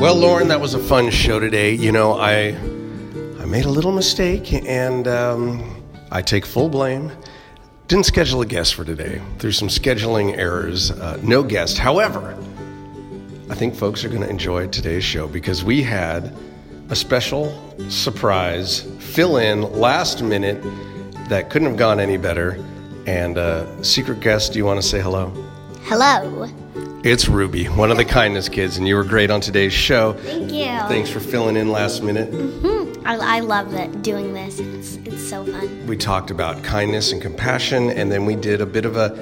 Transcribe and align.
Well, 0.00 0.14
Lauren, 0.14 0.48
that 0.48 0.62
was 0.62 0.72
a 0.72 0.78
fun 0.78 1.10
show 1.10 1.38
today. 1.38 1.74
You 1.74 1.92
know, 1.92 2.18
I 2.18 2.56
I 3.38 3.44
made 3.44 3.66
a 3.66 3.68
little 3.68 3.92
mistake, 3.92 4.50
and 4.50 5.06
um, 5.06 5.84
I 6.10 6.22
take 6.22 6.46
full 6.46 6.70
blame. 6.70 7.12
Didn't 7.86 8.06
schedule 8.06 8.40
a 8.40 8.46
guest 8.46 8.74
for 8.74 8.82
today 8.82 9.20
through 9.38 9.52
some 9.52 9.68
scheduling 9.68 10.38
errors. 10.38 10.90
Uh, 10.90 11.20
no 11.22 11.42
guest. 11.42 11.76
However, 11.76 12.34
I 13.50 13.54
think 13.54 13.74
folks 13.74 14.02
are 14.02 14.08
going 14.08 14.22
to 14.22 14.30
enjoy 14.30 14.68
today's 14.68 15.04
show 15.04 15.28
because 15.28 15.62
we 15.62 15.82
had 15.82 16.34
a 16.88 16.96
special 16.96 17.52
surprise 17.90 18.80
fill 19.00 19.36
in 19.36 19.70
last 19.70 20.22
minute 20.22 20.62
that 21.28 21.50
couldn't 21.50 21.68
have 21.68 21.76
gone 21.76 22.00
any 22.00 22.16
better. 22.16 22.52
And 23.06 23.36
uh, 23.36 23.82
secret 23.82 24.20
guest, 24.20 24.54
do 24.54 24.58
you 24.58 24.64
want 24.64 24.80
to 24.80 24.88
say 24.88 24.98
hello? 25.02 25.26
Hello. 25.82 26.48
It's 27.02 27.28
Ruby, 27.28 27.64
one 27.64 27.90
of 27.90 27.96
the 27.96 28.04
kindness 28.04 28.50
kids, 28.50 28.76
and 28.76 28.86
you 28.86 28.94
were 28.94 29.04
great 29.04 29.30
on 29.30 29.40
today's 29.40 29.72
show. 29.72 30.12
Thank 30.12 30.52
you. 30.52 30.66
Thanks 30.88 31.08
for 31.08 31.18
filling 31.18 31.56
in 31.56 31.72
last 31.72 32.02
minute. 32.02 32.30
Mm-hmm. 32.30 33.06
I, 33.06 33.38
I 33.38 33.40
love 33.40 33.70
doing 34.02 34.34
this. 34.34 34.60
It's, 34.60 34.96
it's 35.06 35.26
so 35.26 35.46
fun. 35.46 35.86
We 35.86 35.96
talked 35.96 36.30
about 36.30 36.62
kindness 36.62 37.12
and 37.12 37.22
compassion, 37.22 37.88
and 37.90 38.12
then 38.12 38.26
we 38.26 38.36
did 38.36 38.60
a 38.60 38.66
bit 38.66 38.84
of 38.84 38.96
a 38.96 39.16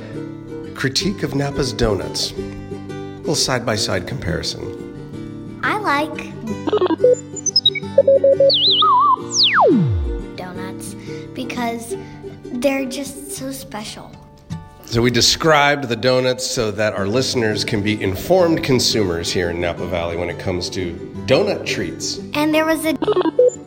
critique 0.74 1.22
of 1.22 1.34
Napa's 1.34 1.72
Donuts. 1.72 2.32
A 2.32 2.34
little 2.34 3.34
side 3.36 3.64
by 3.64 3.76
side 3.76 4.08
comparison. 4.08 5.60
I 5.62 5.78
like 5.78 6.34
donuts 10.36 10.94
because 11.34 11.96
they're 12.44 12.86
just 12.86 13.32
so 13.32 13.52
special. 13.52 14.10
So 14.90 15.02
we 15.02 15.10
described 15.10 15.90
the 15.90 15.96
donuts 15.96 16.46
so 16.46 16.70
that 16.70 16.94
our 16.94 17.06
listeners 17.06 17.62
can 17.62 17.82
be 17.82 18.02
informed 18.02 18.64
consumers 18.64 19.30
here 19.30 19.50
in 19.50 19.60
Napa 19.60 19.86
Valley 19.86 20.16
when 20.16 20.30
it 20.30 20.38
comes 20.38 20.70
to 20.70 20.94
donut 21.26 21.66
treats. 21.66 22.20
And 22.32 22.54
there 22.54 22.64
was 22.64 22.86
a 22.86 22.96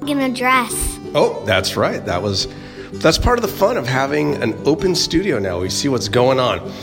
in 0.08 0.20
a 0.20 0.34
dress. 0.34 0.74
Oh, 1.14 1.44
that's 1.46 1.78
right. 1.78 2.04
That 2.08 2.24
was 2.24 2.48
that's 2.94 3.20
part 3.20 3.38
of 3.38 3.44
the 3.44 3.56
fun 3.56 3.78
of 3.78 3.86
having 3.86 4.42
an 4.42 4.60
open 4.66 4.96
studio 4.96 5.38
now. 5.38 5.60
We 5.60 5.70
see 5.70 5.90
what's 5.90 6.10
going 6.10 6.40
on. 6.40 6.74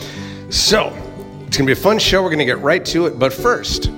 So, 0.52 0.86
it's 1.44 1.56
going 1.56 1.66
to 1.66 1.66
be 1.66 1.72
a 1.72 1.74
fun 1.74 1.98
show. 1.98 2.22
We're 2.22 2.28
going 2.28 2.38
to 2.38 2.44
get 2.44 2.60
right 2.60 2.84
to 2.84 3.06
it, 3.06 3.18
but 3.18 3.32
first, 3.32 3.90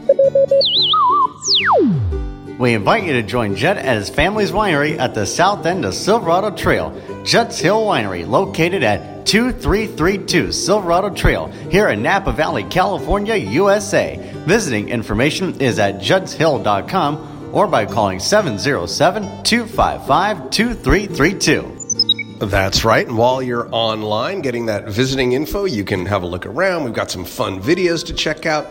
We 2.60 2.74
invite 2.74 3.04
you 3.04 3.14
to 3.14 3.22
join 3.22 3.56
Judd 3.56 3.78
at 3.78 3.96
his 3.96 4.10
family's 4.10 4.50
winery 4.50 4.98
at 4.98 5.14
the 5.14 5.24
south 5.24 5.64
end 5.64 5.86
of 5.86 5.94
Silverado 5.94 6.54
Trail. 6.54 6.90
Judd's 7.24 7.58
Hill 7.58 7.80
Winery, 7.86 8.28
located 8.28 8.82
at 8.82 9.24
2332 9.24 10.52
Silverado 10.52 11.08
Trail, 11.08 11.46
here 11.70 11.88
in 11.88 12.02
Napa 12.02 12.32
Valley, 12.32 12.64
California, 12.64 13.34
USA. 13.36 14.18
Visiting 14.46 14.90
information 14.90 15.58
is 15.58 15.78
at 15.78 16.00
juddshill.com 16.02 17.50
or 17.54 17.66
by 17.66 17.86
calling 17.86 18.20
707 18.20 19.42
255 19.42 20.50
2332. 20.50 22.36
That's 22.46 22.84
right. 22.84 23.06
And 23.06 23.16
while 23.16 23.40
you're 23.40 23.74
online 23.74 24.42
getting 24.42 24.66
that 24.66 24.86
visiting 24.86 25.32
info, 25.32 25.64
you 25.64 25.82
can 25.82 26.04
have 26.04 26.24
a 26.24 26.26
look 26.26 26.44
around. 26.44 26.84
We've 26.84 26.92
got 26.92 27.10
some 27.10 27.24
fun 27.24 27.62
videos 27.62 28.04
to 28.08 28.12
check 28.12 28.44
out, 28.44 28.66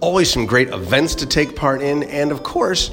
always 0.00 0.30
some 0.30 0.46
great 0.46 0.70
events 0.70 1.16
to 1.16 1.26
take 1.26 1.54
part 1.54 1.82
in, 1.82 2.04
and 2.04 2.32
of 2.32 2.42
course, 2.42 2.90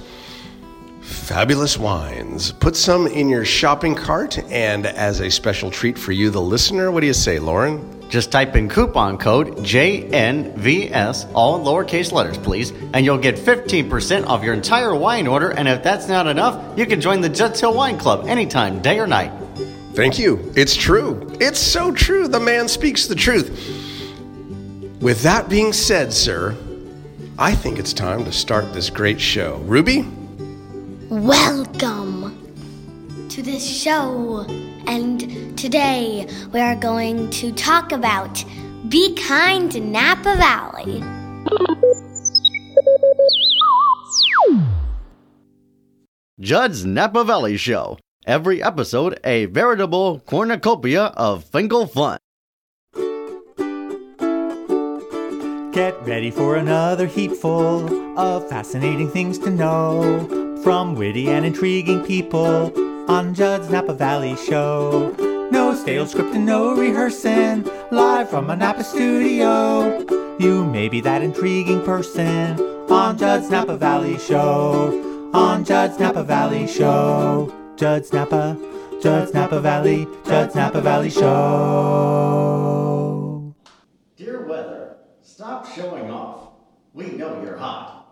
fabulous 1.08 1.78
wines. 1.78 2.52
Put 2.52 2.76
some 2.76 3.08
in 3.08 3.30
your 3.30 3.46
shopping 3.46 3.96
cart, 3.96 4.38
and 4.52 4.86
as 4.86 5.22
a 5.22 5.32
special 5.32 5.72
treat 5.72 5.98
for 5.98 6.12
you, 6.12 6.30
the 6.30 6.42
listener, 6.42 6.92
what 6.92 7.00
do 7.00 7.08
you 7.08 7.14
say, 7.14 7.40
Lauren? 7.40 7.94
Just 8.10 8.32
type 8.32 8.56
in 8.56 8.70
coupon 8.70 9.18
code 9.18 9.58
JNVS, 9.58 11.32
all 11.34 11.64
lowercase 11.64 12.12
letters, 12.12 12.38
please, 12.38 12.72
and 12.94 13.06
you'll 13.06 13.18
get 13.18 13.36
15% 13.36 14.28
off 14.28 14.44
your 14.44 14.54
entire 14.54 14.96
wine 14.96 15.28
order. 15.28 15.50
And 15.50 15.68
if 15.68 15.84
that's 15.84 16.08
not 16.08 16.28
enough, 16.28 16.78
you 16.78 16.86
can 16.86 17.02
join 17.02 17.22
the 17.22 17.30
Judd's 17.30 17.60
Hill 17.60 17.74
Wine 17.74 17.98
Club 17.98 18.28
anytime, 18.28 18.82
day 18.82 19.00
or 19.00 19.08
night. 19.08 19.32
Thank 19.94 20.20
you. 20.20 20.52
It's 20.56 20.76
true. 20.76 21.36
It's 21.40 21.60
so 21.60 21.92
true. 21.92 22.28
The 22.28 22.40
man 22.40 22.68
speaks 22.68 23.08
the 23.08 23.16
truth. 23.16 23.50
With 25.02 25.24
that 25.24 25.50
being 25.50 25.74
said, 25.74 26.14
sir, 26.14 26.56
I 27.38 27.56
think 27.56 27.78
it's 27.80 27.94
time 27.94 28.24
to 28.26 28.32
start 28.32 28.74
this 28.74 28.90
great 28.90 29.20
show. 29.20 29.58
Ruby? 29.66 30.06
Welcome 31.10 32.36
to 33.30 33.42
this 33.42 33.66
show. 33.66 34.46
And 34.88 35.58
today 35.58 36.28
we 36.52 36.60
are 36.60 36.76
going 36.76 37.30
to 37.30 37.54
talk 37.54 37.94
about 37.94 38.44
Be 38.90 39.16
Kind 39.16 39.90
Napa 39.90 40.36
Valley. 40.36 41.02
Judd's 46.42 46.84
Napa 46.84 47.24
Valley 47.24 47.56
Show. 47.56 47.98
Every 48.26 48.62
episode, 48.62 49.18
a 49.24 49.46
veritable 49.46 50.20
cornucopia 50.26 51.06
of 51.16 51.46
Finkel 51.46 51.88
fun. 51.88 52.18
Get 55.78 55.94
ready 56.08 56.32
for 56.32 56.56
another 56.56 57.06
heapful 57.06 58.18
of 58.18 58.50
fascinating 58.50 59.12
things 59.12 59.38
to 59.38 59.52
know 59.52 60.58
from 60.64 60.96
witty 60.96 61.30
and 61.30 61.46
intriguing 61.46 62.04
people 62.04 62.74
on 63.08 63.36
Judd's 63.36 63.70
Napa 63.70 63.94
Valley 63.94 64.36
Show. 64.38 65.12
No 65.52 65.76
stale 65.76 66.08
script 66.08 66.34
and 66.34 66.48
no 66.48 66.76
rehearsing, 66.76 67.70
live 67.92 68.28
from 68.28 68.50
a 68.50 68.56
Napa 68.56 68.84
studio. 68.84 70.04
You 70.40 70.66
may 70.66 70.90
be 70.90 71.00
that 71.02 71.22
intriguing 71.22 71.84
person 71.84 72.60
on 72.90 73.20
Judd's 73.20 73.52
Napa 73.52 73.78
Valley 73.78 74.18
Show. 74.18 75.30
On 75.36 75.64
Judd's 75.64 76.00
Napa 76.00 76.24
Valley 76.24 76.66
Show. 76.66 77.54
Judd's 77.76 78.12
Napa, 78.12 78.58
Judd's 79.00 79.32
Napa 79.32 79.60
Valley, 79.60 80.08
Judd's 80.26 80.56
Napa 80.56 80.82
Valley 80.82 81.12
Show. 81.12 81.28
Dear 84.16 84.44
weather, 84.48 84.98
stop 85.22 85.68
showing 85.76 86.10
off. 86.10 86.50
We 86.94 87.12
know 87.12 87.40
you're 87.44 87.58
hot. 87.58 88.08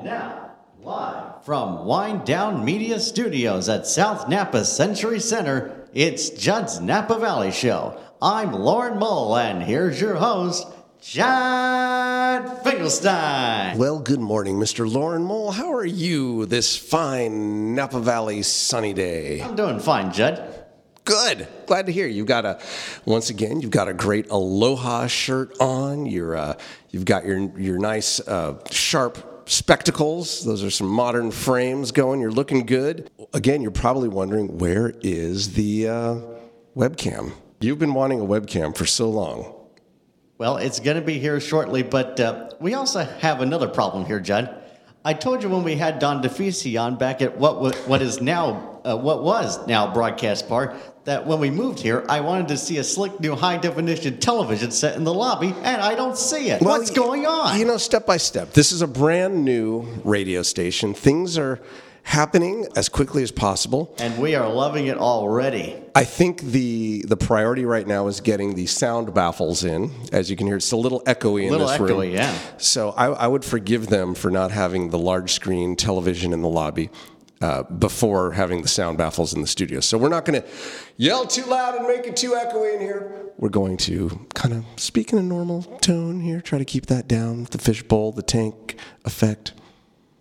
And 0.00 0.08
now, 0.08 0.52
live 0.82 1.44
from 1.44 1.84
Wine 1.84 2.24
Down 2.24 2.64
Media 2.64 2.98
Studios 2.98 3.68
at 3.68 3.86
South 3.86 4.30
Napa 4.30 4.64
Century 4.64 5.20
Center, 5.20 5.86
it's 5.92 6.30
Judd's 6.30 6.80
Napa 6.80 7.18
Valley 7.18 7.50
Show. 7.50 8.00
I'm 8.22 8.52
Lauren 8.52 8.98
Mull, 8.98 9.36
and 9.36 9.62
here's 9.62 10.00
your 10.00 10.14
host, 10.14 10.66
Judd 11.02 12.62
Finkelstein. 12.64 13.76
Well, 13.76 13.98
good 13.98 14.20
morning, 14.20 14.56
Mr. 14.56 14.90
Lauren 14.90 15.22
Mole. 15.22 15.50
How 15.50 15.70
are 15.70 15.84
you 15.84 16.46
this 16.46 16.78
fine 16.78 17.74
Napa 17.74 18.00
Valley 18.00 18.40
sunny 18.40 18.94
day? 18.94 19.42
I'm 19.42 19.54
doing 19.54 19.80
fine, 19.80 20.14
Judd. 20.14 20.64
Good. 21.04 21.46
Glad 21.66 21.84
to 21.86 21.92
hear. 21.92 22.06
You've 22.06 22.26
got 22.26 22.46
a 22.46 22.58
once 23.04 23.28
again. 23.28 23.60
You've 23.60 23.70
got 23.70 23.88
a 23.88 23.92
great 23.92 24.30
Aloha 24.30 25.08
shirt 25.08 25.54
on. 25.60 26.06
You're 26.06 26.36
uh, 26.36 26.54
you've 26.88 27.04
got 27.04 27.26
your 27.26 27.38
your 27.58 27.78
nice 27.78 28.18
uh, 28.20 28.62
sharp 28.70 29.29
spectacles. 29.50 30.44
Those 30.44 30.62
are 30.62 30.70
some 30.70 30.86
modern 30.86 31.30
frames 31.30 31.90
going. 31.90 32.20
You're 32.20 32.30
looking 32.30 32.66
good. 32.66 33.10
Again, 33.34 33.62
you're 33.62 33.72
probably 33.72 34.08
wondering 34.08 34.58
where 34.58 34.94
is 35.02 35.54
the 35.54 35.88
uh, 35.88 36.16
webcam? 36.76 37.32
You've 37.60 37.78
been 37.78 37.94
wanting 37.94 38.20
a 38.20 38.24
webcam 38.24 38.76
for 38.76 38.86
so 38.86 39.10
long. 39.10 39.54
Well, 40.38 40.56
it's 40.56 40.80
going 40.80 40.96
to 40.96 41.02
be 41.02 41.18
here 41.18 41.40
shortly, 41.40 41.82
but 41.82 42.18
uh, 42.20 42.50
we 42.60 42.74
also 42.74 43.04
have 43.04 43.40
another 43.42 43.68
problem 43.68 44.06
here, 44.06 44.20
Judd. 44.20 44.56
I 45.04 45.14
told 45.14 45.42
you 45.42 45.48
when 45.48 45.64
we 45.64 45.74
had 45.76 45.98
Don 45.98 46.22
DeFisi 46.22 46.80
on 46.80 46.96
back 46.96 47.20
at 47.20 47.36
what 47.36 47.74
what 47.88 48.02
is 48.02 48.20
now 48.20 48.69
uh, 48.84 48.96
what 48.96 49.22
was 49.22 49.66
now 49.66 49.92
Broadcast 49.92 50.48
Bar 50.48 50.76
that 51.04 51.26
when 51.26 51.40
we 51.40 51.50
moved 51.50 51.80
here, 51.80 52.04
I 52.08 52.20
wanted 52.20 52.48
to 52.48 52.56
see 52.56 52.78
a 52.78 52.84
slick 52.84 53.18
new 53.20 53.34
high 53.34 53.56
definition 53.56 54.18
television 54.18 54.70
set 54.70 54.96
in 54.96 55.04
the 55.04 55.14
lobby, 55.14 55.48
and 55.62 55.80
I 55.80 55.94
don't 55.94 56.16
see 56.16 56.50
it. 56.50 56.60
Well, 56.60 56.78
What's 56.78 56.90
going 56.90 57.26
on? 57.26 57.58
You 57.58 57.64
know, 57.64 57.78
step 57.78 58.06
by 58.06 58.18
step. 58.18 58.52
This 58.52 58.70
is 58.72 58.82
a 58.82 58.86
brand 58.86 59.44
new 59.44 59.86
radio 60.04 60.42
station. 60.42 60.92
Things 60.94 61.38
are 61.38 61.60
happening 62.02 62.66
as 62.76 62.88
quickly 62.88 63.22
as 63.22 63.30
possible. 63.30 63.94
and 63.98 64.18
we 64.18 64.34
are 64.34 64.48
loving 64.52 64.86
it 64.86 64.96
already. 64.98 65.76
I 65.94 66.04
think 66.04 66.40
the 66.40 67.04
the 67.06 67.16
priority 67.16 67.64
right 67.64 67.86
now 67.86 68.06
is 68.08 68.20
getting 68.20 68.54
the 68.54 68.66
sound 68.66 69.12
baffles 69.14 69.64
in. 69.64 69.90
As 70.12 70.30
you 70.30 70.36
can 70.36 70.46
hear, 70.46 70.56
it's 70.56 70.72
a 70.72 70.76
little 70.76 71.02
echoey 71.02 71.44
in 71.44 71.50
Little 71.50 71.68
this 71.68 71.78
room. 71.78 71.90
echoey, 71.90 72.12
yeah. 72.14 72.34
So 72.58 72.90
I, 72.90 73.06
I 73.06 73.26
would 73.26 73.44
forgive 73.44 73.88
them 73.88 74.14
for 74.14 74.30
not 74.30 74.50
having 74.50 74.90
the 74.90 74.98
large 74.98 75.32
screen 75.32 75.76
television 75.76 76.32
in 76.32 76.42
the 76.42 76.48
lobby. 76.48 76.90
Uh, 77.42 77.62
before 77.62 78.32
having 78.32 78.60
the 78.60 78.68
sound 78.68 78.98
baffles 78.98 79.32
in 79.32 79.40
the 79.40 79.46
studio. 79.46 79.80
So 79.80 79.96
we're 79.96 80.10
not 80.10 80.26
going 80.26 80.42
to 80.42 80.46
yell 80.98 81.26
too 81.26 81.46
loud 81.46 81.74
and 81.74 81.86
make 81.88 82.06
it 82.06 82.14
too 82.14 82.32
echoey 82.32 82.74
in 82.74 82.80
here. 82.82 83.30
We're 83.38 83.48
going 83.48 83.78
to 83.78 84.26
kind 84.34 84.52
of 84.52 84.66
speak 84.76 85.10
in 85.14 85.18
a 85.18 85.22
normal 85.22 85.62
tone 85.80 86.20
here, 86.20 86.42
try 86.42 86.58
to 86.58 86.66
keep 86.66 86.84
that 86.86 87.08
down, 87.08 87.44
the 87.50 87.56
fishbowl, 87.56 88.12
the 88.12 88.20
tank 88.22 88.76
effect. 89.06 89.54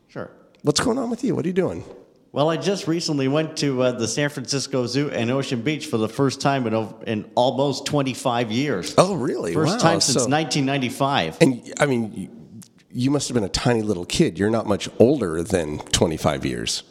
Sure. 0.07 0.31
What's 0.61 0.79
going 0.79 0.97
on 0.97 1.09
with 1.09 1.21
you? 1.25 1.35
What 1.35 1.43
are 1.43 1.49
you 1.49 1.53
doing? 1.53 1.83
Well, 2.31 2.49
I 2.49 2.55
just 2.55 2.87
recently 2.87 3.27
went 3.27 3.57
to 3.57 3.81
uh, 3.81 3.91
the 3.91 4.07
San 4.07 4.29
Francisco 4.29 4.87
Zoo 4.87 5.09
and 5.11 5.29
Ocean 5.29 5.61
Beach 5.61 5.87
for 5.87 5.97
the 5.97 6.07
first 6.07 6.39
time 6.39 6.65
in, 6.67 6.93
in 7.05 7.29
almost 7.35 7.85
25 7.85 8.49
years. 8.49 8.95
Oh, 8.97 9.15
really? 9.15 9.53
First 9.53 9.73
Wow. 9.73 9.91
time 9.91 9.99
since 9.99 10.23
So- 10.23 10.29
1995. 10.29 11.39
And 11.41 11.73
I 11.81 11.85
mean, 11.85 12.53
you 12.93 13.11
must 13.11 13.27
have 13.27 13.35
been 13.35 13.43
a 13.43 13.49
tiny 13.49 13.81
little 13.81 14.05
kid. 14.05 14.39
You're 14.39 14.49
not 14.49 14.67
much 14.67 14.87
older 14.99 15.43
than 15.43 15.79
25 15.79 16.45
years. 16.45 16.83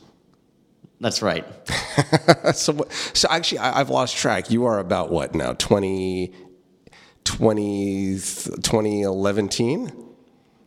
That's 1.01 1.23
right. 1.23 1.45
so, 2.55 2.87
so 3.15 3.29
actually, 3.31 3.59
I, 3.59 3.81
I've 3.81 3.91
lost 3.91 4.17
track. 4.17 4.51
You 4.51 4.65
are 4.67 4.79
about 4.79 5.11
what 5.11 5.35
now? 5.35 5.53
20, 5.53 6.33
20, 7.25 8.15
2011, 8.15 9.49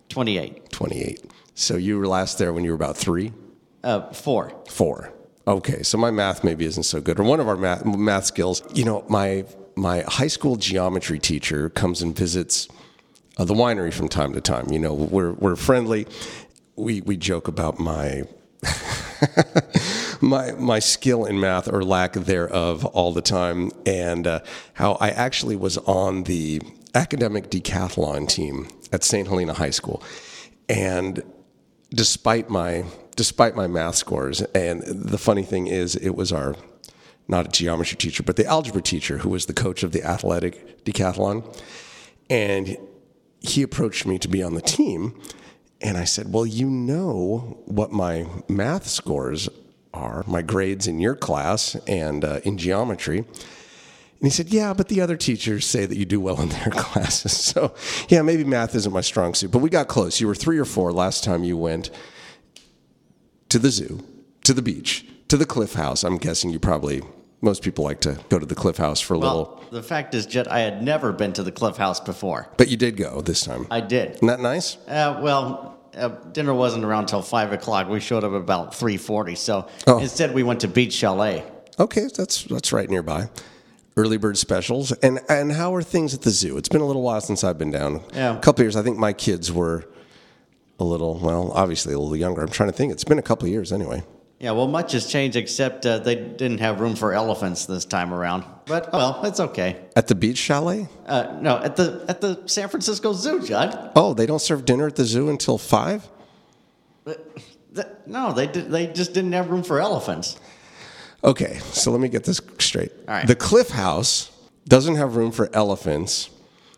28. 0.09 0.69
28. 0.71 1.31
So 1.55 1.75
you 1.75 1.97
were 1.99 2.07
last 2.07 2.37
there 2.37 2.53
when 2.53 2.63
you 2.63 2.71
were 2.71 2.75
about 2.75 2.97
three, 2.97 3.33
Uh, 3.83 4.11
four. 4.13 4.53
four. 4.69 5.11
Okay, 5.47 5.83
so 5.83 5.97
my 5.97 6.11
math 6.11 6.43
maybe 6.43 6.65
isn't 6.65 6.83
so 6.83 7.01
good, 7.01 7.19
or 7.19 7.23
one 7.23 7.39
of 7.39 7.47
our 7.47 7.57
math, 7.57 7.83
math 7.85 8.25
skills. 8.25 8.61
You 8.73 8.85
know, 8.85 9.03
my 9.09 9.43
my 9.75 10.01
high 10.07 10.27
school 10.27 10.55
geometry 10.55 11.17
teacher 11.17 11.69
comes 11.69 12.01
and 12.01 12.15
visits 12.15 12.67
uh, 13.37 13.45
the 13.45 13.53
winery 13.55 13.91
from 13.91 14.07
time 14.07 14.33
to 14.33 14.41
time. 14.41 14.71
You 14.71 14.79
know, 14.79 14.93
we're 14.93 15.33
we're 15.33 15.55
friendly. 15.55 16.05
We 16.75 17.01
we 17.01 17.17
joke 17.17 17.47
about 17.47 17.79
my 17.79 18.23
my 20.21 20.51
my 20.53 20.79
skill 20.79 21.25
in 21.25 21.39
math 21.39 21.71
or 21.71 21.83
lack 21.83 22.13
thereof 22.13 22.85
all 22.85 23.13
the 23.13 23.21
time, 23.21 23.71
and 23.85 24.27
uh, 24.27 24.39
how 24.73 24.93
I 24.93 25.09
actually 25.09 25.55
was 25.55 25.77
on 25.79 26.23
the 26.23 26.61
academic 26.93 27.49
decathlon 27.49 28.27
team 28.27 28.67
at 28.91 29.03
St. 29.03 29.27
Helena 29.27 29.53
High 29.53 29.69
School, 29.69 30.03
and 30.69 31.23
despite 31.89 32.49
my 32.49 32.85
despite 33.15 33.55
my 33.55 33.67
math 33.67 33.95
scores, 33.95 34.41
and 34.41 34.83
the 34.83 35.17
funny 35.17 35.43
thing 35.43 35.67
is, 35.67 35.95
it 35.95 36.11
was 36.11 36.31
our 36.31 36.55
not 37.27 37.47
a 37.47 37.49
geometry 37.49 37.97
teacher, 37.97 38.23
but 38.23 38.35
the 38.35 38.45
algebra 38.45 38.81
teacher 38.81 39.19
who 39.19 39.29
was 39.29 39.45
the 39.45 39.53
coach 39.53 39.83
of 39.83 39.91
the 39.91 40.03
athletic 40.03 40.83
decathlon, 40.83 41.43
and 42.29 42.77
he 43.39 43.61
approached 43.61 44.05
me 44.05 44.19
to 44.19 44.27
be 44.27 44.43
on 44.43 44.53
the 44.53 44.61
team. 44.61 45.19
And 45.83 45.97
I 45.97 46.03
said, 46.03 46.31
Well, 46.31 46.45
you 46.45 46.69
know 46.69 47.59
what 47.65 47.91
my 47.91 48.27
math 48.47 48.87
scores 48.87 49.49
are, 49.93 50.23
my 50.27 50.41
grades 50.41 50.87
in 50.87 50.99
your 50.99 51.15
class 51.15 51.75
and 51.87 52.23
uh, 52.23 52.39
in 52.43 52.57
geometry. 52.57 53.19
And 53.19 54.27
he 54.27 54.29
said, 54.29 54.49
Yeah, 54.49 54.73
but 54.73 54.87
the 54.87 55.01
other 55.01 55.17
teachers 55.17 55.65
say 55.65 55.85
that 55.85 55.97
you 55.97 56.05
do 56.05 56.19
well 56.19 56.39
in 56.41 56.49
their 56.49 56.67
classes. 56.71 57.35
So, 57.35 57.73
yeah, 58.09 58.21
maybe 58.21 58.43
math 58.43 58.75
isn't 58.75 58.93
my 58.93 59.01
strong 59.01 59.33
suit. 59.33 59.51
But 59.51 59.59
we 59.59 59.69
got 59.69 59.87
close. 59.87 60.21
You 60.21 60.27
were 60.27 60.35
three 60.35 60.59
or 60.59 60.65
four 60.65 60.91
last 60.91 61.23
time 61.23 61.43
you 61.43 61.57
went 61.57 61.89
to 63.49 63.59
the 63.59 63.69
zoo, 63.69 64.03
to 64.43 64.53
the 64.53 64.61
beach, 64.61 65.05
to 65.27 65.37
the 65.37 65.45
cliff 65.45 65.73
house. 65.73 66.03
I'm 66.03 66.17
guessing 66.17 66.51
you 66.51 66.59
probably, 66.59 67.01
most 67.41 67.63
people 67.63 67.83
like 67.83 67.99
to 68.01 68.19
go 68.29 68.39
to 68.39 68.45
the 68.45 68.55
cliff 68.55 68.77
house 68.77 69.01
for 69.01 69.15
a 69.15 69.17
little. 69.17 69.61
The 69.71 69.81
fact 69.81 70.13
is, 70.13 70.25
Judd, 70.25 70.49
I 70.49 70.59
had 70.59 70.83
never 70.83 71.13
been 71.13 71.31
to 71.33 71.43
the 71.43 71.51
Cliff 71.51 71.77
House 71.77 72.01
before. 72.01 72.49
But 72.57 72.67
you 72.67 72.75
did 72.75 72.97
go 72.97 73.21
this 73.21 73.41
time. 73.45 73.67
I 73.71 73.79
did. 73.79 74.15
Isn't 74.15 74.27
that 74.27 74.41
nice? 74.41 74.75
Uh, 74.85 75.17
well, 75.23 75.80
uh, 75.95 76.09
dinner 76.31 76.53
wasn't 76.53 76.83
around 76.85 77.07
till 77.07 77.21
five 77.21 77.51
o'clock. 77.53 77.89
We 77.89 77.99
showed 77.99 78.23
up 78.23 78.33
about 78.33 78.73
three 78.75 78.97
forty. 78.97 79.35
So 79.35 79.67
Oh. 79.87 79.99
instead, 79.99 80.33
we 80.33 80.43
went 80.43 80.61
to 80.61 80.67
Beach 80.67 80.93
Chalet. 80.93 81.43
Okay, 81.79 82.07
that's 82.15 82.43
that's 82.43 82.71
right 82.73 82.89
nearby. 82.89 83.29
Early 83.97 84.17
bird 84.17 84.37
specials, 84.37 84.91
and 84.93 85.19
and 85.27 85.51
how 85.51 85.75
are 85.75 85.83
things 85.83 86.13
at 86.13 86.21
the 86.21 86.29
zoo? 86.29 86.57
It's 86.57 86.69
been 86.69 86.81
a 86.81 86.85
little 86.85 87.01
while 87.01 87.19
since 87.21 87.43
I've 87.43 87.57
been 87.57 87.71
down. 87.71 88.01
Yeah. 88.13 88.37
a 88.37 88.39
couple 88.39 88.63
years. 88.63 88.75
I 88.75 88.83
think 88.83 88.97
my 88.97 89.11
kids 89.13 89.51
were 89.51 89.85
a 90.79 90.83
little, 90.83 91.19
well, 91.19 91.51
obviously 91.51 91.93
a 91.93 91.99
little 91.99 92.15
younger. 92.15 92.41
I'm 92.41 92.47
trying 92.49 92.69
to 92.71 92.75
think. 92.75 92.91
It's 92.91 93.03
been 93.03 93.19
a 93.19 93.21
couple 93.21 93.45
of 93.45 93.51
years 93.51 93.71
anyway. 93.71 94.01
Yeah, 94.41 94.51
well, 94.51 94.67
much 94.67 94.93
has 94.93 95.05
changed 95.05 95.37
except 95.37 95.85
uh, 95.85 95.99
they 95.99 96.15
didn't 96.15 96.61
have 96.61 96.79
room 96.79 96.95
for 96.95 97.13
elephants 97.13 97.67
this 97.67 97.85
time 97.85 98.11
around. 98.11 98.43
But 98.65 98.89
oh, 98.91 98.97
well, 98.97 99.25
it's 99.25 99.39
okay. 99.39 99.79
At 99.95 100.07
the 100.07 100.15
beach 100.15 100.39
chalet? 100.39 100.87
Uh, 101.05 101.37
no, 101.39 101.59
at 101.59 101.75
the 101.75 102.03
at 102.07 102.21
the 102.21 102.41
San 102.47 102.67
Francisco 102.67 103.13
Zoo, 103.13 103.43
Judd. 103.43 103.91
Oh, 103.95 104.15
they 104.15 104.25
don't 104.25 104.41
serve 104.41 104.65
dinner 104.65 104.87
at 104.87 104.95
the 104.95 105.05
zoo 105.05 105.29
until 105.29 105.59
five. 105.59 106.09
No, 108.07 108.33
they 108.33 108.47
did, 108.47 108.71
they 108.71 108.87
just 108.87 109.13
didn't 109.13 109.31
have 109.33 109.51
room 109.51 109.61
for 109.61 109.79
elephants. 109.79 110.39
Okay, 111.23 111.59
so 111.71 111.91
let 111.91 112.01
me 112.01 112.09
get 112.09 112.23
this 112.23 112.41
straight. 112.57 112.91
All 113.07 113.13
right. 113.13 113.27
The 113.27 113.35
Cliff 113.35 113.69
House 113.69 114.31
doesn't 114.67 114.95
have 114.95 115.15
room 115.15 115.31
for 115.31 115.55
elephants, 115.55 116.31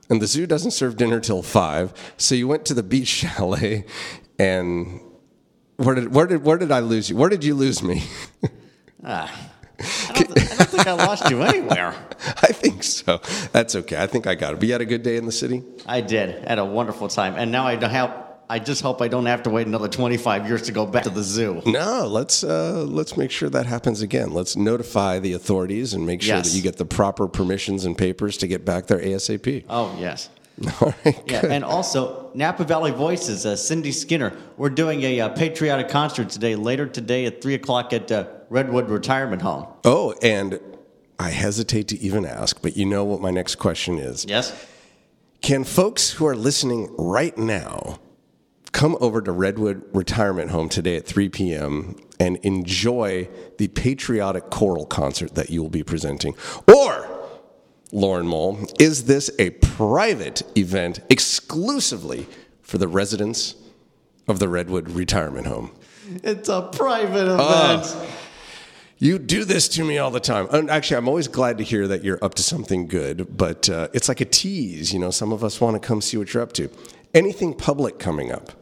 and 0.10 0.22
the 0.22 0.28
zoo 0.28 0.46
doesn't 0.46 0.72
serve 0.72 0.98
dinner 0.98 1.22
till 1.22 1.42
five. 1.42 1.94
So 2.18 2.36
you 2.36 2.46
went 2.46 2.66
to 2.66 2.74
the 2.74 2.84
beach 2.84 3.08
chalet, 3.38 3.86
and 4.38 5.00
where 5.78 5.96
did 5.96 6.14
where 6.14 6.28
did 6.28 6.44
where 6.44 6.58
did 6.58 6.72
I 6.72 6.80
lose 6.80 7.10
you? 7.10 7.16
Where 7.18 7.30
did 7.30 7.44
you 7.44 7.56
lose 7.56 7.82
me? 7.84 8.04
I 9.04 9.30
don't, 10.14 10.34
th- 10.36 10.52
I 10.52 10.56
don't 10.56 10.70
think 10.70 10.88
I 10.88 10.94
lost 10.94 11.30
you 11.30 11.42
anywhere. 11.42 11.94
I 12.42 12.48
think 12.54 12.84
so. 12.84 13.20
That's 13.52 13.76
okay. 13.76 14.02
I 14.02 14.08
think 14.08 14.28
I 14.28 14.36
got 14.36 14.54
it. 14.54 14.60
But 14.60 14.68
you 14.68 14.72
had 14.74 14.82
a 14.82 14.86
good 14.86 15.04
day 15.04 15.18
in 15.18 15.26
the 15.26 15.32
city. 15.32 15.64
I 15.86 16.00
did. 16.02 16.48
Had 16.48 16.60
a 16.60 16.66
wonderful 16.66 17.08
time, 17.10 17.36
and 17.36 17.52
now 17.52 17.66
I 17.68 17.76
don't 17.76 17.90
have. 17.90 18.24
I 18.50 18.60
just 18.60 18.82
hope 18.82 19.02
I 19.02 19.08
don't 19.08 19.26
have 19.26 19.44
to 19.44 19.50
wait 19.50 19.68
another 19.68 19.88
twenty 19.88 20.18
five 20.18 20.48
years 20.48 20.62
to 20.64 20.72
go 20.72 20.86
back 20.86 21.04
to 21.04 21.10
the 21.10 21.24
zoo. 21.24 21.62
No, 21.66 22.08
let's 22.08 22.44
uh, 22.44 22.86
let's 22.88 23.18
make 23.18 23.32
sure 23.32 23.50
that 23.50 23.66
happens 23.66 24.02
again. 24.02 24.32
Let's 24.34 24.56
notify 24.56 25.20
the 25.20 25.34
authorities 25.34 25.94
and 25.94 26.06
make 26.06 26.22
sure 26.22 26.36
Yes. 26.36 26.52
that 26.52 26.56
you 26.56 26.62
get 26.62 26.78
the 26.78 26.86
proper 26.86 27.28
permissions 27.28 27.84
and 27.86 27.98
papers 27.98 28.38
to 28.38 28.48
get 28.48 28.64
back 28.64 28.88
there 28.88 29.00
asap. 29.00 29.66
Oh 29.70 29.96
yes. 30.00 30.30
All 30.82 30.94
right. 31.04 31.24
Yeah, 31.28 31.42
good. 31.42 31.52
and 31.52 31.64
also 31.64 32.32
Napa 32.34 32.64
Valley 32.64 32.92
Voices, 32.92 33.46
uh, 33.46 33.56
Cindy 33.56 33.92
Skinner. 33.92 34.38
We're 34.58 34.70
doing 34.70 35.02
a 35.02 35.22
uh, 35.22 35.30
patriotic 35.30 35.90
concert 35.90 36.30
today, 36.30 36.56
later 36.56 36.86
today 36.86 37.26
at 37.26 37.42
three 37.42 37.56
o'clock 37.56 37.92
at 37.94 38.12
uh, 38.12 38.28
Redwood 38.50 38.90
Retirement 38.90 39.42
Home. 39.42 39.68
Oh, 39.84 40.14
and 40.22 40.60
I 41.18 41.30
hesitate 41.30 41.88
to 41.90 42.00
even 42.00 42.26
ask, 42.26 42.62
but 42.62 42.78
you 42.78 42.86
know 42.86 43.04
what 43.04 43.22
my 43.22 43.32
next 43.32 43.56
question 43.56 43.98
is. 43.98 44.26
Yes. 44.26 44.54
Can 45.42 45.64
folks 45.64 46.12
who 46.12 46.26
are 46.26 46.36
listening 46.36 46.94
right 46.98 47.38
now 47.38 48.00
come 48.72 48.98
over 49.00 49.22
to 49.22 49.32
Redwood 49.32 49.84
Retirement 49.94 50.52
Home 50.52 50.70
today 50.70 50.96
at 50.98 51.06
3 51.06 51.30
p.m. 51.30 51.96
and 52.20 52.38
enjoy 52.38 53.30
the 53.58 53.68
patriotic 53.70 54.50
choral 54.50 54.86
concert 54.86 55.36
that 55.36 55.50
you 55.50 55.62
will 55.62 55.70
be 55.70 55.84
presenting? 55.84 56.36
Or, 56.68 57.13
Lauren 57.94 58.26
Mole, 58.26 58.58
is 58.80 59.06
this 59.06 59.30
a 59.38 59.52
private 59.52 60.42
event 60.58 61.00
exclusively 61.10 62.26
for 62.64 62.80
the 62.80 62.88
residents 62.88 63.54
of 64.28 64.40
the 64.40 64.50
Redwood 64.50 64.90
Retirement 64.90 65.46
Home? 65.46 65.72
It's 66.24 66.50
a 66.50 66.70
private 66.74 67.28
event. 67.32 67.40
Uh, 67.40 68.06
You 68.98 69.20
do 69.20 69.44
this 69.44 69.68
to 69.70 69.84
me 69.84 70.00
all 70.00 70.12
the 70.12 70.20
time. 70.20 70.48
And 70.52 70.70
actually, 70.72 70.98
I'm 70.98 71.08
always 71.08 71.28
glad 71.28 71.58
to 71.60 71.64
hear 71.64 71.88
that 71.90 72.04
you're 72.04 72.24
up 72.24 72.34
to 72.36 72.44
something 72.44 72.88
good, 72.88 73.38
but 73.38 73.70
uh, 73.70 73.90
it's 73.94 74.08
like 74.08 74.22
a 74.22 74.26
tease. 74.26 74.92
You 74.92 75.00
know, 75.00 75.12
some 75.12 75.32
of 75.32 75.44
us 75.44 75.62
want 75.62 75.80
to 75.80 75.86
come 75.88 76.02
see 76.02 76.18
what 76.18 76.34
you're 76.34 76.42
up 76.42 76.54
to. 76.54 76.70
Anything 77.14 77.54
public 77.54 78.00
coming 78.00 78.32
up? 78.32 78.54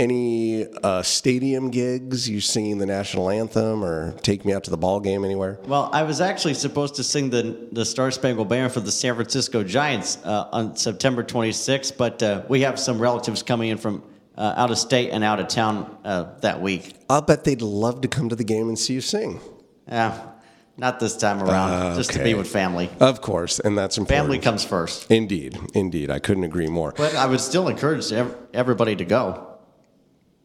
Any 0.00 0.66
uh, 0.82 1.02
stadium 1.02 1.68
gigs? 1.68 2.26
You 2.26 2.40
singing 2.40 2.78
the 2.78 2.86
national 2.86 3.28
anthem 3.28 3.84
or 3.84 4.12
take 4.22 4.46
me 4.46 4.54
out 4.54 4.64
to 4.64 4.70
the 4.70 4.78
ball 4.78 4.98
game 4.98 5.26
anywhere? 5.26 5.58
well, 5.66 5.90
I 5.92 6.04
was 6.04 6.22
actually 6.22 6.54
supposed 6.54 6.94
to 6.94 7.04
sing 7.04 7.28
the 7.28 7.68
the 7.70 7.84
Star 7.84 8.10
Spangled 8.10 8.48
Banner 8.48 8.70
for 8.70 8.80
the 8.80 8.90
San 8.90 9.14
Francisco 9.14 9.62
Giants 9.62 10.16
uh, 10.24 10.48
on 10.52 10.74
September 10.74 11.22
26th, 11.22 11.98
but 11.98 12.22
uh, 12.22 12.42
we 12.48 12.62
have 12.62 12.80
some 12.80 12.98
relatives 12.98 13.42
coming 13.42 13.68
in 13.68 13.76
from 13.76 14.02
uh, 14.38 14.54
out 14.56 14.70
of 14.70 14.78
state 14.78 15.10
and 15.10 15.22
out 15.22 15.38
of 15.38 15.48
town 15.48 15.98
uh, 16.02 16.34
that 16.40 16.62
week. 16.62 16.94
I'll 17.10 17.20
bet 17.20 17.44
they'd 17.44 17.60
love 17.60 18.00
to 18.00 18.08
come 18.08 18.30
to 18.30 18.36
the 18.36 18.44
game 18.44 18.68
and 18.68 18.78
see 18.78 18.94
you 18.94 19.02
sing. 19.02 19.38
Yeah, 19.86 20.18
not 20.78 20.98
this 20.98 21.14
time 21.14 21.42
around. 21.42 21.96
Just 21.96 22.14
to 22.14 22.24
be 22.24 22.32
with 22.32 22.48
family. 22.48 22.88
Of 23.00 23.20
course, 23.20 23.58
and 23.60 23.76
that's 23.76 23.98
important. 23.98 24.18
Family 24.18 24.38
comes 24.38 24.64
first. 24.64 25.10
Indeed, 25.10 25.58
indeed. 25.74 26.08
I 26.08 26.20
couldn't 26.20 26.44
agree 26.44 26.68
more. 26.68 26.94
But 26.96 27.14
I 27.16 27.26
would 27.26 27.40
still 27.40 27.68
encourage 27.68 28.10
everybody 28.54 28.96
to 28.96 29.04
go. 29.04 29.49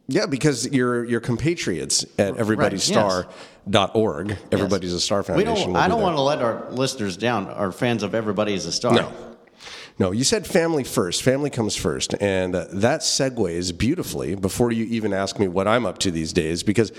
Yeah, 0.08 0.28
because 0.28 0.72
you're 0.72 1.04
you're 1.06 1.20
compatriots 1.20 2.04
at 2.20 2.36
everybodystar.org. 2.36 4.38
Everybody's 4.52 4.94
a 4.94 5.00
Star 5.00 5.22
We 5.22 5.26
Foundation. 5.26 5.56
don't. 5.56 5.68
will 5.74 5.78
I 5.78 5.88
don't 5.88 6.02
want 6.02 6.18
to 6.18 6.22
let 6.22 6.42
our 6.42 6.70
listeners 6.72 7.18
down. 7.18 7.48
Our 7.48 7.72
fans 7.72 8.04
of 8.04 8.14
Everybody 8.14 8.54
is 8.54 8.66
a 8.66 8.72
Star. 8.72 8.94
No. 8.94 9.12
No, 9.98 10.12
you 10.12 10.26
said 10.26 10.46
family 10.46 10.84
first. 10.84 11.24
Family 11.24 11.50
comes 11.50 11.74
first. 11.76 12.16
And 12.20 12.54
uh, 12.54 12.66
that 12.74 13.00
segues 13.00 13.76
beautifully 13.76 14.36
before 14.36 14.74
you 14.74 14.84
even 14.86 15.14
ask 15.14 15.40
me 15.40 15.48
what 15.48 15.70
I'm 15.70 15.86
up 15.86 16.00
to 16.00 16.12
these 16.12 16.34
days, 16.34 16.64
because 16.64 16.92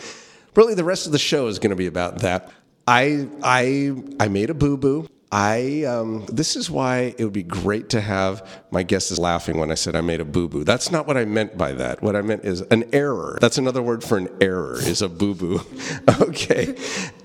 really 0.55 0.75
the 0.75 0.83
rest 0.85 1.05
of 1.05 1.13
the 1.13 1.19
show 1.19 1.47
is 1.49 1.59
going 1.59 1.71
to 1.71 1.77
be 1.77 1.87
about 1.87 2.21
that. 2.21 2.51
I, 2.87 3.29
I, 3.43 3.95
I 4.19 4.29
made 4.29 4.49
a 4.49 4.55
boo 4.55 4.79
boo. 4.79 5.09
I, 5.39 5.83
um, 5.83 6.25
this 6.33 6.57
is 6.57 6.71
why 6.71 7.15
it 7.19 7.23
would 7.23 7.35
be 7.35 7.43
great 7.43 7.91
to 7.91 8.01
have 8.01 8.65
my 8.71 8.83
guest 8.83 9.11
is 9.11 9.19
laughing 9.19 9.59
when 9.59 9.71
I 9.71 9.75
said 9.75 9.95
I 9.95 10.01
made 10.01 10.23
a 10.23 10.25
boo 10.25 10.49
boo. 10.49 10.65
That's 10.65 10.91
not 10.91 11.07
what 11.07 11.19
I 11.19 11.27
meant 11.27 11.59
by 11.59 11.73
that. 11.73 12.01
What 12.01 12.17
I 12.17 12.23
meant 12.23 12.47
is 12.47 12.63
an 12.63 12.85
error. 12.95 13.37
That's 13.39 13.59
another 13.59 13.83
word 13.83 14.03
for 14.03 14.17
an 14.17 14.31
error 14.41 14.79
is 14.79 15.03
a 15.03 15.11
boo 15.11 15.35
boo. 15.35 15.61
okay. 16.23 16.69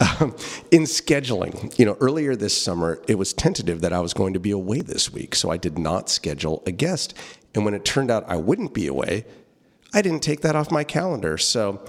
Um, 0.01 0.35
in 0.71 0.83
scheduling, 0.83 1.79
you 1.79 1.85
know, 1.85 1.95
earlier 2.01 2.35
this 2.35 2.61
summer, 2.61 3.01
it 3.07 3.15
was 3.15 3.31
tentative 3.31 3.79
that 3.79 3.93
I 3.93 4.01
was 4.01 4.13
going 4.13 4.33
to 4.33 4.41
be 4.41 4.51
away 4.51 4.81
this 4.81 5.09
week. 5.09 5.33
So 5.33 5.49
I 5.49 5.55
did 5.55 5.79
not 5.79 6.09
schedule 6.09 6.63
a 6.65 6.73
guest. 6.73 7.13
And 7.55 7.63
when 7.63 7.73
it 7.73 7.85
turned 7.85 8.11
out 8.11 8.25
I 8.27 8.35
wouldn't 8.35 8.73
be 8.73 8.87
away, 8.87 9.23
I 9.93 10.01
didn't 10.01 10.23
take 10.23 10.41
that 10.41 10.55
off 10.55 10.71
my 10.71 10.83
calendar. 10.83 11.37
So, 11.37 11.81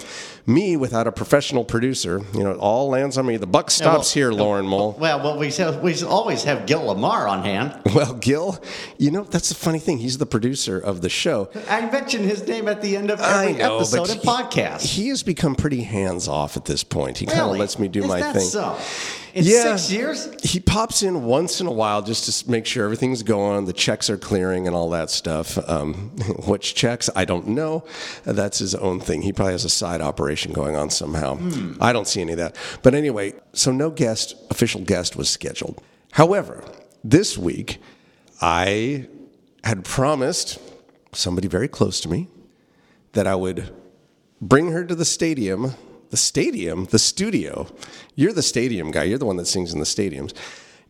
me 0.47 0.77
without 0.77 1.07
a 1.07 1.13
professional 1.13 1.65
producer, 1.65 2.21
you 2.35 2.43
know, 2.43 2.51
it 2.51 2.59
all 2.59 2.89
lands 2.89 3.17
on 3.17 3.27
me. 3.27 3.37
The 3.37 3.47
buck 3.47 3.71
stops 3.71 4.15
well, 4.15 4.31
here, 4.31 4.33
Lauren 4.33 4.67
Mole. 4.67 4.97
Well, 4.99 5.23
well, 5.23 5.39
we 5.39 5.53
we 5.83 6.03
always 6.03 6.45
have 6.45 6.67
Gil 6.67 6.85
Lamar 6.85 7.29
on 7.29 7.43
hand. 7.45 7.81
Well, 7.93 8.15
Gil, 8.15 8.59
you 8.97 9.11
know 9.11 9.25
that's 9.25 9.51
the 9.51 9.55
funny 9.55 9.79
thing. 9.79 9.99
He's 9.99 10.17
the 10.17 10.25
producer 10.25 10.79
of 10.79 11.03
the 11.03 11.11
show. 11.11 11.51
I 11.69 11.83
mention 11.91 12.23
his 12.23 12.47
name 12.49 12.67
at 12.67 12.81
the 12.81 12.97
end 12.97 13.11
of 13.11 13.21
every 13.21 13.53
know, 13.53 13.77
episode 13.77 14.09
of 14.09 14.23
he- 14.23 14.27
podcast. 14.27 14.81
He 14.87 15.09
has 15.09 15.23
become 15.23 15.55
pretty 15.55 15.83
hands 15.83 16.27
off 16.27 16.57
at 16.57 16.65
this 16.65 16.83
point. 16.83 17.19
He 17.19 17.27
kind 17.27 17.41
of 17.43 17.59
lets 17.59 17.79
me 17.79 17.89
do 17.89 18.01
Is 18.01 18.07
my 18.09 18.21
that 18.21 18.35
thing. 18.37 18.47
So, 18.47 18.79
in 19.35 19.45
Yeah. 19.45 19.77
six 19.77 19.93
years, 19.93 20.29
He 20.43 20.59
pops 20.59 21.03
in 21.03 21.25
once 21.25 21.61
in 21.61 21.67
a 21.67 21.73
while 21.73 22.01
just 22.01 22.43
to 22.43 22.51
make 22.51 22.65
sure 22.65 22.85
everything's 22.85 23.23
going, 23.23 23.67
the 23.67 23.73
checks 23.75 24.09
are 24.09 24.19
clearing, 24.19 24.67
and 24.67 24.75
all 24.75 24.89
that 24.91 25.11
stuff. 25.11 25.59
Um, 25.69 25.95
which 26.47 26.75
checks, 26.75 27.11
I 27.15 27.27
don't 27.27 27.49
know. 27.49 27.85
That's 28.25 28.59
his 28.59 28.75
own 28.75 29.01
thing. 29.01 29.21
He 29.23 29.35
probably 29.35 29.53
has 29.53 29.67
a 29.67 29.71
side 29.71 30.01
operation 30.01 30.32
going 30.53 30.77
on 30.77 30.91
somehow. 30.91 31.39
I 31.81 31.93
don't 31.93 32.07
see 32.07 32.21
any 32.21 32.33
of 32.33 32.39
that. 32.39 32.57
But 32.83 32.95
anyway, 32.95 33.35
so 33.53 33.73
no 33.73 33.91
guest, 33.91 34.35
official 34.51 34.81
guest 34.81 35.17
was 35.17 35.29
scheduled. 35.29 35.83
However, 36.13 36.65
this 37.05 37.37
week, 37.37 37.81
I 38.41 39.07
had 39.65 39.85
promised 39.85 40.59
somebody 41.13 41.49
very 41.49 41.69
close 41.69 42.01
to 42.01 42.09
me 42.09 42.29
that 43.13 43.27
I 43.27 43.35
would 43.35 43.71
bring 44.41 44.73
her 44.73 44.85
to 44.85 44.95
the 44.95 45.05
stadium. 45.05 45.75
The 46.11 46.17
stadium, 46.17 46.87
the 46.87 46.99
studio. 46.99 47.69
You're 48.17 48.35
the 48.35 48.43
stadium 48.43 48.91
guy. 48.91 49.05
You're 49.05 49.19
the 49.19 49.25
one 49.25 49.39
that 49.39 49.47
sings 49.47 49.73
in 49.73 49.79
the 49.79 49.87
stadiums. 49.87 50.35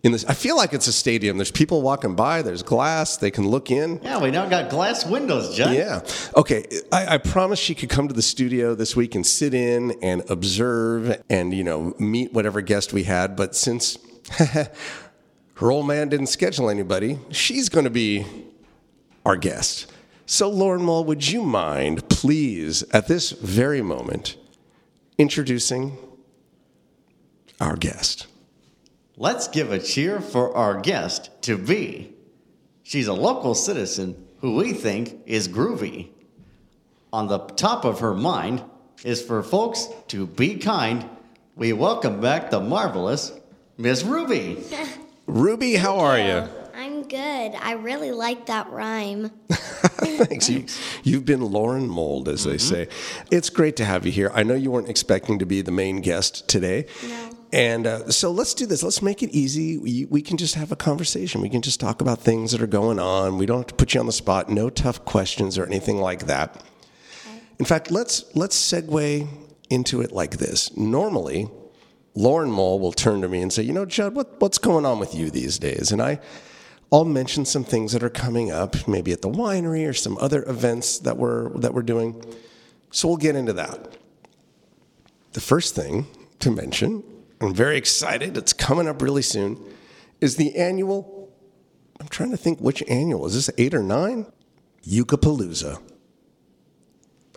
In 0.02 0.10
this, 0.10 0.24
I 0.24 0.34
feel 0.34 0.56
like 0.56 0.72
it's 0.72 0.88
a 0.88 0.92
stadium. 0.92 1.38
There's 1.38 1.52
people 1.52 1.80
walking 1.80 2.16
by. 2.16 2.42
There's 2.42 2.64
glass. 2.64 3.16
They 3.16 3.30
can 3.30 3.46
look 3.46 3.70
in. 3.70 4.00
yeah, 4.02 4.20
we 4.20 4.32
now 4.32 4.48
got 4.48 4.68
glass 4.68 5.06
windows, 5.06 5.56
Judd. 5.56 5.74
Yeah. 5.76 6.04
Okay. 6.36 6.66
I, 6.90 7.14
I 7.14 7.18
promised 7.18 7.62
she 7.62 7.76
could 7.76 7.88
come 7.88 8.08
to 8.08 8.14
the 8.14 8.22
studio 8.22 8.74
this 8.74 8.96
week 8.96 9.14
and 9.14 9.24
sit 9.24 9.54
in 9.54 9.92
and 10.02 10.28
observe 10.28 11.22
and 11.30 11.54
you 11.54 11.62
know 11.62 11.94
meet 12.00 12.32
whatever 12.32 12.60
guest 12.60 12.92
we 12.92 13.04
had. 13.04 13.36
But 13.36 13.54
since 13.54 13.96
her 14.38 15.70
old 15.70 15.86
man 15.86 16.08
didn't 16.08 16.26
schedule 16.26 16.68
anybody, 16.68 17.20
she's 17.30 17.68
going 17.68 17.84
to 17.84 17.90
be 17.90 18.26
our 19.24 19.36
guest. 19.36 19.92
So, 20.26 20.48
Lauren 20.48 20.82
Mull, 20.82 21.04
would 21.04 21.28
you 21.28 21.42
mind, 21.42 22.08
please, 22.08 22.82
at 22.90 23.06
this 23.06 23.30
very 23.30 23.82
moment, 23.82 24.36
introducing 25.18 25.96
our 27.60 27.76
guest? 27.76 28.26
Let's 29.22 29.46
give 29.46 29.70
a 29.70 29.78
cheer 29.78 30.20
for 30.20 30.52
our 30.56 30.80
guest 30.80 31.30
to 31.42 31.56
be. 31.56 32.12
She's 32.82 33.06
a 33.06 33.12
local 33.12 33.54
citizen 33.54 34.26
who 34.40 34.56
we 34.56 34.72
think 34.72 35.20
is 35.26 35.46
groovy. 35.46 36.08
On 37.12 37.28
the 37.28 37.38
top 37.38 37.84
of 37.84 38.00
her 38.00 38.14
mind 38.14 38.64
is 39.04 39.22
for 39.22 39.44
folks 39.44 39.86
to 40.08 40.26
be 40.26 40.56
kind. 40.56 41.08
We 41.54 41.72
welcome 41.72 42.20
back 42.20 42.50
the 42.50 42.58
marvelous 42.58 43.30
Miss 43.78 44.02
Ruby. 44.02 44.64
Ruby, 45.28 45.76
how 45.76 46.00
are 46.00 46.18
you? 46.18 46.48
I'm 46.74 47.04
good. 47.04 47.54
I 47.54 47.74
really 47.74 48.10
like 48.10 48.46
that 48.46 48.70
rhyme. 48.70 49.30
Thanks. 49.52 50.48
You, 50.48 50.66
you've 51.04 51.24
been 51.24 51.42
Lauren 51.42 51.88
Mold, 51.88 52.28
as 52.28 52.42
they 52.42 52.56
mm-hmm. 52.56 52.74
say. 52.74 52.88
It's 53.30 53.50
great 53.50 53.76
to 53.76 53.84
have 53.84 54.04
you 54.04 54.10
here. 54.10 54.32
I 54.34 54.42
know 54.42 54.54
you 54.54 54.72
weren't 54.72 54.88
expecting 54.88 55.38
to 55.38 55.46
be 55.46 55.62
the 55.62 55.70
main 55.70 56.00
guest 56.00 56.48
today. 56.48 56.86
No. 57.06 57.32
And 57.52 57.86
uh, 57.86 58.10
so 58.10 58.30
let's 58.30 58.54
do 58.54 58.64
this. 58.64 58.82
Let's 58.82 59.02
make 59.02 59.22
it 59.22 59.30
easy. 59.30 59.76
We, 59.76 60.06
we 60.06 60.22
can 60.22 60.38
just 60.38 60.54
have 60.54 60.72
a 60.72 60.76
conversation. 60.76 61.42
We 61.42 61.50
can 61.50 61.60
just 61.60 61.80
talk 61.80 62.00
about 62.00 62.20
things 62.20 62.52
that 62.52 62.62
are 62.62 62.66
going 62.66 62.98
on. 62.98 63.36
We 63.36 63.44
don't 63.44 63.58
have 63.58 63.66
to 63.66 63.74
put 63.74 63.92
you 63.92 64.00
on 64.00 64.06
the 64.06 64.12
spot. 64.12 64.48
No 64.48 64.70
tough 64.70 65.04
questions 65.04 65.58
or 65.58 65.66
anything 65.66 65.98
like 65.98 66.26
that. 66.26 66.64
In 67.58 67.66
fact, 67.66 67.90
let's 67.90 68.24
let's 68.34 68.56
segue 68.56 69.28
into 69.68 70.00
it 70.00 70.12
like 70.12 70.38
this. 70.38 70.74
Normally, 70.76 71.48
Lauren 72.14 72.50
Mole 72.50 72.80
will 72.80 72.92
turn 72.92 73.20
to 73.20 73.28
me 73.28 73.42
and 73.42 73.52
say, 73.52 73.62
"You 73.62 73.74
know, 73.74 73.84
Judd, 73.84 74.14
what, 74.16 74.40
what's 74.40 74.58
going 74.58 74.86
on 74.86 74.98
with 74.98 75.14
you 75.14 75.30
these 75.30 75.58
days?" 75.58 75.92
And 75.92 76.00
I, 76.00 76.18
I'll 76.90 77.04
mention 77.04 77.44
some 77.44 77.62
things 77.62 77.92
that 77.92 78.02
are 78.02 78.10
coming 78.10 78.50
up, 78.50 78.88
maybe 78.88 79.12
at 79.12 79.22
the 79.22 79.30
winery 79.30 79.88
or 79.88 79.92
some 79.92 80.16
other 80.18 80.42
events 80.48 80.98
that 81.00 81.18
we're 81.18 81.50
that 81.58 81.74
we're 81.74 81.82
doing. 81.82 82.24
So 82.90 83.08
we'll 83.08 83.18
get 83.18 83.36
into 83.36 83.52
that. 83.52 83.96
The 85.34 85.40
first 85.40 85.74
thing 85.74 86.06
to 86.40 86.50
mention, 86.50 87.04
I'm 87.42 87.54
very 87.54 87.76
excited. 87.76 88.36
It's 88.36 88.52
coming 88.52 88.88
up 88.88 89.02
really 89.02 89.22
soon. 89.22 89.58
Is 90.20 90.36
the 90.36 90.56
annual? 90.56 91.30
I'm 92.00 92.08
trying 92.08 92.30
to 92.30 92.36
think 92.36 92.60
which 92.60 92.82
annual 92.88 93.26
is 93.26 93.34
this 93.34 93.50
eight 93.58 93.74
or 93.74 93.82
nine? 93.82 94.26
Ukapalooza. 94.86 95.80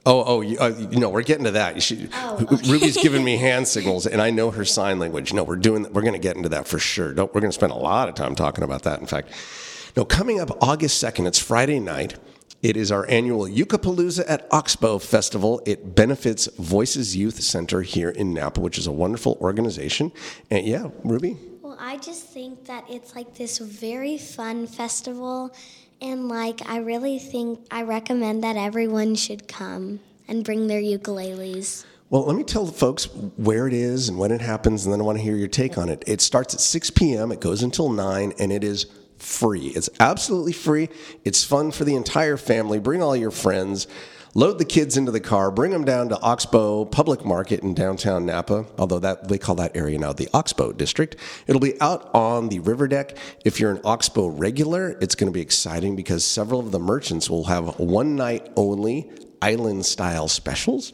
Oh, 0.07 0.23
oh, 0.25 0.41
you, 0.41 0.59
uh, 0.59 0.67
you 0.91 0.99
know, 0.99 1.09
we're 1.09 1.23
getting 1.23 1.45
to 1.45 1.51
that. 1.51 1.81
She, 1.81 2.07
Oh, 2.13 2.37
Ruby's 2.67 2.95
giving 2.95 3.23
me 3.23 3.37
hand 3.37 3.67
signals, 3.67 4.05
and 4.05 4.21
I 4.21 4.29
know 4.29 4.51
her 4.51 4.63
sign 4.63 4.99
language. 4.99 5.33
No, 5.33 5.43
we're 5.43 5.55
doing. 5.55 5.91
We're 5.91 6.03
going 6.03 6.13
to 6.13 6.19
get 6.19 6.35
into 6.35 6.49
that 6.49 6.67
for 6.67 6.77
sure. 6.77 7.11
Don't, 7.13 7.33
we're 7.33 7.41
going 7.41 7.51
to 7.51 7.55
spend 7.55 7.71
a 7.71 7.75
lot 7.75 8.07
of 8.07 8.13
time 8.13 8.35
talking 8.35 8.63
about 8.63 8.83
that. 8.83 8.99
In 8.99 9.07
fact, 9.07 9.29
no, 9.97 10.05
coming 10.05 10.39
up 10.39 10.51
August 10.61 10.99
second. 10.99 11.25
It's 11.25 11.39
Friday 11.39 11.79
night. 11.79 12.17
It 12.65 12.77
is 12.77 12.91
our 12.91 13.07
annual 13.07 13.45
Ukapalooza 13.45 14.25
at 14.27 14.47
Oxbow 14.49 14.97
Festival. 14.97 15.61
It 15.67 15.93
benefits 15.93 16.47
Voices 16.57 17.15
Youth 17.15 17.43
Center 17.43 17.83
here 17.83 18.09
in 18.09 18.33
Napa, 18.33 18.59
which 18.59 18.79
is 18.79 18.87
a 18.87 18.91
wonderful 18.91 19.37
organization. 19.39 20.11
And 20.49 20.65
yeah, 20.65 20.89
Ruby. 21.03 21.37
Well, 21.61 21.77
I 21.79 21.97
just 21.97 22.25
think 22.25 22.65
that 22.65 22.83
it's 22.89 23.15
like 23.15 23.35
this 23.35 23.59
very 23.59 24.17
fun 24.17 24.65
festival, 24.65 25.53
and 26.01 26.27
like 26.27 26.67
I 26.67 26.77
really 26.77 27.19
think 27.19 27.59
I 27.69 27.83
recommend 27.83 28.43
that 28.43 28.57
everyone 28.57 29.13
should 29.13 29.47
come 29.47 29.99
and 30.27 30.43
bring 30.43 30.65
their 30.65 30.81
ukuleles. 30.81 31.85
Well, 32.09 32.25
let 32.25 32.35
me 32.35 32.43
tell 32.43 32.65
the 32.65 32.71
folks 32.71 33.05
where 33.37 33.67
it 33.67 33.73
is 33.75 34.09
and 34.09 34.17
when 34.17 34.31
it 34.31 34.41
happens, 34.41 34.87
and 34.87 34.91
then 34.91 35.01
I 35.01 35.03
want 35.03 35.19
to 35.19 35.23
hear 35.23 35.35
your 35.35 35.49
take 35.49 35.77
on 35.77 35.87
it. 35.87 36.03
It 36.07 36.19
starts 36.19 36.55
at 36.55 36.61
6 36.61 36.89
p.m., 36.89 37.31
it 37.31 37.41
goes 37.41 37.61
until 37.61 37.89
9, 37.89 38.33
and 38.39 38.51
it 38.51 38.63
is 38.63 38.87
free. 39.25 39.67
It's 39.67 39.89
absolutely 39.99 40.53
free. 40.53 40.89
It's 41.23 41.43
fun 41.43 41.71
for 41.71 41.83
the 41.83 41.95
entire 41.95 42.37
family. 42.37 42.79
Bring 42.79 43.01
all 43.01 43.15
your 43.15 43.31
friends. 43.31 43.87
Load 44.37 44.59
the 44.59 44.65
kids 44.65 44.97
into 44.97 45.13
the 45.13 45.21
car, 45.21 45.49
bring 45.49 45.71
them 45.71 45.85
down 45.85 46.09
to 46.09 46.19
Oxbow 46.19 46.83
Public 46.83 47.23
Market 47.23 47.61
in 47.61 47.73
downtown 47.73 48.25
Napa, 48.25 48.65
although 48.77 48.99
that 48.99 49.29
they 49.29 49.37
call 49.37 49.55
that 49.55 49.77
area 49.77 49.97
now 49.97 50.11
the 50.11 50.27
Oxbow 50.33 50.73
District. 50.73 51.15
It'll 51.47 51.61
be 51.61 51.79
out 51.79 52.13
on 52.13 52.49
the 52.49 52.59
river 52.59 52.89
deck. 52.89 53.17
If 53.45 53.61
you're 53.61 53.71
an 53.71 53.79
Oxbow 53.85 54.27
regular, 54.27 54.97
it's 54.99 55.15
going 55.15 55.31
to 55.31 55.33
be 55.33 55.39
exciting 55.39 55.95
because 55.95 56.25
several 56.25 56.59
of 56.59 56.71
the 56.71 56.79
merchants 56.79 57.29
will 57.29 57.45
have 57.45 57.79
one 57.79 58.17
night 58.17 58.51
only 58.57 59.09
island 59.41 59.85
style 59.85 60.27
specials. 60.27 60.91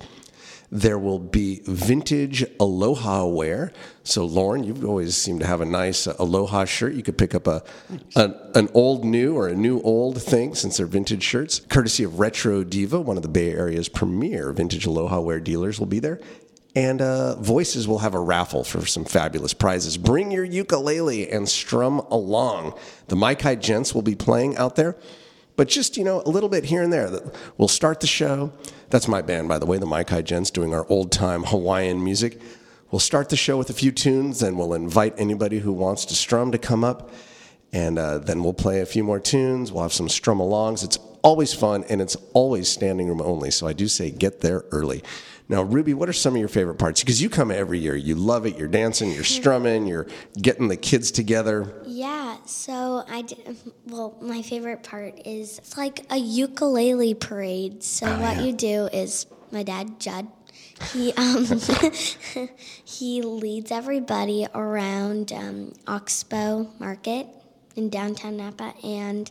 There 0.72 0.98
will 0.98 1.20
be 1.20 1.62
vintage 1.66 2.46
Aloha 2.58 3.26
wear. 3.26 3.74
So, 4.04 4.24
Lauren, 4.24 4.64
you 4.64 4.88
always 4.88 5.18
seem 5.18 5.38
to 5.40 5.46
have 5.46 5.60
a 5.60 5.66
nice 5.66 6.08
Aloha 6.08 6.64
shirt. 6.64 6.94
You 6.94 7.04
could 7.04 7.18
pick 7.18 7.36
up 7.36 7.46
a, 7.46 7.62
an, 8.16 8.34
an 8.56 8.70
old 8.74 9.04
new 9.04 9.36
or 9.36 9.50
a 9.50 9.54
new 9.54 9.82
old 9.82 10.22
thing 10.22 10.56
since 10.56 10.78
they're 10.78 10.86
vintage 10.86 11.24
shirts. 11.24 11.60
Courtesy 11.60 12.06
of 12.06 12.20
Retro 12.20 12.64
Diva, 12.64 13.02
one 13.02 13.18
of 13.18 13.24
the 13.24 13.30
Bay 13.30 13.52
Area's 13.52 13.90
premier 13.90 14.54
vintage 14.54 14.86
Aloha 14.86 15.20
wear 15.20 15.42
dealers, 15.42 15.78
will 15.78 15.88
be 15.88 16.00
there. 16.00 16.22
And 16.74 17.02
uh, 17.02 17.36
Voices 17.36 17.86
will 17.86 18.00
have 18.00 18.14
a 18.14 18.20
raffle 18.20 18.64
for 18.64 18.86
some 18.86 19.04
fabulous 19.04 19.54
prizes. 19.54 19.98
Bring 19.98 20.32
your 20.32 20.46
ukulele 20.46 21.30
and 21.30 21.50
strum 21.50 22.00
along. 22.10 22.80
The 23.10 23.18
Maikai 23.18 23.60
Gents 23.60 23.94
will 23.94 24.04
be 24.04 24.16
playing 24.16 24.56
out 24.56 24.78
there 24.78 24.96
but 25.56 25.68
just 25.68 25.98
you 25.98 26.04
know 26.04 26.22
a 26.26 26.30
little 26.30 26.50
bit 26.50 26.66
here 26.66 26.82
and 26.82 26.92
there. 26.92 27.10
We'll 27.58 27.68
start 27.68 28.00
the 28.00 28.08
show. 28.08 28.52
That's 28.90 29.08
my 29.08 29.22
band, 29.22 29.48
by 29.48 29.60
the 29.60 29.66
way, 29.66 29.78
the 29.78 29.86
Maikai 29.86 30.24
Gents, 30.24 30.52
doing 30.52 30.74
our 30.74 30.86
old 30.90 31.12
time 31.12 31.44
Hawaiian 31.44 32.04
music. 32.04 32.42
We'll 32.92 33.00
start 33.00 33.30
the 33.30 33.38
show 33.38 33.58
with 33.58 33.70
a 33.70 33.74
few 33.74 33.92
tunes, 33.92 34.42
and 34.42 34.58
we'll 34.58 34.74
invite 34.74 35.14
anybody 35.18 35.60
who 35.60 35.72
wants 35.72 36.04
to 36.06 36.16
strum 36.16 36.52
to 36.52 36.58
come 36.58 36.84
up, 36.84 37.10
and 37.72 37.98
uh, 37.98 38.18
then 38.18 38.44
we'll 38.44 38.54
play 38.54 38.82
a 38.82 38.86
few 38.86 39.04
more 39.04 39.20
tunes. 39.20 39.72
We'll 39.72 39.84
have 39.84 39.94
some 39.94 40.10
strum 40.10 40.40
alongs. 40.40 40.84
It's 40.84 41.00
always 41.22 41.54
fun, 41.54 41.86
and 41.90 42.02
it's 42.02 42.18
always 42.34 42.68
standing 42.68 43.08
room 43.08 43.22
only. 43.22 43.50
So 43.52 43.66
I 43.66 43.74
do 43.74 43.88
say 43.88 44.12
get 44.12 44.42
there 44.42 44.66
early. 44.72 45.04
Now, 45.50 45.64
Ruby, 45.64 45.94
what 45.94 46.08
are 46.08 46.14
some 46.14 46.34
of 46.34 46.40
your 46.40 46.48
favorite 46.48 46.76
parts? 46.76 47.02
Because 47.02 47.22
you 47.22 47.30
come 47.30 47.52
every 47.52 47.80
year, 47.80 47.96
you 47.96 48.16
love 48.16 48.46
it. 48.46 48.58
You're 48.58 48.68
dancing, 48.70 49.12
you're 49.12 49.24
strumming, 49.40 49.86
you're 49.88 50.08
getting 50.42 50.68
the 50.70 50.78
kids 50.78 51.12
together. 51.12 51.74
Yeah, 51.86 52.38
so 52.46 53.04
I 53.10 53.24
did, 53.24 53.58
well, 53.88 54.18
my 54.22 54.42
favorite 54.42 54.84
part 54.84 55.20
is 55.26 55.58
it's 55.60 55.78
like 55.78 56.06
a 56.10 56.18
ukulele 56.18 57.14
parade. 57.14 57.84
So 57.84 58.08
Oh, 58.08 58.20
what 58.22 58.38
yeah. 58.38 58.44
you 58.44 58.54
do 58.54 58.86
is 58.94 59.26
my 59.52 59.64
dad 59.64 60.00
Judd, 60.00 60.28
he 60.94 61.12
um 61.18 61.46
he 62.86 63.22
leads 63.22 63.72
everybody 63.72 64.48
around 64.56 65.32
um, 65.34 65.74
Oxbow 65.88 66.70
Market 66.80 67.28
in 67.76 67.90
downtown 67.90 68.38
Napa, 68.38 68.74
and 68.84 69.30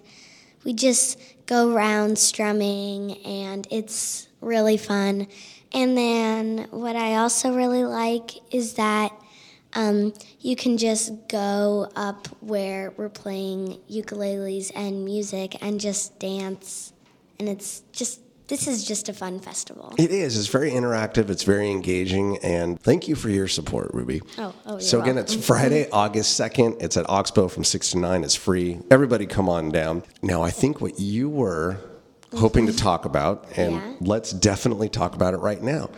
we 0.65 0.73
just 0.75 1.19
go 1.47 1.73
around 1.75 2.19
strumming, 2.19 3.17
and 3.25 3.67
it's 3.71 4.29
really 4.41 4.77
fun. 4.77 5.27
And 5.73 5.97
then 5.97 6.67
what 6.71 6.97
I 6.97 7.17
also 7.17 7.55
really 7.55 7.85
like 7.85 8.31
is 8.53 8.75
that 8.75 9.13
um, 9.73 10.13
you 10.41 10.57
can 10.57 10.79
just 10.79 11.29
go 11.29 11.89
up 11.95 12.27
where 12.41 12.93
we're 12.97 13.09
playing 13.09 13.81
ukuleles 13.91 14.73
and 14.75 15.05
music 15.05 15.63
and 15.63 15.79
just 15.79 16.19
dance, 16.19 16.93
and 17.39 17.49
it's 17.49 17.83
just 17.93 18.21
this 18.49 18.67
is 18.67 18.85
just 18.85 19.09
a 19.09 19.13
fun 19.13 19.39
festival. 19.39 19.95
It 19.97 20.11
is. 20.11 20.37
It's 20.37 20.49
very 20.49 20.73
interactive. 20.73 21.31
It's 21.31 21.45
very 21.45 21.71
engaging. 21.71 22.37
And 22.39 22.81
thank 22.81 23.07
you 23.07 23.15
for 23.15 23.29
your 23.31 23.47
support, 23.47 23.93
Ruby. 23.95 24.23
Oh, 24.39 24.53
oh, 24.67 24.79
So 24.81 25.01
again, 25.01 25.15
welcome. 25.15 25.37
it's 25.37 25.47
Friday, 25.47 25.89
August 25.93 26.39
2nd. 26.39 26.83
It's 26.83 26.97
at 26.97 27.09
Oxbow 27.09 27.47
from 27.47 27.63
6 27.63 27.93
to 27.93 27.99
9. 27.99 28.25
It's 28.25 28.35
free. 28.35 28.81
Everybody 28.91 29.27
come 29.27 29.49
on 29.49 29.71
down. 29.71 30.03
Now, 30.21 30.43
I 30.43 30.51
think 30.51 30.81
what 30.81 30.99
you 30.99 31.29
were 31.29 31.79
hoping 32.37 32.67
to 32.67 32.73
talk 32.73 33.05
about, 33.05 33.47
and 33.57 33.75
Yeah. 33.75 33.93
let's 34.01 34.33
definitely 34.33 34.89
talk 34.89 35.15
about 35.15 35.35
it 35.35 35.39
right 35.39 35.63
now. 35.63 35.91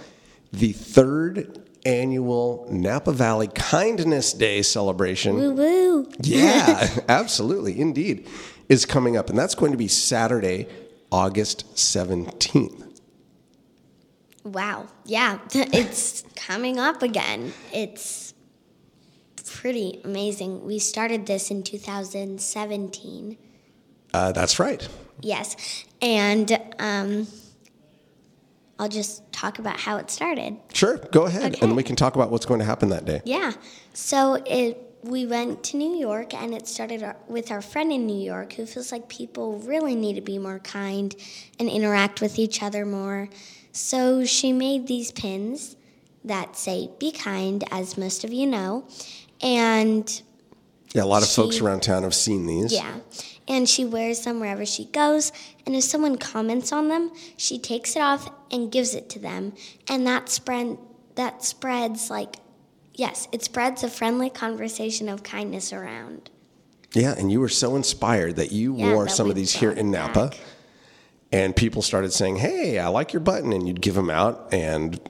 The 0.53 0.73
third 0.73 1.59
annual 1.85 2.67
Napa 2.71 3.12
Valley 3.12 3.49
Kindness 3.49 4.33
Day 4.33 4.62
celebration. 4.62 5.35
Woo 5.37 5.53
woo. 5.55 6.09
Yeah, 6.21 6.89
absolutely, 7.09 7.81
indeed, 7.81 8.29
is 8.69 8.87
coming 8.87 9.17
up. 9.17 9.29
And 9.31 9.39
that's 9.39 9.55
going 9.55 9.73
to 9.73 9.79
be 9.79 9.89
Saturday, 9.89 10.69
August 11.11 11.75
17th. 11.75 13.01
Wow. 14.45 14.89
Yeah, 15.05 15.39
it's 15.55 16.25
coming 16.37 16.79
up 16.79 17.03
again. 17.03 17.53
It's 17.73 18.35
pretty 19.47 20.01
amazing. 20.05 20.65
We 20.65 20.79
started 20.79 21.27
this 21.27 21.51
in 21.51 21.62
2017. 21.62 23.37
Uh, 24.15 24.33
that's 24.33 24.59
right. 24.59 24.87
Yes. 25.21 25.85
And 26.00 26.59
um, 26.78 27.26
I'll 28.78 28.88
just 28.88 29.31
talk 29.33 29.59
about 29.59 29.78
how 29.78 29.97
it 29.99 30.11
started. 30.11 30.57
Sure, 30.73 30.97
go 30.97 31.26
ahead, 31.26 31.54
Okay. 31.54 31.64
and 31.66 31.76
we 31.76 31.83
can 31.83 31.95
talk 31.97 32.14
about 32.16 32.31
what's 32.31 32.47
going 32.47 32.61
to 32.61 32.66
happen 32.66 32.88
that 32.90 33.04
day. 33.04 33.21
Yeah. 33.25 33.52
So 33.92 34.35
it 34.47 34.88
we 35.04 35.26
went 35.26 35.64
to 35.64 35.76
New 35.76 35.97
York 35.97 36.33
and 36.33 36.54
it 36.54 36.69
started 36.69 37.02
our, 37.02 37.16
with 37.26 37.50
our 37.50 37.61
friend 37.61 37.92
in 37.92 38.07
New 38.07 38.21
York 38.25 38.52
who 38.52 38.64
feels 38.64 38.92
like 38.92 39.09
people 39.09 39.59
really 39.59 39.97
need 39.97 40.14
to 40.14 40.21
be 40.21 40.38
more 40.38 40.61
kind 40.61 41.14
and 41.59 41.69
interact 41.69 42.21
with 42.21 42.38
each 42.38 42.62
other 42.62 42.87
more. 42.87 43.28
So 43.73 44.25
she 44.25 44.52
made 44.52 44.87
these 44.87 45.11
pins 45.11 45.75
that 46.25 46.57
say 46.57 46.88
be 47.00 47.11
kind 47.11 47.64
as 47.73 47.99
most 47.99 48.23
of 48.23 48.33
you 48.33 48.47
know. 48.47 48.87
And 49.40 50.23
Yeah, 50.94 51.04
a 51.04 51.06
lot 51.06 51.22
of 51.22 51.28
folks 51.28 51.61
around 51.61 51.82
town 51.82 52.02
have 52.02 52.14
seen 52.14 52.46
these. 52.46 52.72
yeah. 52.72 52.94
And 53.49 53.68
she 53.68 53.84
wears 53.84 54.20
them 54.25 54.38
wherever 54.40 54.64
she 54.64 54.84
goes. 54.87 55.32
And 55.66 55.75
if 55.75 55.82
someone 55.84 56.16
comments 56.16 56.70
on 56.72 56.88
them, 56.88 57.11
she 57.37 57.58
takes 57.58 57.96
it 57.96 58.00
off 58.02 58.30
and 58.52 58.70
gives 58.70 58.94
it 58.94 59.08
to 59.11 59.18
them. 59.18 59.54
And 59.88 60.06
that 60.06 60.28
spread 60.28 60.78
that 61.16 61.42
spreads 61.44 62.08
like 62.08 62.37
yes, 62.94 63.26
it 63.32 63.42
spreads 63.42 63.82
a 63.82 63.88
friendly 63.88 64.30
conversation 64.30 65.08
of 65.08 65.22
kindness 65.22 65.72
around. 65.72 66.30
Yeah, 66.94 67.14
and 67.18 67.32
you 67.32 67.40
were 67.40 67.49
so 67.49 67.75
inspired 67.75 68.37
that 68.37 68.52
you 68.52 68.76
Yeah, 68.76 68.92
wore 68.92 69.04
that 69.06 69.11
some 69.11 69.28
of 69.30 69.34
these 69.34 69.52
here 69.54 69.72
in 69.72 69.90
Napa, 69.90 70.28
back. 70.28 70.38
and 71.32 71.56
people 71.56 71.80
started 71.82 72.12
saying, 72.12 72.37
"Hey, 72.37 72.78
I 72.78 72.88
like 72.88 73.12
your 73.12 73.20
button," 73.20 73.52
and 73.52 73.66
you'd 73.66 73.80
give 73.80 73.94
them 73.94 74.11
out, 74.11 74.49
and 74.52 75.00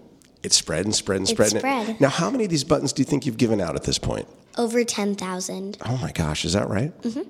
it 0.43 0.53
spread 0.53 0.85
and 0.85 0.95
spread 0.95 1.19
and 1.19 1.29
It 1.29 1.33
spread. 1.33 1.53
and 1.53 1.59
spread. 1.61 2.01
Now, 2.01 2.09
how 2.09 2.31
many 2.31 2.45
of 2.45 2.51
these 2.51 2.65
buttons 2.65 2.93
do 2.93 3.01
you 3.03 3.07
think 3.07 3.27
you've 3.27 3.37
given 3.37 3.61
out 3.61 3.77
at 3.77 3.85
this 3.85 3.99
point? 3.99 4.27
Over 4.59 4.85
10,000. 4.85 5.79
Oh 5.87 5.97
my 5.99 6.13
gosh, 6.13 6.45
is 6.45 6.53
that 6.53 6.69
right? 6.69 6.93
Mm-hmm. 7.03 7.23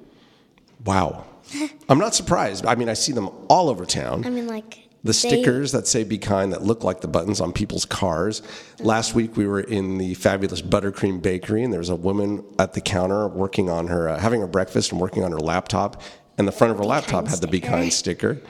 Wow, 0.85 1.25
I'm 1.89 1.99
not 1.99 2.15
surprised. 2.15 2.67
I 2.67 2.75
mean, 2.75 2.89
I 2.89 2.95
see 2.95 3.13
them 3.13 3.29
all 3.49 3.69
over 3.69 3.85
town. 3.85 4.25
I 4.27 4.31
mean 4.31 4.47
like 4.49 4.89
the 5.05 5.09
they- 5.09 5.13
stickers 5.13 5.73
that 5.73 5.87
say 5.87 6.03
"Be 6.05 6.19
Kind" 6.19 6.53
that 6.53 6.63
look 6.63 6.83
like 6.85 7.01
the 7.01 7.09
buttons 7.09 7.41
on 7.41 7.53
people's 7.53 7.85
cars. 7.85 8.43
Last 8.81 9.15
week 9.15 9.37
we 9.37 9.47
were 9.47 9.61
in 9.61 9.99
the 9.99 10.15
fabulous 10.15 10.61
Buttercream 10.63 11.23
Bakery, 11.23 11.63
and 11.63 11.73
there 11.73 11.79
was 11.81 11.89
a 11.91 11.97
woman 11.97 12.45
at 12.59 12.73
the 12.75 12.81
counter 12.81 13.29
working 13.29 13.69
on 13.71 13.87
her, 13.89 14.09
uh, 14.09 14.19
having 14.19 14.41
her 14.41 14.47
breakfast 14.49 14.91
and 14.91 15.01
working 15.01 15.23
on 15.23 15.31
her 15.31 15.39
laptop, 15.41 16.03
and 16.39 16.49
the 16.49 16.53
front 16.53 16.73
of 16.73 16.79
her 16.79 16.85
laptop 16.85 17.29
had 17.29 17.41
the 17.41 17.47
"Be. 17.49 17.61
Kind" 17.61 17.93
sticker. 17.93 18.41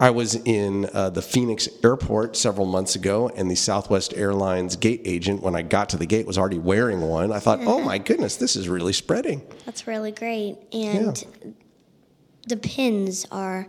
I 0.00 0.10
was 0.10 0.34
in 0.34 0.88
uh, 0.92 1.10
the 1.10 1.22
Phoenix 1.22 1.68
airport 1.84 2.36
several 2.36 2.66
months 2.66 2.96
ago, 2.96 3.28
and 3.36 3.50
the 3.50 3.54
Southwest 3.54 4.14
Airlines 4.14 4.76
gate 4.76 5.02
agent, 5.04 5.42
when 5.42 5.54
I 5.54 5.62
got 5.62 5.88
to 5.90 5.96
the 5.96 6.06
gate, 6.06 6.26
was 6.26 6.38
already 6.38 6.58
wearing 6.58 7.02
one. 7.02 7.30
I 7.32 7.38
thought, 7.38 7.60
oh 7.62 7.80
my 7.80 7.98
goodness, 7.98 8.36
this 8.36 8.56
is 8.56 8.68
really 8.68 8.92
spreading. 8.92 9.42
That's 9.64 9.86
really 9.86 10.12
great. 10.12 10.56
And 10.72 11.24
the 12.48 12.56
pins 12.56 13.26
are 13.30 13.68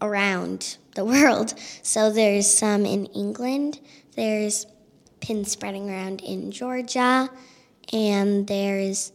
around 0.00 0.78
the 0.94 1.04
world. 1.06 1.54
So 1.82 2.10
there's 2.10 2.52
some 2.52 2.86
in 2.86 3.06
England, 3.06 3.80
there's 4.14 4.66
pins 5.20 5.50
spreading 5.50 5.90
around 5.90 6.20
in 6.20 6.50
Georgia, 6.52 7.28
and 7.92 8.46
there's 8.46 9.12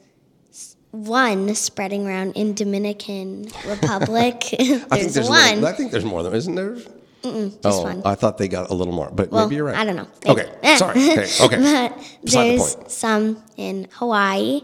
one 0.92 1.54
spreading 1.56 2.08
around 2.08 2.34
in 2.34 2.54
Dominican 2.54 3.44
Republic. 3.68 4.44
I 4.54 4.56
think 4.56 4.90
there's 4.90 5.14
there's 5.16 5.30
one. 5.30 5.62
More, 5.62 5.70
I 5.70 5.74
think 5.74 5.92
there's 5.92 6.06
more 6.06 6.24
than 6.24 6.34
isn't 6.34 6.56
there? 6.56 6.76
just 7.24 7.60
oh, 7.66 7.84
one. 7.84 8.02
I 8.04 8.16
thought 8.16 8.38
they 8.40 8.48
got 8.48 8.72
a 8.72 8.74
little 8.74 8.94
more, 8.94 9.12
but 9.12 9.30
Well, 9.32 9.46
maybe 9.46 9.56
you're 9.58 9.66
right. 9.66 9.76
I 9.76 9.86
don't 9.86 9.96
know. 9.96 10.08
Okay, 10.26 10.50
sorry. 10.78 11.00
Okay, 11.10 11.28
okay. 11.42 11.58
but 11.58 11.98
Beside 12.24 12.44
the 12.44 12.58
there's 12.58 12.76
point. 12.76 12.92
some 12.92 13.44
in 13.58 13.88
Hawaii. 13.94 14.62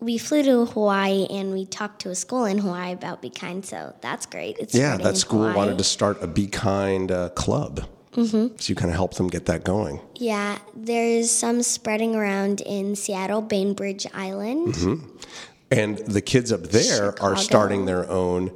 We 0.00 0.16
flew 0.16 0.42
to 0.44 0.64
Hawaii 0.64 1.26
and 1.28 1.52
we 1.52 1.66
talked 1.66 2.00
to 2.02 2.08
a 2.10 2.14
school 2.14 2.46
in 2.46 2.56
Hawaii 2.56 2.92
about 2.94 3.20
Be 3.20 3.28
Kind, 3.28 3.66
so 3.66 3.94
that's 4.00 4.24
great. 4.24 4.56
It's 4.58 4.74
Yeah, 4.74 4.96
that 4.96 5.18
school 5.18 5.40
Hawaii. 5.40 5.54
wanted 5.56 5.76
to 5.76 5.84
start 5.84 6.22
a 6.22 6.26
Be 6.26 6.46
Kind 6.46 7.12
uh, 7.12 7.28
club. 7.30 7.86
Mm-hmm. 8.12 8.56
So 8.56 8.70
you 8.70 8.74
kind 8.74 8.88
of 8.90 8.96
helped 8.96 9.18
them 9.18 9.28
get 9.28 9.44
that 9.46 9.62
going. 9.62 10.00
Yeah, 10.16 10.56
there's 10.74 11.30
some 11.30 11.62
spreading 11.62 12.16
around 12.16 12.62
in 12.62 12.96
Seattle, 12.96 13.42
Bainbridge 13.42 14.06
Island. 14.14 14.74
Mm-hmm. 14.74 15.06
And 15.70 15.98
the 15.98 16.20
kids 16.20 16.52
up 16.52 16.62
there 16.62 17.20
are 17.22 17.36
starting 17.36 17.84
their 17.84 18.08
own 18.10 18.50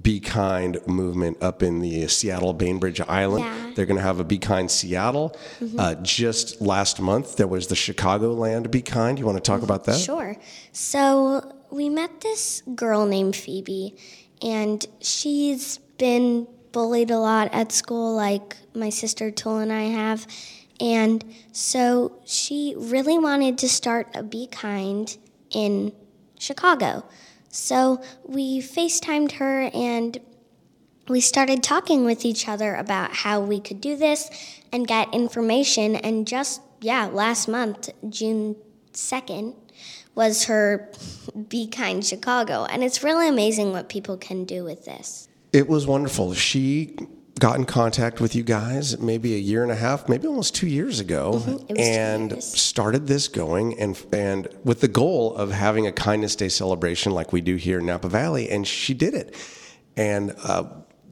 Be 0.00 0.20
Kind 0.20 0.78
movement 0.86 1.42
up 1.42 1.64
in 1.64 1.80
the 1.80 2.06
Seattle 2.06 2.52
Bainbridge 2.52 3.00
Island. 3.00 3.44
Yeah. 3.44 3.56
Mm-hmm. 3.56 3.74
They're 3.74 3.86
going 3.86 3.96
to 3.96 4.02
have 4.02 4.20
a 4.20 4.24
Be 4.24 4.38
Kind 4.38 4.70
Seattle. 4.70 5.36
Uh, 5.76 5.96
just 5.96 6.60
last 6.60 7.00
month, 7.00 7.36
there 7.36 7.48
was 7.48 7.66
the 7.66 7.74
Chicagoland 7.74 8.70
Be 8.70 8.82
Kind. 8.82 9.18
You 9.18 9.26
want 9.26 9.36
to 9.36 9.42
talk 9.42 9.62
about 9.62 9.84
that? 9.86 9.98
Sure. 9.98 10.36
So 10.72 11.56
we 11.70 11.88
met 11.88 12.20
this 12.20 12.62
girl 12.74 13.04
named 13.06 13.34
Phoebe, 13.34 13.96
and 14.40 14.86
she's 15.00 15.78
been 15.98 16.46
bullied 16.70 17.10
a 17.10 17.18
lot 17.18 17.52
at 17.52 17.72
school, 17.72 18.14
like 18.14 18.56
my 18.74 18.90
sister 18.90 19.32
Tool 19.32 19.58
and 19.58 19.72
I 19.72 19.82
have. 19.82 20.26
And 20.78 21.24
so 21.52 22.20
she 22.24 22.74
really 22.76 23.18
wanted 23.18 23.58
to 23.58 23.68
start 23.68 24.08
a 24.14 24.22
Be 24.22 24.46
Kind 24.46 25.18
in 25.50 25.92
Chicago. 26.40 27.04
So 27.50 28.02
we 28.24 28.60
FaceTimed 28.60 29.32
her 29.32 29.70
and 29.74 30.18
we 31.08 31.20
started 31.20 31.62
talking 31.62 32.04
with 32.04 32.24
each 32.24 32.48
other 32.48 32.74
about 32.74 33.12
how 33.12 33.40
we 33.40 33.60
could 33.60 33.80
do 33.80 33.96
this 33.96 34.30
and 34.72 34.86
get 34.86 35.12
information. 35.12 35.96
And 35.96 36.26
just, 36.26 36.62
yeah, 36.80 37.06
last 37.06 37.48
month, 37.48 37.90
June 38.08 38.56
2nd, 38.92 39.54
was 40.14 40.44
her 40.44 40.90
Be 41.48 41.66
Kind 41.66 42.06
Chicago. 42.06 42.64
And 42.64 42.84
it's 42.84 43.02
really 43.02 43.28
amazing 43.28 43.72
what 43.72 43.88
people 43.88 44.16
can 44.16 44.44
do 44.44 44.64
with 44.64 44.84
this. 44.84 45.28
It 45.52 45.68
was 45.68 45.86
wonderful. 45.86 46.34
She 46.34 46.96
got 47.40 47.56
in 47.56 47.64
contact 47.64 48.20
with 48.20 48.36
you 48.36 48.44
guys 48.44 48.98
maybe 49.00 49.34
a 49.34 49.38
year 49.38 49.62
and 49.62 49.72
a 49.72 49.76
half, 49.76 50.08
maybe 50.08 50.28
almost 50.28 50.54
two 50.54 50.68
years 50.68 51.00
ago, 51.00 51.32
Mm-hmm. 51.40 51.50
It 51.50 51.54
was 51.54 51.66
two 51.66 51.74
and 51.76 52.42
started 52.42 53.06
this 53.06 53.28
going 53.28 53.78
and 53.80 54.00
and 54.12 54.48
with 54.64 54.80
the 54.80 54.88
goal 54.88 55.34
of 55.34 55.50
having 55.50 55.86
a 55.86 55.92
Kindness 55.92 56.36
Day 56.36 56.48
celebration 56.48 57.12
like 57.12 57.32
we 57.32 57.40
do 57.40 57.56
here 57.56 57.78
in 57.78 57.86
Napa 57.86 58.08
Valley, 58.08 58.50
and 58.50 58.66
she 58.66 58.94
did 58.94 59.14
it. 59.14 59.34
And 59.96 60.34
uh, 60.44 60.64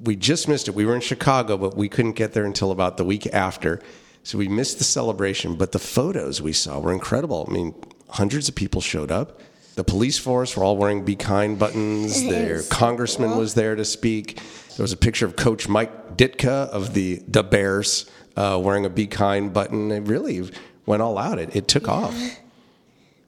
we 0.04 0.16
just 0.16 0.48
missed 0.48 0.68
it. 0.68 0.74
We 0.74 0.84
were 0.86 0.94
in 0.94 1.00
Chicago, 1.00 1.56
but 1.56 1.76
we 1.76 1.88
couldn't 1.88 2.12
get 2.12 2.32
there 2.32 2.44
until 2.44 2.70
about 2.70 2.96
the 2.96 3.04
week 3.04 3.26
after. 3.26 3.80
So 4.22 4.38
we 4.38 4.48
missed 4.48 4.78
the 4.78 4.84
celebration, 4.84 5.56
but 5.56 5.72
the 5.72 5.78
photos 5.78 6.42
we 6.42 6.52
saw 6.52 6.78
were 6.78 6.92
incredible. 6.92 7.46
I 7.48 7.52
mean, 7.52 7.74
hundreds 8.10 8.48
of 8.48 8.54
people 8.54 8.80
showed 8.80 9.10
up. 9.10 9.40
The 9.76 9.84
police 9.84 10.18
force 10.18 10.56
were 10.56 10.64
all 10.64 10.76
wearing 10.76 11.04
"Be 11.04 11.16
Kind" 11.16 11.58
buttons. 11.58 12.22
Their 12.22 12.62
congressman 12.64 13.36
was 13.38 13.54
there 13.54 13.76
to 13.76 13.84
speak. 13.84 14.40
There 14.76 14.84
was 14.84 14.92
a 14.92 14.96
picture 14.96 15.24
of 15.24 15.36
Coach 15.36 15.68
Mike 15.68 15.97
Ditka 16.18 16.68
of 16.68 16.92
the 16.94 17.22
the 17.28 17.42
Bears 17.42 18.10
uh, 18.36 18.60
wearing 18.62 18.84
a 18.84 18.90
"Be 18.90 19.06
Kind" 19.06 19.52
button. 19.54 19.90
It 19.90 20.00
really 20.00 20.50
went 20.84 21.00
all 21.00 21.16
out. 21.16 21.38
It, 21.38 21.54
it 21.56 21.68
took 21.68 21.88
off. 21.88 22.14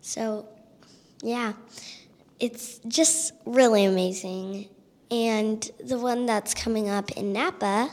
So, 0.02 0.48
yeah, 1.22 1.52
it's 2.40 2.80
just 2.88 3.34
really 3.44 3.84
amazing. 3.84 4.68
And 5.10 5.70
the 5.84 5.98
one 5.98 6.24
that's 6.24 6.54
coming 6.54 6.88
up 6.88 7.10
in 7.12 7.34
Napa, 7.34 7.90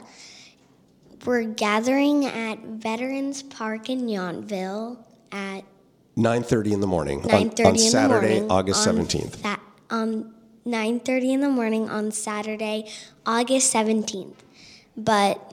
we're 1.26 1.44
gathering 1.44 2.26
at 2.26 2.60
Veterans 2.60 3.44
Park 3.44 3.90
in 3.90 4.08
Yountville 4.08 4.98
at 5.34 5.66
Nine 6.16 6.44
thirty 6.44 6.74
in 6.74 6.80
the 6.80 6.88
morning 6.88 7.20
on, 7.24 7.52
9:30 7.52 7.66
on 7.68 7.74
the 7.74 7.80
Saturday, 7.80 8.28
morning 8.40 8.52
August 8.52 8.80
on 8.80 8.84
seventeenth. 8.96 9.44
That 9.44 9.60
on 9.92 10.34
9:30 10.66 11.34
in 11.34 11.42
the 11.42 11.50
morning 11.50 11.90
on 11.90 12.12
Saturday, 12.12 12.90
August 13.26 13.74
17th. 13.74 14.34
But 14.98 15.48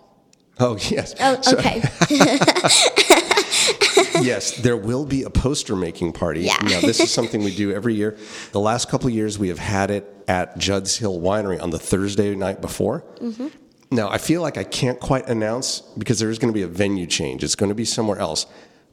Oh 0.58 0.76
yes. 0.76 1.14
oh, 1.20 1.40
okay. 1.52 1.82
yes, 4.22 4.56
there 4.58 4.76
will 4.76 5.04
be 5.04 5.24
a 5.24 5.30
poster 5.30 5.74
making 5.74 6.12
party. 6.12 6.42
Yeah. 6.42 6.56
Now, 6.62 6.80
this 6.80 7.00
is 7.00 7.10
something 7.12 7.42
we 7.42 7.54
do 7.54 7.72
every 7.72 7.94
year. 7.94 8.16
The 8.52 8.60
last 8.60 8.88
couple 8.88 9.08
of 9.08 9.14
years, 9.14 9.38
we 9.38 9.48
have 9.48 9.58
had 9.58 9.90
it 9.90 10.06
at 10.28 10.56
Judd's 10.58 10.96
Hill 10.96 11.20
Winery 11.20 11.60
on 11.60 11.70
the 11.70 11.78
Thursday 11.78 12.34
night 12.34 12.60
before. 12.60 13.04
Mm-hmm. 13.20 13.48
Now, 13.90 14.08
I 14.08 14.18
feel 14.18 14.42
like 14.42 14.56
I 14.56 14.64
can't 14.64 14.98
quite 14.98 15.28
announce 15.28 15.80
because 15.80 16.18
there 16.18 16.30
is 16.30 16.38
going 16.38 16.52
to 16.52 16.56
be 16.56 16.62
a 16.62 16.68
venue 16.68 17.06
change. 17.06 17.44
It's 17.44 17.54
going 17.54 17.68
to 17.68 17.74
be 17.74 17.84
somewhere 17.84 18.18
else, 18.18 18.46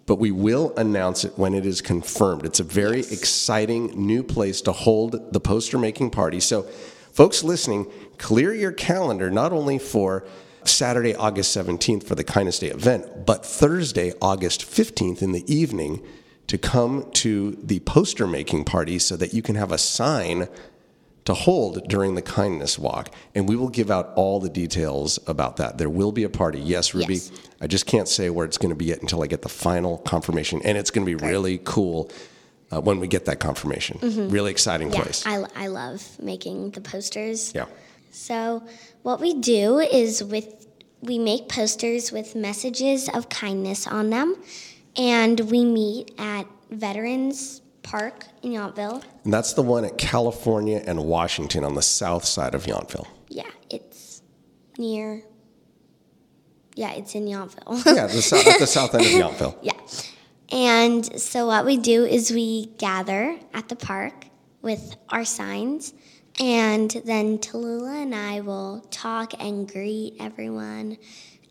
but 0.06 0.16
we 0.16 0.32
will 0.32 0.74
announce 0.78 1.24
it 1.24 1.38
when 1.38 1.54
it 1.54 1.66
is 1.66 1.82
confirmed. 1.82 2.46
It's 2.46 2.60
a 2.60 2.64
very 2.64 3.00
exciting 3.00 4.06
new 4.06 4.24
place 4.24 4.62
to 4.62 4.72
hold 4.72 5.34
the 5.34 5.40
poster 5.40 5.78
making 5.78 6.12
party. 6.12 6.40
So, 6.40 6.68
folks 7.12 7.44
listening, 7.44 7.92
clear 8.18 8.54
your 8.54 8.72
calendar 8.72 9.30
not 9.30 9.52
only 9.52 9.78
for 9.78 10.26
Saturday, 10.64 11.16
August 11.16 11.56
17th 11.56 12.04
for 12.04 12.16
the 12.16 12.24
Kindness 12.24 12.60
Day 12.60 12.68
event, 12.68 13.26
but 13.26 13.46
Thursday, 13.46 14.14
August 14.22 14.62
15th 14.62 15.22
in 15.22 15.32
the 15.32 15.52
evening 15.52 16.04
to 16.48 16.58
come 16.58 17.10
to 17.14 17.58
the 17.64 17.80
poster 17.82 18.28
making 18.28 18.66
party 18.66 19.00
so 19.00 19.16
that 19.16 19.34
you 19.34 19.42
can 19.42 19.56
have 19.56 19.72
a 19.72 19.78
sign 19.78 20.48
to 21.26 21.34
hold 21.34 21.88
during 21.88 22.16
the 22.16 22.22
kindness 22.22 22.80
walk. 22.80 23.14
And 23.36 23.48
we 23.48 23.56
will 23.56 23.70
give 23.70 23.92
out 23.92 24.12
all 24.16 24.40
the 24.40 24.50
details 24.50 25.20
about 25.28 25.58
that. 25.58 25.78
There 25.78 25.90
will 25.90 26.12
be 26.12 26.24
a 26.24 26.30
party. 26.30 26.60
Yes, 26.60 26.94
Ruby. 26.94 27.16
Yes. 27.16 27.32
I 27.62 27.68
just 27.68 27.86
can't 27.86 28.08
say 28.08 28.30
where 28.30 28.46
it's 28.46 28.58
going 28.58 28.72
to 28.72 28.76
be 28.76 28.86
yet 28.86 29.02
until 29.02 29.24
I 29.24 29.28
get 29.28 29.44
the 29.44 29.50
final 29.50 30.00
confirmation. 30.00 30.62
And 30.64 30.78
it's 30.78 30.92
going 30.92 31.06
to 31.06 31.18
be 31.18 31.26
really 31.26 31.60
cool 31.64 32.12
uh, 32.72 32.82
when 32.82 33.00
we 33.00 33.08
get 33.08 33.26
that 33.26 33.40
confirmation. 33.40 34.00
Really 34.30 34.52
exciting 34.52 34.90
Mm-hmm. 34.90 34.98
Yeah, 34.98 35.04
place. 35.04 35.26
I, 35.26 35.46
I 35.56 35.68
love 35.68 36.04
making 36.20 36.72
the 36.72 36.82
posters. 36.82 37.52
yeah. 37.56 37.66
So 38.12 38.64
what 39.04 39.20
we 39.22 39.34
do 39.36 39.80
is 39.80 40.24
with 40.24 40.68
we 41.02 41.18
make 41.18 41.48
posters 41.50 42.12
with 42.12 42.36
messages 42.36 43.10
of 43.10 43.30
kindness 43.30 43.88
on 43.88 44.10
them, 44.10 44.36
and 44.98 45.40
we 45.40 45.66
meet 45.66 46.12
at 46.20 46.46
Veterans 46.70 47.62
Park 47.84 48.26
in 48.44 48.52
Yountville. 48.52 49.02
And 49.24 49.34
that's 49.34 49.54
the 49.54 49.64
one 49.64 49.84
at 49.86 49.98
California 49.98 50.84
and 50.86 51.04
Washington 51.06 51.64
on 51.64 51.74
the 51.74 51.82
south 51.82 52.26
side 52.26 52.54
of 52.54 52.66
Yountville. 52.66 53.08
Yeah, 53.30 53.50
it's 53.70 54.22
near. 54.78 55.24
Yeah, 56.76 56.92
it's 56.92 57.16
in 57.16 57.26
Yountville. 57.26 57.84
Yeah, 57.96 58.08
the 58.08 58.22
south, 58.22 58.46
at 58.48 58.60
the 58.60 58.68
south 58.78 58.94
end 58.94 59.06
of 59.06 59.12
Yountville. 59.12 59.58
yeah. 59.62 59.74
And 60.52 61.20
so 61.20 61.48
what 61.48 61.66
we 61.66 61.78
do 61.78 62.06
is 62.06 62.32
we 62.32 62.68
gather 62.78 63.38
at 63.54 63.70
the 63.70 63.76
park 63.76 64.26
with 64.62 64.96
our 65.10 65.24
signs, 65.24 65.94
and 66.40 66.90
then 67.06 67.38
Tallulah 67.38 68.04
and 68.04 68.14
I 68.14 68.42
will 68.42 68.82
talk 68.92 69.34
and 69.40 69.72
greet 69.72 70.16
everyone. 70.20 70.98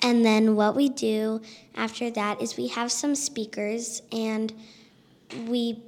And 0.02 0.24
then 0.24 0.56
what 0.56 0.74
we 0.74 0.88
do 0.88 1.42
after 1.74 2.10
that 2.10 2.40
is 2.40 2.56
we 2.56 2.68
have 2.68 2.90
some 2.90 3.14
speakers 3.14 4.02
and 4.12 4.52
we 5.46 5.82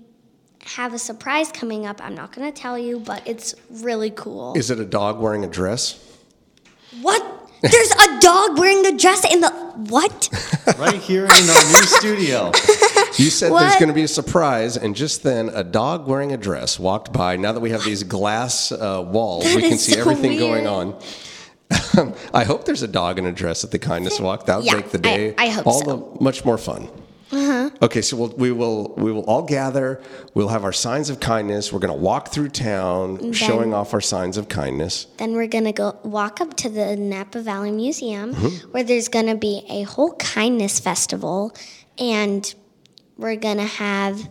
have 0.64 0.94
a 0.94 0.98
surprise 0.98 1.50
coming 1.50 1.86
up. 1.86 2.00
I'm 2.02 2.14
not 2.14 2.34
going 2.34 2.50
to 2.50 2.60
tell 2.60 2.78
you, 2.78 3.00
but 3.00 3.26
it's 3.26 3.54
really 3.70 4.10
cool. 4.10 4.54
Is 4.54 4.70
it 4.70 4.78
a 4.78 4.84
dog 4.84 5.18
wearing 5.18 5.44
a 5.44 5.48
dress? 5.48 5.98
what? 7.00 7.31
There's 7.62 7.90
a 7.92 8.20
dog 8.20 8.58
wearing 8.58 8.84
a 8.86 8.96
dress 8.98 9.24
in 9.32 9.40
the 9.40 9.50
what? 9.88 10.28
Right 10.78 11.00
here 11.00 11.24
in 11.24 11.30
our 11.30 11.36
new 11.36 11.86
studio. 11.86 12.52
You 13.16 13.30
said 13.30 13.52
there's 13.52 13.74
going 13.76 13.88
to 13.88 13.94
be 13.94 14.02
a 14.04 14.08
surprise, 14.08 14.76
and 14.76 14.94
just 14.94 15.22
then 15.22 15.48
a 15.48 15.64
dog 15.64 16.06
wearing 16.06 16.32
a 16.32 16.36
dress 16.36 16.78
walked 16.78 17.12
by. 17.12 17.36
Now 17.36 17.52
that 17.52 17.60
we 17.60 17.70
have 17.70 17.84
these 17.84 18.02
glass 18.04 18.70
uh, 18.72 19.04
walls, 19.06 19.44
we 19.44 19.62
can 19.62 19.78
see 19.78 19.92
so 19.92 20.00
everything 20.00 20.38
going 20.38 20.66
on. 20.66 21.00
I 22.34 22.44
hope 22.44 22.64
there's 22.64 22.82
a 22.82 22.88
dog 22.88 23.18
in 23.18 23.26
a 23.26 23.32
dress 23.32 23.64
at 23.64 23.70
the 23.70 23.78
kindness 23.78 24.20
walk. 24.20 24.46
That 24.46 24.58
would 24.58 24.66
Yeah, 24.66 24.74
make 24.76 24.90
the 24.90 24.98
day 24.98 25.34
I 25.36 25.48
hope 25.48 25.66
all 25.66 25.84
so. 25.84 26.14
The 26.16 26.22
much 26.24 26.44
more 26.44 26.58
fun. 26.58 26.88
Okay, 27.32 28.02
so 28.02 28.16
we'll, 28.16 28.28
we 28.36 28.52
will 28.52 28.94
we 28.96 29.10
will 29.10 29.24
all 29.24 29.42
gather. 29.42 30.02
We'll 30.34 30.48
have 30.48 30.64
our 30.64 30.72
signs 30.72 31.08
of 31.10 31.18
kindness. 31.18 31.72
We're 31.72 31.78
going 31.80 31.94
to 31.94 31.98
walk 32.00 32.28
through 32.28 32.50
town, 32.50 33.16
then- 33.16 33.32
showing 33.32 33.72
off 33.72 33.94
our 33.94 34.00
signs 34.02 34.36
of 34.36 34.48
kindness. 34.48 35.06
Then 35.16 35.32
we're 35.32 35.46
gonna 35.46 35.72
go 35.72 35.98
walk 36.04 36.40
up 36.40 36.54
to 36.58 36.68
the 36.68 36.94
Napa 36.96 37.40
Valley 37.40 37.70
Museum, 37.72 38.34
Mm-hmm. 38.34 38.70
where 38.72 38.84
there's 38.84 39.08
gonna 39.08 39.34
be 39.34 39.64
a 39.70 39.82
whole 39.82 40.14
kindness 40.16 40.78
festival, 40.78 41.54
and 41.98 42.54
we're 43.16 43.36
gonna 43.36 43.66
have 43.66 44.28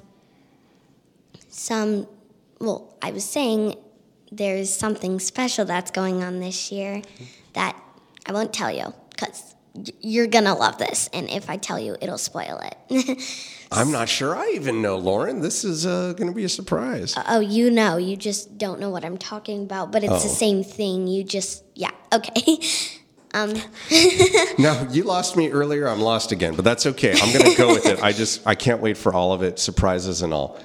some. 1.50 2.08
Well, 2.60 2.96
I 3.02 3.12
was 3.12 3.26
saying 3.26 3.76
there's 4.32 4.70
something 4.74 5.20
special 5.20 5.66
that's 5.66 5.92
going 5.92 6.24
on 6.24 6.40
this 6.40 6.72
year 6.72 7.02
that 7.54 7.76
I 8.28 8.32
won't 8.32 8.54
tell 8.54 8.72
you 8.72 8.94
because 9.10 9.56
you're 10.02 10.28
gonna 10.28 10.54
love 10.56 10.78
this, 10.78 11.10
and 11.14 11.30
if 11.30 11.50
I 11.50 11.58
tell 11.58 11.80
you, 11.80 11.96
it'll 12.02 12.18
spoil 12.18 12.62
it. 12.90 13.22
I'm 13.72 13.90
not 13.92 14.10
sure 14.10 14.36
I 14.36 14.52
even 14.56 14.82
know, 14.82 14.98
Lauren. 14.98 15.40
This 15.40 15.64
is 15.64 15.86
uh, 15.86 16.14
to 16.18 16.34
be 16.36 16.44
a 16.44 16.50
surprise. 16.50 17.16
oh, 17.28 17.40
you 17.40 17.72
know, 17.72 17.96
you 17.96 18.18
just 18.18 18.58
don't 18.58 18.82
know 18.82 18.90
what 18.90 19.06
I'm 19.06 19.18
talking 19.18 19.64
about, 19.64 19.92
but 19.94 20.04
it's 20.04 20.24
the 20.24 20.30
Oh. 20.30 20.34
same 20.34 20.64
thing. 20.64 21.08
You 21.08 21.24
just, 21.24 21.64
yeah, 21.76 21.92
okay. 22.14 22.60
Um, 23.34 23.54
No, 24.60 24.86
you 24.92 25.04
lost 25.04 25.38
me 25.38 25.50
earlier. 25.52 25.88
I'm 25.88 26.02
lost 26.02 26.34
again, 26.34 26.54
but 26.54 26.66
that's 26.66 26.86
okay. 26.86 27.12
I'm 27.14 27.32
to 27.32 27.56
go 27.56 27.70
with 27.70 27.86
it. 27.86 28.04
I 28.04 28.12
just 28.12 28.46
I 28.46 28.56
can't 28.56 28.82
wait 28.82 28.98
for 28.98 29.14
all 29.14 29.32
of 29.32 29.42
it, 29.42 29.58
surprises 29.58 30.22
and 30.22 30.34
all. 30.34 30.60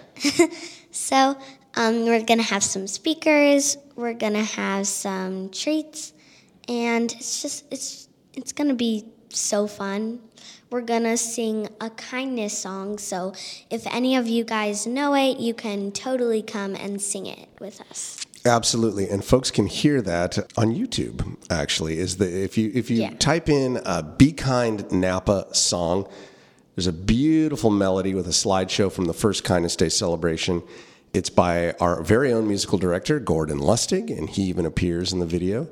So 0.90 1.38
um, 1.76 2.06
we're 2.06 2.24
gonna 2.24 2.42
have 2.42 2.64
some 2.64 2.88
speakers. 2.88 3.76
We're 3.94 4.14
gonna 4.14 4.42
have 4.42 4.88
some 4.88 5.50
treats, 5.50 6.12
and 6.68 7.12
it's 7.12 7.40
just 7.40 7.64
it's 7.70 8.05
it's 8.36 8.52
gonna 8.52 8.74
be 8.74 9.06
so 9.30 9.66
fun. 9.66 10.20
We're 10.70 10.82
gonna 10.82 11.16
sing 11.16 11.68
a 11.80 11.90
kindness 11.90 12.56
song. 12.56 12.98
So 12.98 13.32
if 13.70 13.86
any 13.86 14.16
of 14.16 14.26
you 14.28 14.44
guys 14.44 14.86
know 14.86 15.14
it, 15.14 15.38
you 15.38 15.54
can 15.54 15.92
totally 15.92 16.42
come 16.42 16.74
and 16.74 17.00
sing 17.00 17.26
it 17.26 17.48
with 17.60 17.80
us. 17.90 18.24
Absolutely, 18.44 19.08
and 19.08 19.24
folks 19.24 19.50
can 19.50 19.66
hear 19.66 20.00
that 20.02 20.38
on 20.56 20.72
YouTube. 20.72 21.36
Actually, 21.50 21.98
is 21.98 22.18
the 22.18 22.44
if 22.44 22.56
you 22.56 22.70
if 22.74 22.90
you 22.90 22.98
Yeah. 22.98 23.14
type 23.18 23.48
in 23.48 23.78
uh, 23.78 24.02
"Be 24.02 24.32
Kind 24.32 24.90
Napa" 24.92 25.48
song, 25.52 26.06
there's 26.76 26.86
a 26.86 26.92
beautiful 26.92 27.70
melody 27.70 28.14
with 28.14 28.26
a 28.26 28.32
slideshow 28.32 28.90
from 28.92 29.06
the 29.06 29.14
first 29.14 29.42
Kindness 29.42 29.74
Day 29.74 29.88
celebration. 29.88 30.62
It's 31.12 31.30
by 31.30 31.72
our 31.80 32.02
very 32.02 32.32
own 32.32 32.46
musical 32.46 32.78
director 32.78 33.18
Gordon 33.18 33.58
Lustig, 33.58 34.16
and 34.16 34.28
he 34.30 34.42
even 34.44 34.66
appears 34.66 35.12
in 35.12 35.18
the 35.18 35.26
video 35.26 35.66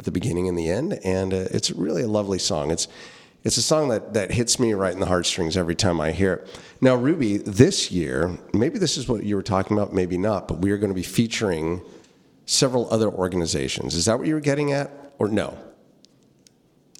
at 0.00 0.04
the 0.06 0.10
beginning 0.10 0.48
and 0.48 0.58
the 0.58 0.68
end. 0.68 0.94
And 1.04 1.32
uh, 1.32 1.46
it's 1.50 1.70
really 1.70 2.02
a 2.02 2.08
lovely 2.08 2.38
song. 2.38 2.70
It's 2.70 2.88
it's 3.42 3.56
a 3.56 3.62
song 3.62 3.88
that, 3.88 4.12
that 4.14 4.32
hits 4.32 4.58
me 4.58 4.74
right 4.74 4.92
in 4.92 5.00
the 5.00 5.06
heartstrings 5.06 5.56
every 5.56 5.74
time 5.74 5.98
I 6.00 6.10
hear 6.12 6.34
it. 6.34 6.60
Now, 6.82 6.94
Ruby, 6.94 7.38
this 7.38 7.90
year, 7.90 8.38
maybe 8.52 8.78
this 8.78 8.98
is 8.98 9.08
what 9.08 9.24
you 9.24 9.34
were 9.34 9.42
talking 9.42 9.76
about, 9.78 9.94
maybe 9.94 10.18
not, 10.18 10.46
but 10.46 10.58
we 10.58 10.70
are 10.72 10.76
going 10.76 10.90
to 10.90 10.94
be 10.94 11.02
featuring 11.02 11.80
several 12.44 12.92
other 12.92 13.08
organizations. 13.08 13.94
Is 13.94 14.04
that 14.04 14.18
what 14.18 14.26
you 14.28 14.34
were 14.34 14.40
getting 14.40 14.72
at, 14.72 14.90
or 15.18 15.28
no? 15.28 15.56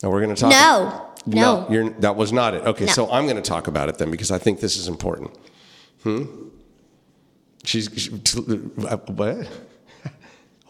No, 0.03 0.09
we're 0.09 0.23
going 0.23 0.35
to 0.35 0.41
talk. 0.41 0.51
No, 0.51 1.13
no. 1.27 1.67
you're, 1.69 1.91
that 2.01 2.17
was 2.17 2.33
not 2.33 2.55
it. 2.55 2.65
Okay, 2.65 2.87
No. 2.87 2.93
so 2.93 3.11
I'm 3.11 3.25
going 3.25 3.37
to 3.37 3.43
talk 3.43 3.67
about 3.67 3.91
it 3.91 3.99
then 3.99 4.11
because 4.11 4.31
I 4.31 4.39
think 4.39 4.61
this 4.61 4.79
is 4.79 4.89
important. 4.89 5.31
Hmm. 6.05 6.25
She's 7.65 7.91
she, 7.97 8.11
uh, 8.89 8.97
what? 8.97 9.47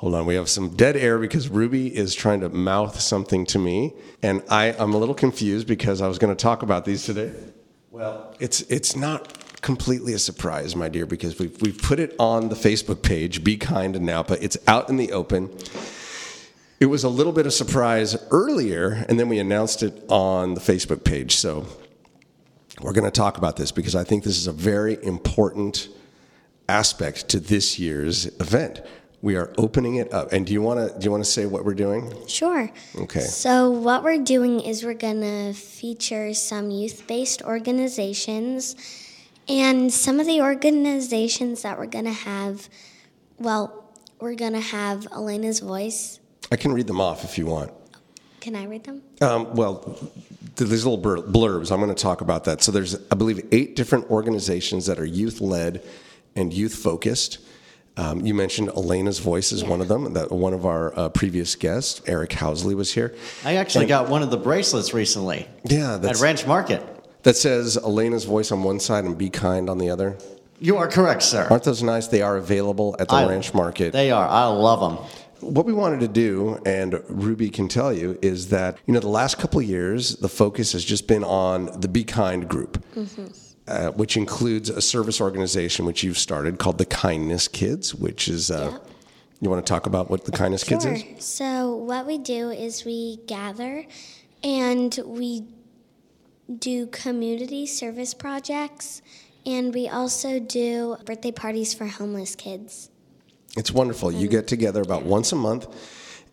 Hold 0.01 0.15
on, 0.15 0.25
we 0.25 0.35
have 0.37 0.49
some 0.49 0.71
dead 0.71 0.97
air 0.97 1.19
because 1.19 1.51
Ruby 1.51 1.95
is 1.95 2.15
trying 2.15 2.41
to 2.41 2.49
mouth 2.49 2.99
something 2.99 3.45
to 3.45 3.59
me, 3.59 3.93
and 4.23 4.43
I, 4.49 4.73
I'm 4.79 4.95
a 4.95 4.97
little 4.97 5.15
confused 5.15 5.67
because 5.67 6.01
I 6.01 6.09
was 6.09 6.19
going 6.19 6.35
to 6.35 6.43
talk 6.43 6.63
about 6.63 6.87
these 6.87 7.05
today. 7.05 7.31
Well, 7.91 8.35
it's 8.41 8.63
it's 8.63 8.97
not 8.97 9.61
completely 9.61 10.15
a 10.15 10.19
surprise, 10.19 10.75
my 10.75 10.89
dear, 10.89 11.05
because 11.05 11.39
we've 11.39 11.61
we've 11.61 11.77
put 11.77 12.01
it 12.01 12.17
on 12.19 12.49
the 12.49 12.55
Facebook 12.55 13.03
page. 13.03 13.45
Be 13.45 13.59
kind 13.59 13.93
to 13.93 14.01
Napa. 14.01 14.43
It's 14.43 14.57
out 14.67 14.89
in 14.89 14.97
the 14.97 15.13
open. 15.13 15.55
It 16.81 16.87
was 16.87 17.05
a 17.05 17.11
little 17.11 17.35
bit 17.35 17.45
of 17.45 17.53
surprise 17.53 18.17
earlier, 18.31 19.05
and 19.07 19.21
then 19.21 19.29
we 19.29 19.39
announced 19.39 19.83
it 19.83 20.03
on 20.09 20.55
the 20.55 20.63
Facebook 20.63 21.05
page. 21.05 21.37
So 21.37 21.67
we're 22.81 22.95
going 22.95 23.05
to 23.05 23.11
talk 23.11 23.37
about 23.37 23.59
this 23.59 23.71
because 23.71 23.95
I 23.95 24.05
think 24.05 24.25
this 24.25 24.39
is 24.39 24.47
a 24.47 24.53
very 24.53 24.97
important 25.05 25.91
aspect 26.71 27.29
to 27.29 27.39
this 27.39 27.79
year's 27.79 28.25
event. 28.41 28.81
We 29.23 29.37
are 29.37 29.53
opening 29.59 29.97
it 29.97 30.13
up. 30.15 30.33
And 30.33 30.47
do 30.47 30.53
you 30.53 30.63
want 30.63 30.81
to 30.81 30.99
do 30.99 31.05
you 31.05 31.11
want 31.11 31.25
to 31.25 31.31
say 31.31 31.45
what 31.47 31.65
we're 31.65 31.75
doing? 31.75 32.13
Sure. 32.27 32.71
Okay. 32.97 33.21
So, 33.21 33.71
what 33.71 34.03
we're 34.03 34.23
doing 34.23 34.61
is 34.61 34.83
we're 34.83 34.95
going 34.95 35.21
to 35.21 35.53
feature 35.53 36.33
some 36.33 36.71
youth 36.71 37.07
based 37.07 37.43
organizations. 37.43 38.77
And 39.49 39.93
some 39.93 40.21
of 40.21 40.27
the 40.27 40.41
organizations 40.41 41.63
that 41.63 41.77
we're 41.77 41.87
going 41.87 42.05
to 42.05 42.13
have, 42.13 42.69
well, 43.39 43.93
we're 44.21 44.37
going 44.37 44.53
to 44.53 44.61
have 44.61 45.09
Elena's 45.13 45.59
Voice. 45.61 46.21
I 46.53 46.57
can 46.57 46.73
read 46.73 46.87
them 46.87 47.01
off 47.01 47.25
if 47.25 47.37
you 47.37 47.47
want. 47.47 47.73
Can 48.41 48.55
I 48.55 48.67
read 48.67 48.85
them? 48.85 49.03
Um, 49.21 49.55
well, 49.55 49.99
th- 50.57 50.69
there's 50.69 50.87
little 50.87 50.97
blur- 50.97 51.23
blurbs. 51.23 51.73
I'm 51.73 51.81
going 51.81 51.95
to 51.95 52.01
talk 52.01 52.21
about 52.21 52.45
that. 52.45 52.63
So 52.63 52.71
there's, 52.71 52.95
I 53.11 53.15
believe, 53.17 53.47
eight 53.53 53.77
different 53.77 54.11
organizations 54.11 54.87
that 54.87 54.99
are 54.99 55.05
youth 55.05 55.41
led 55.41 55.83
and 56.37 56.53
youth 56.53 56.75
focused. 56.75 57.39
Um, 58.01 58.25
you 58.25 58.33
mentioned 58.35 58.71
Elena's 58.71 59.19
Voice 59.19 59.53
is 59.53 59.63
one 59.63 59.81
of 59.83 59.89
them. 59.89 60.15
That 60.15 60.33
one 60.33 60.55
of 60.55 60.65
our 60.65 60.99
uh, 60.99 61.09
previous 61.11 61.55
guests, 61.55 62.01
Eric 62.07 62.31
Housley, 62.31 62.75
was 62.75 62.93
here. 62.95 63.15
I 63.45 63.57
actually 63.57 63.87
got 63.87 64.09
one 64.09 64.23
of 64.23 64.31
the 64.31 64.39
bracelets 64.39 64.95
recently 64.95 65.47
Yeah, 65.65 65.97
at 66.03 66.19
Ranch 66.19 66.47
Market. 66.47 66.83
that 67.25 67.37
says 67.37 67.77
Elena's 67.77 68.25
Voice 68.25 68.51
on 68.53 68.63
one 68.63 68.81
side 68.81 69.05
and 69.05 69.19
Be 69.19 69.29
Kind 69.29 69.69
on 69.69 69.77
the 69.79 69.91
other. 69.91 70.17
You 70.61 70.79
are 70.79 70.89
correct, 70.89 71.23
sir. 71.23 71.47
Aren't 71.51 71.65
those 71.65 71.83
nice? 71.83 72.07
They 72.09 72.23
are 72.23 72.37
available 72.39 72.97
at 72.99 73.09
the 73.09 73.15
I- 73.17 73.29
Ranch 73.29 73.53
Market. 73.53 73.93
They 73.93 74.11
are. 74.11 74.27
I 74.27 74.45
love 74.47 74.81
them. 74.81 74.97
what 75.55 75.67
we 75.67 75.73
wanted 75.75 76.01
to 76.01 76.09
do, 76.09 76.59
and 76.67 77.03
Ruby 77.09 77.51
can 77.51 77.69
tell 77.69 77.93
you, 77.93 78.19
is 78.23 78.49
that 78.49 78.79
you 78.87 78.95
know 78.95 79.01
the 79.01 79.09
last 79.09 79.39
couple 79.39 79.61
of 79.61 79.67
years 79.67 80.17
the 80.17 80.29
focus 80.29 80.73
has 80.73 80.85
just 80.85 81.07
been 81.07 81.25
on 81.25 81.81
the 81.81 81.89
Be 81.89 82.05
Kind 82.05 82.49
group, 82.49 82.83
uh, 83.71 83.93
which 83.93 84.17
includes 84.17 84.69
a 84.69 84.81
service 84.83 85.21
organization 85.21 85.87
which 85.87 86.03
you've 86.03 86.19
started 86.19 86.59
called 86.59 86.79
the 86.79 86.87
Kindness 86.87 87.49
Kids, 87.49 87.95
which 87.95 88.29
is. 88.29 88.51
Uh, 88.51 88.71
Yep. 88.73 88.87
You 89.43 89.49
want 89.49 89.65
to 89.65 89.73
talk 89.73 89.87
about 89.87 90.11
what 90.11 90.27
the 90.27 90.33
Kindness 90.33 90.65
Kids 90.65 90.85
Sure. 90.85 90.93
is? 90.93 91.25
So 91.25 91.75
what 91.75 92.07
we 92.07 92.19
do 92.19 92.51
is 92.51 92.85
we 92.85 93.21
gather 93.27 93.87
and 94.45 94.99
we 95.07 95.45
do 96.59 96.87
community 96.89 97.65
service 97.65 98.13
projects 98.13 99.01
and 99.47 99.73
we 99.73 99.89
also 99.89 100.39
do 100.41 100.99
birthday 101.07 101.33
parties 101.33 101.73
for 101.73 101.87
homeless 101.87 102.37
kids. 102.37 102.91
It's 103.57 103.73
wonderful. 103.73 104.13
You 104.13 104.29
get 104.29 104.47
together 104.47 104.83
about 104.83 105.05
once 105.05 105.33
a 105.33 105.37
month 105.37 105.67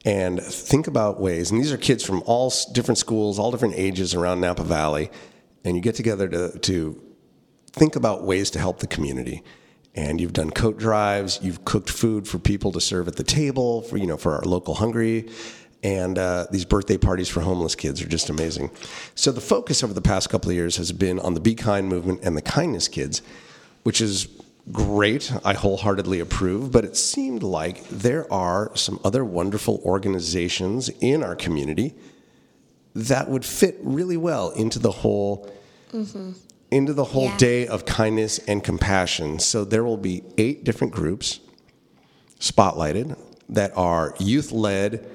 and 0.03 0.41
think 0.41 0.87
about 0.87 1.19
ways. 1.19 1.49
And 1.49 1.61
these 1.61 1.71
are 1.71 1.77
kids 1.77 2.03
from 2.03 2.21
all 2.25 2.51
different 2.73 2.97
schools, 2.97 3.39
all 3.39 3.51
different 3.51 3.75
ages 3.77 4.13
around 4.13 4.41
Napa 4.41 4.63
Valley. 4.63 5.09
And 5.63 5.77
you 5.77 5.81
get 5.81 5.95
together 5.95 6.27
to, 6.27 6.59
to 6.59 7.01
think 7.77 7.95
about 7.95 8.23
ways 8.23 8.51
to 8.51 8.59
help 8.59 8.79
the 8.79 8.87
community. 8.87 9.43
And 9.95 10.21
you've 10.21 10.33
done 10.33 10.51
coat 10.51 10.77
drives. 10.77 11.39
You've 11.41 11.65
cooked 11.65 11.89
food 11.89 12.27
for 12.27 12.37
people 12.37 12.71
to 12.73 12.81
serve 12.81 13.07
at 13.07 13.15
the 13.15 13.23
table 13.23 13.81
for 13.81 13.97
you 13.97 14.05
know 14.05 14.17
for 14.17 14.33
our 14.35 14.43
local 14.43 14.75
hungry. 14.75 15.29
And 15.83 16.17
uh, 16.17 16.47
these 16.51 16.65
birthday 16.65 16.97
parties 16.97 17.29
for 17.29 17.41
homeless 17.41 17.75
kids 17.75 18.01
are 18.01 18.07
just 18.07 18.29
amazing. 18.29 18.71
So 19.15 19.31
the 19.31 19.41
focus 19.41 19.83
over 19.83 19.93
the 19.93 20.01
past 20.01 20.29
couple 20.29 20.49
of 20.49 20.55
years 20.55 20.77
has 20.77 20.91
been 20.91 21.19
on 21.19 21.33
the 21.33 21.39
Be 21.39 21.55
Kind 21.55 21.87
movement 21.87 22.21
and 22.23 22.35
the 22.35 22.41
Kindness 22.41 22.87
Kids, 22.87 23.21
which 23.83 24.01
is 24.01 24.27
great. 24.71 25.31
I 25.45 25.53
wholeheartedly 25.53 26.19
approve. 26.19 26.71
But 26.71 26.83
it 26.83 26.97
seemed 26.97 27.43
like 27.43 27.87
there 27.89 28.31
are 28.33 28.71
some 28.75 28.99
other 29.03 29.23
wonderful 29.23 29.81
organizations 29.85 30.89
in 30.99 31.23
our 31.23 31.35
community 31.35 31.93
that 32.95 33.29
would 33.29 33.45
fit 33.45 33.77
really 33.81 34.17
well 34.17 34.49
into 34.51 34.79
the 34.79 34.91
whole 34.91 35.49
into 36.71 36.93
the 36.93 37.03
whole 37.05 37.25
Yeah. 37.25 37.37
day 37.37 37.67
of 37.67 37.85
kindness 37.85 38.39
and 38.47 38.63
compassion. 38.63 39.39
So 39.39 39.63
there 39.63 39.83
will 39.83 39.97
be 39.97 40.23
eight 40.37 40.63
different 40.63 40.93
groups 40.93 41.39
spotlighted 42.39 43.17
that 43.49 43.71
are 43.77 44.13
youth 44.19 44.51
led 44.51 45.07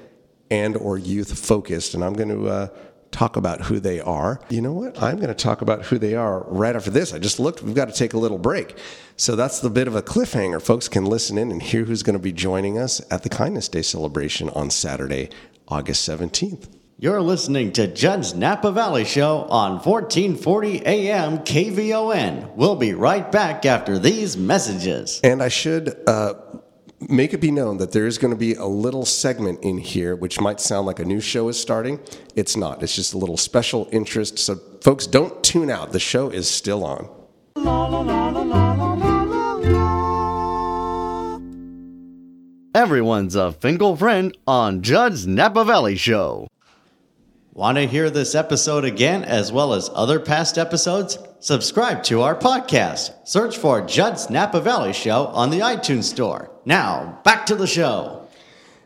and 0.49 0.75
or 0.75 0.97
youth 0.97 1.37
focused 1.37 1.93
and 1.93 2.03
I'm 2.03 2.13
going 2.13 2.29
to 2.29 2.47
uh, 2.47 2.67
talk 3.11 3.35
about 3.37 3.61
who 3.61 3.79
they 3.79 3.99
are. 3.99 4.39
You 4.49 4.61
know 4.61 4.73
what? 4.73 5.01
I'm 5.01 5.17
going 5.17 5.27
to 5.29 5.35
talk 5.35 5.61
about 5.61 5.83
who 5.85 5.99
they 5.99 6.15
are 6.15 6.43
right 6.47 6.75
after 6.75 6.89
this. 6.89 7.13
I 7.13 7.19
just 7.19 7.39
looked. 7.39 7.61
We've 7.61 7.75
got 7.75 7.85
to 7.87 7.93
take 7.93 8.13
a 8.13 8.17
little 8.17 8.39
break. 8.39 8.75
So 9.15 9.35
that's 9.35 9.59
the 9.59 9.69
bit 9.69 9.87
of 9.87 9.95
a 9.95 10.01
cliffhanger. 10.01 10.59
Folks 10.61 10.87
can 10.89 11.05
listen 11.05 11.37
in 11.37 11.51
and 11.51 11.61
hear 11.61 11.85
who's 11.85 12.01
going 12.01 12.15
to 12.15 12.21
be 12.21 12.31
joining 12.33 12.79
us 12.79 13.01
at 13.11 13.21
the 13.21 13.29
Kindness 13.29 13.67
Day 13.69 13.83
celebration 13.83 14.49
on 14.49 14.71
Saturday, 14.71 15.29
August 15.67 16.07
17th. 16.09 16.67
You're 17.03 17.21
listening 17.21 17.73
to 17.73 17.87
Judd's 17.87 18.33
Napa 18.33 18.71
Valley 18.71 19.03
Show 19.03 19.39
on 19.49 19.71
1440 19.79 20.85
AM 20.85 21.39
KVON. 21.39 22.55
We'll 22.55 22.77
be 22.77 22.93
right 22.93 23.29
back 23.29 23.65
after 23.65 23.99
these 23.99 24.37
messages. 24.37 25.19
And 25.21 25.43
I 25.43 25.49
should 25.49 26.01
uh, 26.07 26.35
make 27.01 27.33
it 27.33 27.41
be 27.41 27.51
known 27.51 27.75
that 27.79 27.91
there 27.91 28.07
is 28.07 28.17
going 28.17 28.31
to 28.31 28.37
be 28.37 28.53
a 28.53 28.63
little 28.65 29.03
segment 29.03 29.65
in 29.65 29.79
here 29.79 30.15
which 30.15 30.39
might 30.39 30.61
sound 30.61 30.87
like 30.87 30.99
a 30.99 31.03
new 31.03 31.19
show 31.19 31.49
is 31.49 31.59
starting. 31.59 31.99
It's 32.37 32.55
not. 32.55 32.81
It's 32.81 32.95
just 32.95 33.13
a 33.13 33.17
little 33.17 33.35
special 33.35 33.89
interest. 33.91 34.39
So, 34.39 34.55
folks, 34.81 35.05
don't 35.05 35.43
tune 35.43 35.69
out. 35.69 35.91
The 35.91 35.99
show 35.99 36.29
is 36.29 36.49
still 36.49 36.85
on. 36.85 37.09
Everyone's 42.73 43.35
a 43.35 43.51
Finkel 43.51 43.97
friend 43.97 44.37
on 44.47 44.81
Judd's 44.81 45.27
Napa 45.27 45.65
Valley 45.65 45.97
Show. 45.97 46.47
Want 47.55 47.77
to 47.77 47.85
hear 47.85 48.09
this 48.09 48.33
episode 48.33 48.83
again 48.83 49.23
as 49.23 49.51
well 49.51 49.75
as 49.75 49.87
other 49.93 50.19
past 50.19 50.57
episodes? 50.57 51.19
Subscribe 51.39 52.01
to 52.05 52.23
our 52.23 52.33
podcast. 52.33 53.11
Search 53.27 53.59
for 53.59 53.85
Judd's 53.85 54.27
Napa 54.27 54.59
Valley 54.59 54.91
Show 54.91 55.27
on 55.27 55.51
the 55.51 55.59
iTunes 55.59 56.05
Store. 56.05 56.49
Now, 56.65 57.19
back 57.23 57.45
to 57.45 57.55
the 57.55 57.67
show. 57.67 58.27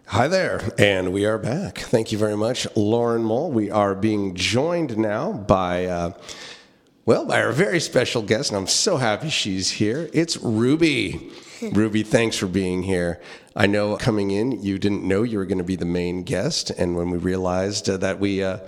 Hi 0.08 0.27
there, 0.27 0.62
and 0.77 1.13
we 1.13 1.25
are 1.25 1.38
back. 1.38 1.77
Thank 1.77 2.12
you 2.12 2.17
very 2.17 2.36
much, 2.36 2.67
Lauren 2.75 3.23
Mole. 3.23 3.51
We 3.51 3.71
are 3.71 3.95
being 3.95 4.36
joined 4.36 4.97
now 4.97 5.32
by, 5.32 5.86
uh, 5.86 6.12
well, 7.06 7.25
by 7.25 7.41
our 7.41 7.53
very 7.53 7.80
special 7.80 8.21
guest, 8.21 8.49
and 8.49 8.58
I'm 8.58 8.67
so 8.67 8.97
happy 8.97 9.30
she's 9.30 9.71
here. 9.71 10.10
It's 10.12 10.36
Ruby. 10.36 11.32
Ruby, 11.71 12.03
thanks 12.03 12.36
for 12.36 12.47
being 12.47 12.84
here. 12.84 13.21
I 13.59 13.65
know 13.65 13.97
coming 13.97 14.29
in, 14.29 14.61
you 14.61 14.77
didn't 14.77 15.03
know 15.03 15.23
you 15.23 15.39
were 15.39 15.45
going 15.47 15.57
to 15.57 15.63
be 15.63 15.75
the 15.75 15.83
main 15.83 16.21
guest, 16.21 16.69
and 16.69 16.95
when 16.95 17.09
we 17.09 17.17
realized 17.17 17.89
uh, 17.89 17.97
that 17.97 18.19
we 18.19 18.43
uh, 18.43 18.59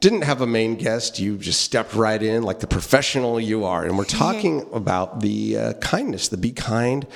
didn't 0.00 0.22
have 0.22 0.40
a 0.40 0.48
main 0.48 0.74
guest, 0.74 1.20
you 1.20 1.38
just 1.38 1.60
stepped 1.60 1.94
right 1.94 2.20
in 2.20 2.42
like 2.42 2.58
the 2.58 2.66
professional 2.66 3.38
you 3.38 3.64
are. 3.64 3.84
And 3.84 3.96
we're 3.96 4.04
talking 4.04 4.68
about 4.72 5.20
the 5.20 5.56
uh, 5.56 5.72
kindness, 5.74 6.26
the 6.26 6.36
Be 6.36 6.50
Kind 6.50 7.06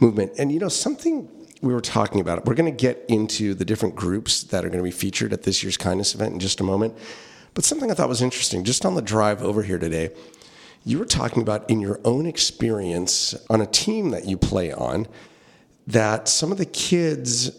movement. 0.00 0.32
And 0.38 0.50
you 0.50 0.58
know, 0.58 0.68
something 0.68 1.28
we 1.62 1.72
were 1.72 1.80
talking 1.80 2.20
about, 2.20 2.44
we're 2.46 2.54
going 2.54 2.76
to 2.76 2.76
get 2.76 3.04
into 3.08 3.54
the 3.54 3.64
different 3.64 3.94
groups 3.94 4.42
that 4.42 4.64
are 4.64 4.68
going 4.70 4.82
to 4.82 4.84
be 4.84 4.90
featured 4.90 5.32
at 5.32 5.44
this 5.44 5.62
year's 5.62 5.76
kindness 5.76 6.16
event 6.16 6.32
in 6.32 6.40
just 6.40 6.58
a 6.58 6.64
moment. 6.64 6.98
But 7.54 7.62
something 7.62 7.92
I 7.92 7.94
thought 7.94 8.08
was 8.08 8.22
interesting, 8.22 8.64
just 8.64 8.84
on 8.84 8.96
the 8.96 9.02
drive 9.02 9.40
over 9.44 9.62
here 9.62 9.78
today, 9.78 10.10
you 10.84 10.98
were 10.98 11.04
talking 11.04 11.42
about 11.42 11.70
in 11.70 11.78
your 11.78 12.00
own 12.04 12.26
experience 12.26 13.36
on 13.48 13.60
a 13.60 13.66
team 13.66 14.10
that 14.10 14.24
you 14.24 14.36
play 14.36 14.72
on 14.72 15.06
that 15.92 16.28
some 16.28 16.52
of 16.52 16.58
the 16.58 16.66
kids 16.66 17.50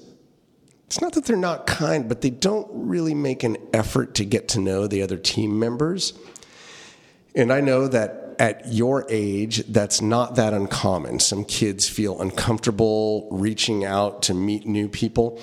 it's 0.92 1.00
not 1.00 1.14
that 1.14 1.24
they're 1.24 1.38
not 1.38 1.68
kind, 1.68 2.10
but 2.10 2.20
they 2.20 2.30
don't 2.30 2.68
really 2.74 3.16
make 3.16 3.44
an 3.44 3.56
effort 3.72 4.14
to 4.16 4.26
get 4.26 4.50
to 4.50 4.60
know 4.60 4.88
the 4.88 5.02
other 5.04 5.16
team 5.16 5.58
members. 5.58 6.12
And 7.34 7.54
I 7.54 7.62
know 7.62 7.88
that 7.88 8.36
at 8.40 8.74
your 8.74 9.06
age, 9.08 9.60
that's 9.68 10.02
not 10.02 10.36
that 10.36 10.54
uncommon. 10.54 11.20
Some 11.20 11.46
kids 11.46 11.88
feel 11.88 12.20
uncomfortable 12.20 13.30
reaching 13.32 13.86
out 13.86 14.24
to 14.24 14.34
meet 14.34 14.66
new 14.66 14.90
people. 14.90 15.40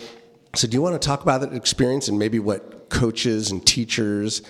So, 0.54 0.68
do 0.68 0.74
you 0.74 0.82
want 0.82 1.00
to 1.00 1.06
talk 1.06 1.22
about 1.22 1.40
that 1.40 1.54
experience 1.54 2.08
and 2.08 2.18
maybe 2.18 2.38
what 2.38 2.90
coaches 2.90 3.50
and 3.50 3.66
teachers 3.66 4.42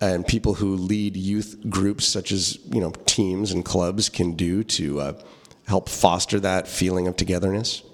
and 0.00 0.26
people 0.26 0.54
who 0.54 0.74
lead 0.74 1.16
youth 1.16 1.60
groups, 1.68 2.06
such 2.06 2.32
as 2.32 2.58
you 2.72 2.80
know 2.80 2.90
teams 3.06 3.52
and 3.52 3.64
clubs, 3.64 4.08
can 4.08 4.32
do 4.32 4.64
to 4.64 5.00
uh, 5.00 5.12
help 5.70 5.88
foster 5.88 6.40
that 6.40 6.66
feeling 6.66 7.06
of 7.06 7.14
togetherness? 7.14 7.84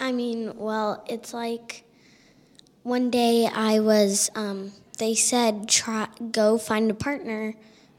I 0.00 0.10
mean, 0.10 0.52
well, 0.56 1.04
it's 1.08 1.32
like 1.32 1.84
one 2.82 3.08
day 3.08 3.46
I 3.46 3.78
was, 3.78 4.30
um, 4.34 4.72
they 4.98 5.14
said, 5.14 5.68
try, 5.68 6.08
go 6.32 6.58
find 6.58 6.90
a 6.90 6.94
partner, 6.94 7.54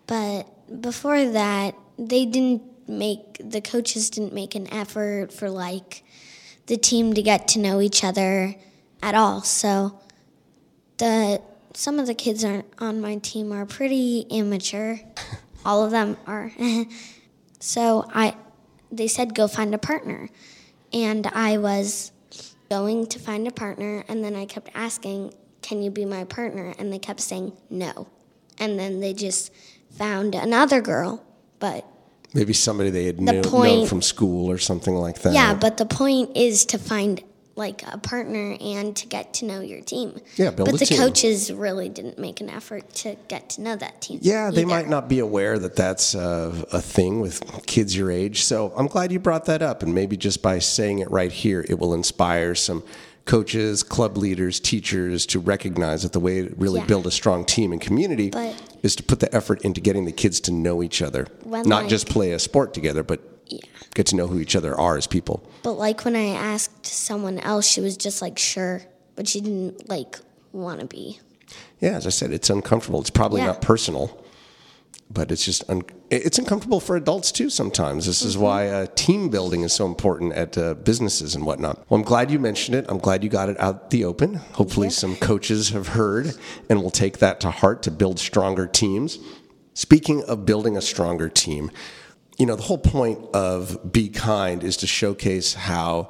but 0.05 0.43
before 0.81 1.23
that, 1.23 1.75
they 1.97 2.25
didn't 2.25 2.61
make, 2.89 3.37
the 3.39 3.61
coaches 3.61 4.09
didn't 4.09 4.33
make 4.33 4.53
an 4.53 4.71
effort 4.73 5.31
for 5.31 5.49
like 5.49 6.03
the 6.65 6.75
team 6.75 7.13
to 7.13 7.21
get 7.21 7.47
to 7.49 7.59
know 7.59 7.79
each 7.79 8.03
other 8.03 8.55
at 9.01 9.15
all. 9.15 9.43
So 9.43 9.97
the, 10.97 11.41
some 11.73 11.99
of 11.99 12.07
the 12.07 12.15
kids 12.15 12.43
aren't 12.43 12.65
on 12.79 12.99
my 12.99 13.15
team 13.15 13.53
are 13.53 13.65
pretty 13.65 14.25
immature. 14.29 14.99
all 15.65 15.85
of 15.85 15.91
them 15.91 16.17
are. 16.27 16.51
so 17.59 18.05
I, 18.13 18.35
they 18.91 19.07
said, 19.07 19.33
go 19.35 19.47
find 19.47 19.73
a 19.73 19.77
partner 19.77 20.29
and 20.93 21.27
I 21.27 21.57
was 21.57 22.11
going 22.69 23.05
to 23.07 23.19
find 23.19 23.47
a 23.47 23.51
partner, 23.51 24.03
and 24.07 24.23
then 24.23 24.35
I 24.35 24.45
kept 24.45 24.69
asking, 24.73 25.33
Can 25.61 25.81
you 25.81 25.91
be 25.91 26.05
my 26.05 26.23
partner? 26.23 26.73
And 26.79 26.91
they 26.91 26.99
kept 26.99 27.19
saying 27.19 27.51
no. 27.69 28.07
And 28.59 28.79
then 28.79 28.99
they 28.99 29.13
just 29.13 29.51
found 29.97 30.35
another 30.35 30.81
girl, 30.81 31.23
but 31.59 31.85
Maybe 32.33 32.53
somebody 32.53 32.89
they 32.89 33.05
had 33.05 33.17
The 33.17 33.21
knew, 33.33 33.41
known 33.41 33.87
from 33.87 34.01
school 34.01 34.49
or 34.49 34.57
something 34.57 34.95
like 34.95 35.21
that. 35.23 35.33
yeah, 35.33 35.53
but 35.53 35.75
the 35.77 35.85
point 35.85 36.35
is 36.35 36.65
to 36.67 36.77
find 36.77 37.21
like 37.55 37.83
a 37.91 37.97
partner 37.97 38.55
and 38.61 38.95
to 38.95 39.07
get 39.07 39.33
to 39.35 39.45
know 39.45 39.59
your 39.59 39.81
team. 39.81 40.19
Yeah, 40.37 40.51
build 40.51 40.67
But 40.69 40.75
a 40.75 40.77
the 40.79 40.85
team. 40.85 40.97
coaches 40.99 41.51
really 41.51 41.89
didn't 41.89 42.17
make 42.17 42.39
an 42.41 42.49
effort 42.49 42.89
to 42.95 43.17
get 43.27 43.49
to 43.51 43.61
know 43.61 43.75
that 43.75 44.01
team. 44.01 44.19
Yeah, 44.21 44.51
they 44.51 44.65
might 44.65 44.87
not 44.87 45.09
be 45.09 45.19
aware 45.19 45.59
that 45.59 45.75
that's 45.75 46.15
uh, 46.15 46.65
a 46.71 46.81
thing 46.81 47.19
with 47.19 47.65
kids 47.67 47.95
your 47.95 48.09
age. 48.09 48.43
So 48.43 48.73
I'm 48.77 48.87
glad 48.87 49.11
you 49.11 49.19
brought 49.19 49.45
that 49.45 49.61
up. 49.61 49.83
And 49.83 49.93
maybe 49.93 50.15
just 50.17 50.41
by 50.41 50.59
saying 50.59 50.99
it 50.99 51.11
right 51.11 51.31
here, 51.31 51.65
it 51.67 51.77
will 51.77 51.93
inspire 51.93 52.55
some 52.55 52.83
coaches, 53.25 53.83
club 53.83 54.17
leaders, 54.17 54.59
teachers 54.59 55.25
to 55.27 55.39
recognize 55.39 56.03
that 56.03 56.11
the 56.13 56.19
way 56.19 56.41
to 56.47 56.55
really 56.55 56.79
Yeah. 56.79 56.85
build 56.87 57.05
a 57.05 57.11
strong 57.11 57.45
team 57.45 57.71
and 57.71 57.79
community 57.79 58.29
But- 58.31 58.55
is 58.81 58.95
to 58.95 59.03
put 59.03 59.19
the 59.19 59.33
effort 59.35 59.61
into 59.61 59.79
getting 59.79 60.05
the 60.05 60.11
kids 60.11 60.39
to 60.41 60.51
know 60.51 60.81
each 60.81 61.01
other. 61.01 61.27
Not 61.45 61.65
like- 61.67 61.87
just 61.87 62.07
play 62.09 62.31
a 62.31 62.39
sport 62.39 62.73
together, 62.73 63.03
but 63.03 63.19
Yeah. 63.51 63.69
get 63.95 64.05
to 64.07 64.15
know 64.15 64.27
who 64.27 64.39
each 64.39 64.55
other 64.55 64.79
are 64.79 64.97
as 64.97 65.07
people. 65.07 65.43
But 65.63 65.73
like 65.73 66.05
when 66.05 66.15
I 66.15 66.27
asked 66.29 66.85
someone 66.85 67.39
else, 67.39 67.67
she 67.67 67.81
was 67.81 67.97
just 67.97 68.21
like, 68.21 68.37
sure, 68.39 68.81
but 69.15 69.27
she 69.27 69.41
didn't 69.41 69.89
like 69.89 70.17
want 70.53 70.79
to 70.79 70.85
be. 70.85 71.19
Yeah, 71.79 71.91
as 71.97 72.05
I 72.07 72.11
said, 72.11 72.31
it's 72.31 72.49
uncomfortable. 72.49 73.01
It's 73.01 73.09
probably 73.09 73.41
Yeah. 73.41 73.47
not 73.47 73.61
personal, 73.61 74.23
but 75.09 75.31
it's 75.31 75.43
just 75.43 75.69
un- 75.69 75.83
it's 76.09 76.37
uncomfortable 76.37 76.79
for 76.79 76.95
adults 76.95 77.31
too 77.31 77.49
sometimes. 77.49 78.05
This 78.05 78.21
is 78.21 78.37
why 78.37 78.67
uh, 78.69 78.85
team 78.95 79.29
building 79.29 79.63
is 79.63 79.73
so 79.73 79.85
important 79.85 80.33
at 80.33 80.57
uh, 80.57 80.73
businesses 80.75 81.35
and 81.35 81.45
whatnot. 81.45 81.83
Well, 81.89 81.99
I'm 81.99 82.05
glad 82.05 82.31
you 82.31 82.39
mentioned 82.39 82.75
it. 82.75 82.85
I'm 82.89 82.97
glad 82.99 83.23
you 83.23 83.29
got 83.29 83.49
it 83.49 83.59
out 83.59 83.89
the 83.91 84.05
open. 84.05 84.35
Hopefully, 84.53 84.89
some 84.89 85.15
coaches 85.17 85.69
have 85.69 85.89
heard 85.89 86.33
and 86.69 86.81
will 86.83 86.91
take 86.91 87.17
that 87.19 87.39
to 87.41 87.51
heart 87.51 87.81
to 87.83 87.91
build 87.91 88.19
stronger 88.19 88.67
teams. 88.67 89.19
Speaking 89.73 90.21
of 90.23 90.45
building 90.45 90.75
a 90.77 90.81
stronger 90.81 91.29
team, 91.29 91.71
you 92.41 92.47
know 92.47 92.55
the 92.55 92.63
whole 92.63 92.79
point 92.79 93.19
of 93.35 93.93
Be 93.93 94.09
Kind 94.09 94.63
is 94.63 94.77
to 94.77 94.87
showcase 94.87 95.53
how 95.53 96.09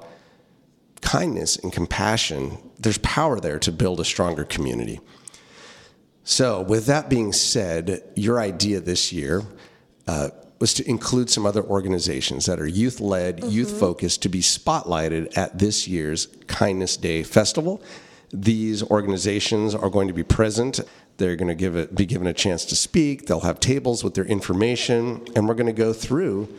kindness 1.01 1.57
and 1.57 1.73
compassion 1.73 2.57
there's 2.79 2.99
power 2.99 3.37
there 3.41 3.59
to 3.59 3.69
build 3.69 3.99
a 3.99 4.05
stronger 4.05 4.45
community. 4.45 5.01
So, 6.23 6.61
with 6.61 6.85
that 6.85 7.09
being 7.09 7.33
said, 7.33 8.01
your 8.15 8.39
idea 8.39 8.79
this 8.79 9.11
year 9.11 9.43
uh, 10.07 10.29
was 10.59 10.73
to 10.75 10.89
include 10.89 11.29
some 11.29 11.45
other 11.45 11.63
organizations 11.63 12.45
that 12.45 12.61
are 12.61 12.67
youth 12.67 13.01
led, 13.01 13.43
youth 13.43 13.77
focused 13.77 14.21
to 14.21 14.29
be 14.29 14.39
spotlighted 14.39 15.37
at 15.37 15.59
this 15.59 15.85
year's 15.85 16.27
Kindness 16.47 16.95
Day 16.95 17.23
Festival. 17.23 17.83
These 18.31 18.83
organizations 18.83 19.75
are 19.75 19.89
going 19.89 20.07
to 20.07 20.13
be 20.13 20.23
present. 20.23 20.79
They're 21.21 21.35
going 21.35 21.49
to 21.49 21.55
give 21.55 21.75
it, 21.75 21.95
be 21.95 22.05
given 22.05 22.27
a 22.27 22.33
chance 22.33 22.65
to 22.65 22.75
speak. 22.75 23.27
They'll 23.27 23.41
have 23.41 23.59
tables 23.59 24.03
with 24.03 24.15
their 24.15 24.25
information, 24.25 25.25
and 25.35 25.47
we're 25.47 25.53
going 25.53 25.67
to 25.67 25.73
go 25.73 25.93
through 25.93 26.49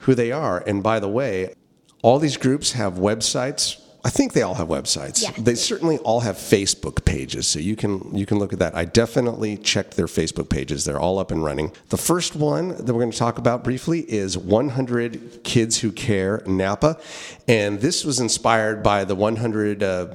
who 0.00 0.14
they 0.14 0.32
are. 0.32 0.64
And 0.66 0.82
by 0.82 1.00
the 1.00 1.08
way, 1.08 1.54
all 2.02 2.18
these 2.18 2.38
groups 2.38 2.72
have 2.72 2.94
websites. 2.94 3.78
I 4.02 4.08
think 4.08 4.32
they 4.32 4.40
all 4.40 4.54
have 4.54 4.68
websites. 4.68 5.22
Yeah. 5.22 5.32
They 5.36 5.54
certainly 5.54 5.98
all 5.98 6.20
have 6.20 6.36
Facebook 6.36 7.04
pages, 7.04 7.46
so 7.46 7.58
you 7.58 7.76
can 7.76 8.16
you 8.16 8.24
can 8.24 8.38
look 8.38 8.54
at 8.54 8.58
that. 8.60 8.74
I 8.74 8.86
definitely 8.86 9.58
checked 9.58 9.98
their 9.98 10.06
Facebook 10.06 10.48
pages. 10.48 10.86
They're 10.86 10.98
all 10.98 11.18
up 11.18 11.30
and 11.30 11.44
running. 11.44 11.72
The 11.90 11.98
first 11.98 12.34
one 12.34 12.68
that 12.68 12.86
we're 12.86 13.02
going 13.02 13.10
to 13.10 13.18
talk 13.18 13.36
about 13.36 13.62
briefly 13.62 14.00
is 14.10 14.38
100 14.38 15.44
Kids 15.44 15.80
Who 15.80 15.92
Care 15.92 16.42
Napa, 16.46 16.98
and 17.46 17.80
this 17.80 18.02
was 18.02 18.20
inspired 18.20 18.82
by 18.82 19.04
the 19.04 19.14
100 19.14 19.82
uh, 19.82 20.06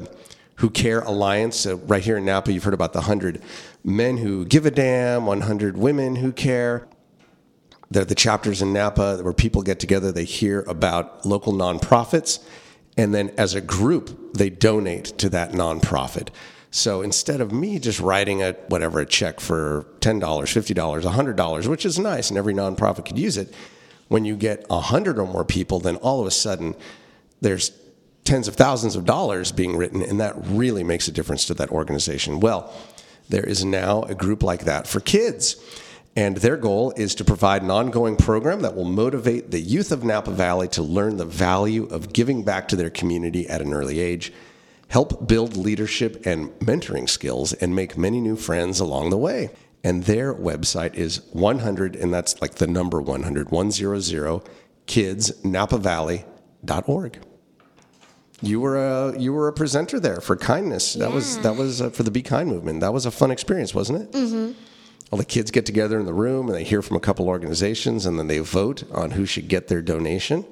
Who 0.56 0.72
Care 0.72 1.02
Alliance 1.02 1.68
uh, 1.68 1.78
right 1.78 2.04
here 2.04 2.18
in 2.18 2.26
Napa. 2.26 2.52
You've 2.52 2.64
heard 2.64 2.74
about 2.74 2.94
the 2.94 3.02
100 3.02 3.40
men 3.86 4.18
who 4.18 4.46
give 4.46 4.66
a 4.66 4.72
damn, 4.72 5.28
100 5.28 5.78
women 5.78 6.16
who 6.16 6.32
care. 6.34 6.88
They're 7.92 8.04
the 8.04 8.16
chapters 8.16 8.62
in 8.62 8.74
Napa 8.74 9.20
where 9.22 9.32
people 9.32 9.62
get 9.62 9.80
together, 9.80 10.12
they 10.12 10.26
hear 10.26 10.62
about 10.62 11.24
local 11.26 11.54
nonprofits, 11.54 12.44
and 12.98 13.14
then 13.14 13.32
as 13.38 13.54
a 13.54 13.62
group, 13.62 14.34
they 14.34 14.50
donate 14.50 15.06
to 15.20 15.30
that 15.30 15.52
nonprofit. 15.52 16.30
So 16.72 17.04
instead 17.04 17.42
of 17.42 17.54
me 17.54 17.78
just 17.80 18.00
writing 18.00 18.42
a 18.42 18.54
whatever 18.68 19.00
a 19.00 19.06
check 19.06 19.40
for 19.40 19.86
$10, 20.00 20.20
$50, 20.20 21.02
$100, 21.04 21.68
which 21.68 21.86
is 21.86 22.00
nice 22.00 22.30
and 22.30 22.38
every 22.38 22.54
nonprofit 22.54 23.06
could 23.06 23.20
use 23.20 23.38
it, 23.38 23.54
when 24.08 24.26
you 24.26 24.36
get 24.36 24.68
100 24.70 25.20
or 25.20 25.28
more 25.28 25.46
people, 25.46 25.80
then 25.80 25.96
all 25.98 26.20
of 26.20 26.28
a 26.28 26.32
sudden 26.32 26.76
there's 27.40 27.72
tens 28.24 28.48
of 28.48 28.56
thousands 28.56 28.96
of 28.96 29.06
dollars 29.06 29.52
being 29.52 29.78
written, 29.78 30.02
and 30.02 30.20
that 30.20 30.34
really 30.46 30.84
makes 30.84 31.08
a 31.08 31.12
difference 31.12 31.46
to 31.46 31.54
that 31.54 31.70
organization. 31.70 32.40
Well, 32.40 32.74
there 33.30 33.44
is 33.44 33.66
now 33.66 34.04
a 34.04 34.16
group 34.16 34.44
like 34.44 34.66
that 34.66 34.88
for 34.88 35.00
kids. 35.00 35.56
And 36.18 36.38
their 36.38 36.56
goal 36.56 36.94
is 36.96 37.14
to 37.16 37.26
provide 37.26 37.62
an 37.62 37.72
ongoing 37.72 38.16
program 38.16 38.62
that 38.62 38.74
will 38.76 38.86
motivate 38.86 39.52
the 39.52 39.60
youth 39.60 39.92
of 39.92 40.06
Napa 40.06 40.32
Valley 40.32 40.70
to 40.70 40.82
learn 40.82 41.18
the 41.18 41.26
value 41.26 41.88
of 41.88 42.14
giving 42.14 42.44
back 42.44 42.70
to 42.70 42.78
their 42.78 42.90
community 42.90 43.50
at 43.50 43.62
an 43.62 43.74
early 43.74 44.00
age, 44.00 44.32
help 44.88 45.28
build 45.28 45.58
leadership 45.58 46.26
and 46.26 46.52
mentoring 46.60 47.10
skills, 47.10 47.52
and 47.54 47.76
make 47.76 47.98
many 47.98 48.22
new 48.22 48.38
friends 48.38 48.80
along 48.80 49.10
the 49.10 49.18
way. 49.18 49.50
And 49.84 50.06
their 50.06 50.34
website 50.34 50.94
is 50.94 51.20
100, 51.34 51.98
and 51.98 52.14
that's 52.14 52.42
like 52.42 52.56
the 52.56 52.68
number 52.68 53.02
100, 53.02 53.52
100 53.52 54.42
kidsnapavalley.org. 54.88 57.20
You 58.42 58.60
were 58.60 58.78
a 58.78 59.18
you 59.18 59.34
were 59.34 59.48
a 59.48 59.54
presenter 59.54 60.00
there 60.00 60.20
for 60.20 60.36
kindness. 60.36 60.94
That 60.94 61.12
was 61.12 61.38
that 61.40 61.56
was 61.56 61.82
uh, 61.82 61.90
for 61.90 62.04
the 62.04 62.12
Be 62.12 62.22
Kind 62.22 62.50
movement. 62.50 62.82
That 62.82 62.94
was 62.94 63.06
a 63.06 63.12
fun 63.12 63.32
experience, 63.32 63.74
wasn't 63.74 64.02
it? 64.04 64.12
Mm-hmm. 64.12 64.60
All 65.12 65.18
the 65.18 65.26
kids 65.26 65.52
get 65.52 65.66
together 65.66 66.00
in 66.00 66.06
the 66.06 66.14
room 66.14 66.48
and 66.48 66.56
they 66.56 66.64
hear 66.64 66.82
from 66.82 66.98
a 66.98 67.00
couple 67.00 67.28
organizations, 67.28 68.06
and 68.06 68.20
then 68.20 68.28
they 68.28 68.40
vote 68.40 68.84
on 68.92 69.12
who 69.12 69.26
should 69.26 69.48
get 69.48 69.68
their 69.68 69.82
donation. 69.82 70.46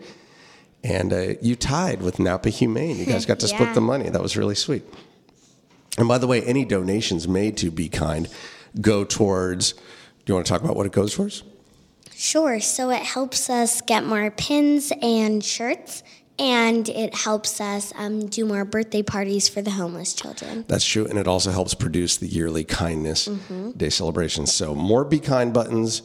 And 0.83 1.13
uh, 1.13 1.33
you 1.41 1.55
tied 1.55 2.01
with 2.01 2.19
Napa 2.19 2.49
Humane. 2.49 2.97
You 2.97 3.05
guys 3.05 3.25
got 3.25 3.39
to 3.39 3.47
split 3.47 3.73
the 3.73 3.81
money. 3.81 4.09
That 4.09 4.21
was 4.21 4.37
really 4.37 4.55
sweet. 4.55 4.83
And 5.97 6.07
by 6.07 6.17
the 6.17 6.27
way, 6.27 6.41
any 6.43 6.65
donations 6.65 7.27
made 7.27 7.57
to 7.57 7.71
Be 7.71 7.89
Kind 7.89 8.27
go 8.79 9.03
towards. 9.03 9.73
Do 9.73 9.79
you 10.27 10.35
want 10.35 10.45
to 10.45 10.51
talk 10.51 10.63
about 10.63 10.75
what 10.75 10.85
it 10.85 10.91
goes 10.91 11.15
towards? 11.15 11.43
Sure. 12.15 12.59
So 12.59 12.89
it 12.89 13.01
helps 13.01 13.49
us 13.49 13.81
get 13.81 14.05
more 14.05 14.31
pins 14.31 14.91
and 15.01 15.43
shirts, 15.43 16.03
and 16.39 16.89
it 16.89 17.15
helps 17.15 17.61
us 17.61 17.93
um, 17.95 18.27
do 18.27 18.45
more 18.45 18.65
birthday 18.65 19.03
parties 19.03 19.47
for 19.47 19.61
the 19.61 19.71
homeless 19.71 20.13
children. 20.13 20.65
That's 20.67 20.85
true, 20.85 21.05
and 21.05 21.19
it 21.19 21.27
also 21.27 21.51
helps 21.51 21.73
produce 21.73 22.17
the 22.17 22.27
yearly 22.27 22.63
Kindness 22.63 23.29
Day 23.77 23.89
celebrations. 23.89 24.53
So, 24.53 24.73
more 24.73 25.05
Be 25.05 25.19
Kind 25.19 25.53
buttons, 25.53 26.01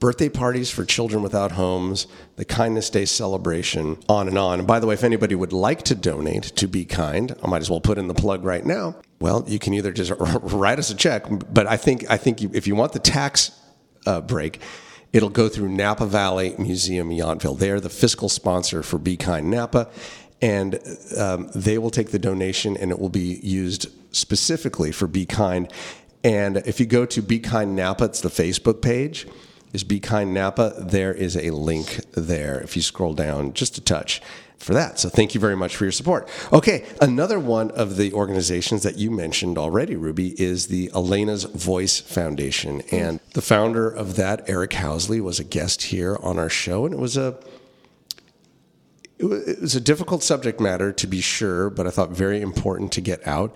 birthday 0.00 0.28
parties 0.28 0.68
for 0.68 0.84
children 0.84 1.22
without 1.22 1.52
homes, 1.52 2.08
the 2.34 2.44
Kindness 2.44 2.90
Day 2.90 3.04
celebration, 3.04 3.98
on 4.08 4.26
and 4.26 4.36
on. 4.36 4.58
And 4.58 4.66
by 4.66 4.80
the 4.80 4.86
way, 4.88 4.94
if 4.94 5.04
anybody 5.04 5.36
would 5.36 5.52
like 5.52 5.82
to 5.84 5.94
donate 5.94 6.42
to 6.42 6.66
Be 6.66 6.84
Kind, 6.84 7.36
I 7.42 7.46
might 7.46 7.60
as 7.60 7.70
well 7.70 7.80
put 7.80 7.98
in 7.98 8.08
the 8.08 8.14
plug 8.14 8.44
right 8.44 8.66
now. 8.66 8.96
Well, 9.20 9.44
you 9.46 9.60
can 9.60 9.74
either 9.74 9.92
just 9.92 10.12
write 10.18 10.80
us 10.80 10.90
a 10.90 10.96
check, 10.96 11.24
but 11.52 11.68
I 11.68 11.76
think 11.76 12.10
I 12.10 12.16
think 12.16 12.42
if 12.42 12.66
you 12.66 12.74
want 12.74 12.92
the 12.92 12.98
tax 12.98 13.52
uh, 14.04 14.20
break, 14.20 14.60
it'll 15.12 15.30
go 15.30 15.48
through 15.48 15.68
Napa 15.68 16.06
Valley 16.06 16.54
Museum 16.58 17.10
Yountville. 17.10 17.58
They 17.58 17.70
are 17.70 17.80
the 17.80 17.90
fiscal 17.90 18.28
sponsor 18.28 18.82
for 18.82 18.98
Be 18.98 19.16
Kind 19.16 19.50
Napa, 19.50 19.88
and 20.40 20.78
um, 21.18 21.50
they 21.54 21.78
will 21.78 21.90
take 21.90 22.10
the 22.10 22.18
donation 22.18 22.76
and 22.76 22.90
it 22.90 22.98
will 22.98 23.08
be 23.08 23.40
used 23.42 23.88
specifically 24.14 24.92
for 24.92 25.06
Be 25.06 25.26
Kind. 25.26 25.72
And 26.24 26.58
if 26.58 26.80
you 26.80 26.86
go 26.86 27.04
to 27.06 27.22
Be 27.22 27.38
Kind 27.38 27.76
Napa, 27.76 28.04
it's 28.04 28.20
the 28.20 28.28
Facebook 28.28 28.82
page. 28.82 29.26
Is 29.72 29.84
Be 29.84 30.00
Kind 30.00 30.34
Napa? 30.34 30.74
There 30.78 31.12
is 31.12 31.36
a 31.36 31.50
link 31.50 32.00
there. 32.12 32.60
If 32.60 32.76
you 32.76 32.82
scroll 32.82 33.14
down 33.14 33.54
just 33.54 33.78
a 33.78 33.80
touch 33.80 34.20
for 34.62 34.74
that. 34.74 34.98
So 34.98 35.08
thank 35.08 35.34
you 35.34 35.40
very 35.40 35.56
much 35.56 35.76
for 35.76 35.84
your 35.84 35.92
support. 35.92 36.28
Okay, 36.52 36.86
another 37.00 37.40
one 37.40 37.70
of 37.72 37.96
the 37.96 38.12
organizations 38.12 38.84
that 38.84 38.96
you 38.96 39.10
mentioned 39.10 39.58
already, 39.58 39.96
Ruby, 39.96 40.40
is 40.40 40.68
the 40.68 40.90
Elena's 40.94 41.44
Voice 41.44 41.98
Foundation. 42.00 42.82
And 42.92 43.18
the 43.34 43.42
founder 43.42 43.88
of 43.88 44.16
that, 44.16 44.48
Eric 44.48 44.70
Housley, 44.70 45.20
was 45.20 45.40
a 45.40 45.44
guest 45.44 45.82
here 45.82 46.16
on 46.22 46.38
our 46.38 46.48
show, 46.48 46.86
and 46.86 46.94
it 46.94 47.00
was 47.00 47.16
a 47.16 47.36
it 49.18 49.60
was 49.60 49.76
a 49.76 49.80
difficult 49.80 50.24
subject 50.24 50.58
matter 50.58 50.92
to 50.92 51.06
be 51.06 51.20
sure, 51.20 51.70
but 51.70 51.86
I 51.86 51.90
thought 51.90 52.10
very 52.10 52.40
important 52.40 52.90
to 52.92 53.00
get 53.00 53.24
out. 53.24 53.54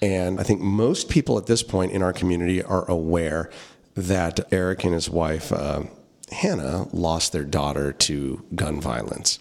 And 0.00 0.38
I 0.38 0.44
think 0.44 0.60
most 0.60 1.08
people 1.08 1.36
at 1.36 1.46
this 1.46 1.64
point 1.64 1.90
in 1.90 2.00
our 2.00 2.12
community 2.12 2.62
are 2.62 2.88
aware 2.88 3.50
that 3.94 4.40
Eric 4.52 4.84
and 4.84 4.94
his 4.94 5.10
wife, 5.10 5.52
uh, 5.52 5.82
Hannah, 6.30 6.86
lost 6.92 7.32
their 7.32 7.44
daughter 7.44 7.92
to 7.92 8.44
gun 8.54 8.80
violence. 8.80 9.40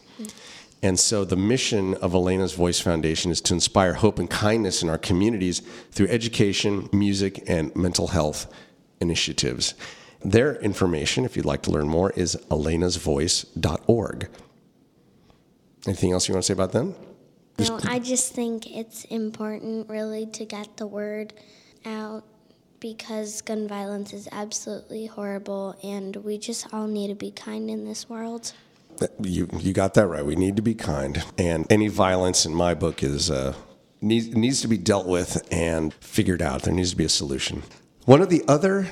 And 0.81 0.97
so 0.99 1.25
the 1.25 1.35
mission 1.35 1.95
of 1.95 2.13
Elena's 2.13 2.53
Voice 2.53 2.79
Foundation 2.79 3.31
is 3.31 3.41
to 3.41 3.53
inspire 3.53 3.95
hope 3.95 4.17
and 4.17 4.29
kindness 4.29 4.81
in 4.81 4.89
our 4.89 4.97
communities 4.97 5.61
through 5.91 6.07
education, 6.07 6.89
music, 6.93 7.43
and 7.47 7.75
mental 7.75 8.07
health 8.07 8.51
initiatives. 9.01 9.73
Their 10.21 10.55
information, 10.55 11.25
if 11.25 11.35
you'd 11.35 11.45
like 11.45 11.63
to 11.63 11.71
learn 11.71 11.87
more, 11.87 12.11
is 12.11 12.37
elenasvoice.org. 12.49 14.29
Anything 15.85 16.11
else 16.11 16.27
you 16.27 16.33
want 16.33 16.43
to 16.43 16.47
say 16.47 16.53
about 16.53 16.71
them? 16.71 16.95
No, 17.57 17.79
I 17.83 17.99
just 17.99 18.33
think 18.33 18.73
it's 18.73 19.03
important, 19.05 19.89
really, 19.89 20.25
to 20.27 20.45
get 20.45 20.77
the 20.77 20.87
word 20.87 21.33
out 21.85 22.23
because 22.79 23.41
gun 23.41 23.67
violence 23.67 24.13
is 24.13 24.29
absolutely 24.31 25.05
horrible, 25.07 25.77
and 25.83 26.15
we 26.17 26.37
just 26.37 26.73
all 26.73 26.87
need 26.87 27.09
to 27.09 27.15
be 27.15 27.31
kind 27.31 27.69
in 27.69 27.83
this 27.83 28.07
world. 28.07 28.53
You 29.21 29.47
you 29.57 29.73
got 29.73 29.93
that 29.95 30.07
right. 30.07 30.25
We 30.25 30.35
need 30.35 30.55
to 30.55 30.61
be 30.61 30.73
kind, 30.73 31.23
and 31.37 31.65
any 31.71 31.87
violence 31.87 32.45
in 32.45 32.53
my 32.53 32.73
book 32.73 33.03
is 33.03 33.29
uh, 33.31 33.53
needs 34.01 34.27
needs 34.29 34.61
to 34.61 34.67
be 34.67 34.77
dealt 34.77 35.07
with 35.07 35.47
and 35.51 35.93
figured 35.95 36.41
out. 36.41 36.63
There 36.63 36.73
needs 36.73 36.91
to 36.91 36.97
be 36.97 37.05
a 37.05 37.09
solution. 37.09 37.63
One 38.05 38.21
of 38.21 38.29
the 38.29 38.43
other 38.47 38.87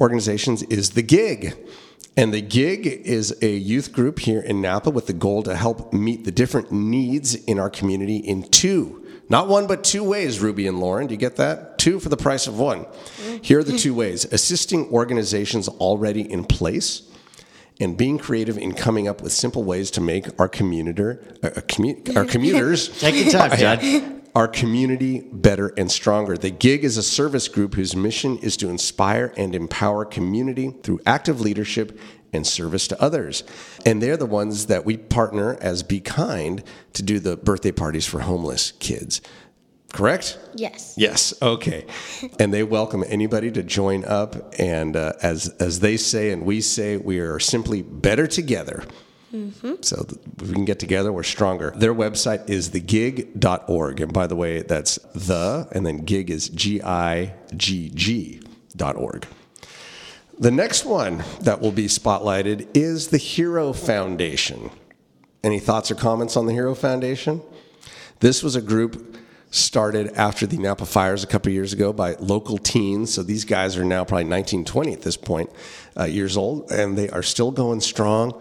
organizations 0.00 0.62
is 0.64 0.90
the 0.90 1.02
Gig, 1.02 1.56
and 2.16 2.32
the 2.32 2.40
Gig 2.40 2.86
is 2.86 3.36
a 3.42 3.50
youth 3.50 3.92
group 3.92 4.20
here 4.20 4.40
in 4.40 4.60
Napa 4.60 4.90
with 4.90 5.06
the 5.06 5.12
goal 5.12 5.42
to 5.44 5.56
help 5.56 5.92
meet 5.92 6.24
the 6.24 6.32
different 6.32 6.70
needs 6.70 7.34
in 7.34 7.58
our 7.58 7.70
community 7.70 8.16
in 8.16 8.42
two, 8.42 9.06
not 9.28 9.48
one 9.48 9.66
but 9.66 9.84
two 9.84 10.04
ways. 10.04 10.40
Ruby 10.40 10.66
and 10.66 10.80
Lauren, 10.80 11.06
do 11.06 11.14
you 11.14 11.18
get 11.18 11.36
that? 11.36 11.78
Two 11.78 12.00
for 12.00 12.08
the 12.08 12.16
price 12.16 12.46
of 12.46 12.58
one. 12.58 12.86
Here 13.42 13.60
are 13.60 13.64
the 13.64 13.78
two 13.78 13.94
ways: 13.94 14.24
assisting 14.26 14.88
organizations 14.90 15.68
already 15.68 16.30
in 16.30 16.44
place 16.44 17.09
and 17.80 17.96
being 17.96 18.18
creative 18.18 18.58
in 18.58 18.74
coming 18.74 19.08
up 19.08 19.22
with 19.22 19.32
simple 19.32 19.64
ways 19.64 19.90
to 19.92 20.00
make 20.00 20.28
our 20.38 20.48
commuter, 20.48 21.22
uh, 21.42 21.48
commu- 21.62 22.16
our 22.16 22.24
commuters 22.36 23.00
Take 23.00 23.16
your 23.16 23.32
time, 23.32 23.56
Judd. 23.58 24.16
our 24.34 24.46
community 24.46 25.20
better 25.32 25.68
and 25.76 25.90
stronger. 25.90 26.36
The 26.36 26.50
GIG 26.50 26.84
is 26.84 26.96
a 26.96 27.02
service 27.02 27.48
group 27.48 27.74
whose 27.74 27.96
mission 27.96 28.38
is 28.38 28.56
to 28.58 28.68
inspire 28.68 29.32
and 29.36 29.54
empower 29.54 30.04
community 30.04 30.74
through 30.82 31.00
active 31.04 31.40
leadership 31.40 31.98
and 32.32 32.46
service 32.46 32.86
to 32.88 33.02
others. 33.02 33.42
And 33.84 34.00
they're 34.00 34.16
the 34.16 34.26
ones 34.26 34.66
that 34.66 34.84
we 34.84 34.96
partner 34.96 35.56
as 35.60 35.82
Be 35.82 36.00
Kind 36.00 36.62
to 36.92 37.02
do 37.02 37.18
the 37.18 37.36
birthday 37.36 37.72
parties 37.72 38.06
for 38.06 38.20
homeless 38.20 38.72
kids. 38.78 39.20
Correct? 39.92 40.38
Yes. 40.54 40.94
Yes. 40.96 41.34
Okay. 41.42 41.84
and 42.38 42.54
they 42.54 42.62
welcome 42.62 43.04
anybody 43.06 43.50
to 43.52 43.62
join 43.62 44.04
up. 44.04 44.54
And 44.58 44.96
uh, 44.96 45.14
as 45.22 45.48
as 45.60 45.80
they 45.80 45.96
say, 45.96 46.30
and 46.30 46.44
we 46.44 46.60
say, 46.60 46.96
we 46.96 47.18
are 47.18 47.38
simply 47.38 47.82
better 47.82 48.26
together. 48.26 48.84
So 49.82 50.02
th- 50.02 50.20
we 50.40 50.54
can 50.54 50.64
get 50.64 50.80
together, 50.80 51.12
we're 51.12 51.22
stronger. 51.22 51.72
Their 51.76 51.94
website 51.94 52.50
is 52.50 52.70
thegig.org. 52.70 54.00
And 54.00 54.12
by 54.12 54.26
the 54.26 54.34
way, 54.34 54.62
that's 54.62 54.96
the, 55.14 55.68
and 55.70 55.86
then 55.86 55.98
gig 55.98 56.30
is 56.30 56.48
G 56.48 56.82
I 56.82 57.34
G 57.56 57.92
G 57.94 58.42
dot 58.74 58.96
org. 58.96 59.26
The 60.38 60.50
next 60.50 60.84
one 60.84 61.22
that 61.42 61.60
will 61.60 61.70
be 61.70 61.86
spotlighted 61.86 62.68
is 62.74 63.08
the 63.08 63.18
Hero 63.18 63.72
Foundation. 63.72 64.70
Any 65.44 65.60
thoughts 65.60 65.90
or 65.90 65.94
comments 65.94 66.36
on 66.36 66.46
the 66.46 66.52
Hero 66.52 66.74
Foundation? 66.74 67.40
This 68.18 68.42
was 68.42 68.56
a 68.56 68.62
group 68.62 69.16
started 69.50 70.12
after 70.14 70.46
the 70.46 70.56
Napa 70.56 70.86
fires 70.86 71.24
a 71.24 71.26
couple 71.26 71.52
years 71.52 71.72
ago 71.72 71.92
by 71.92 72.14
local 72.20 72.56
teens. 72.56 73.12
So 73.12 73.22
these 73.22 73.44
guys 73.44 73.76
are 73.76 73.84
now 73.84 74.04
probably 74.04 74.24
19, 74.24 74.64
20 74.64 74.92
at 74.92 75.02
this 75.02 75.16
point, 75.16 75.50
uh, 75.98 76.04
years 76.04 76.36
old, 76.36 76.70
and 76.70 76.96
they 76.96 77.10
are 77.10 77.22
still 77.22 77.50
going 77.50 77.80
strong. 77.80 78.40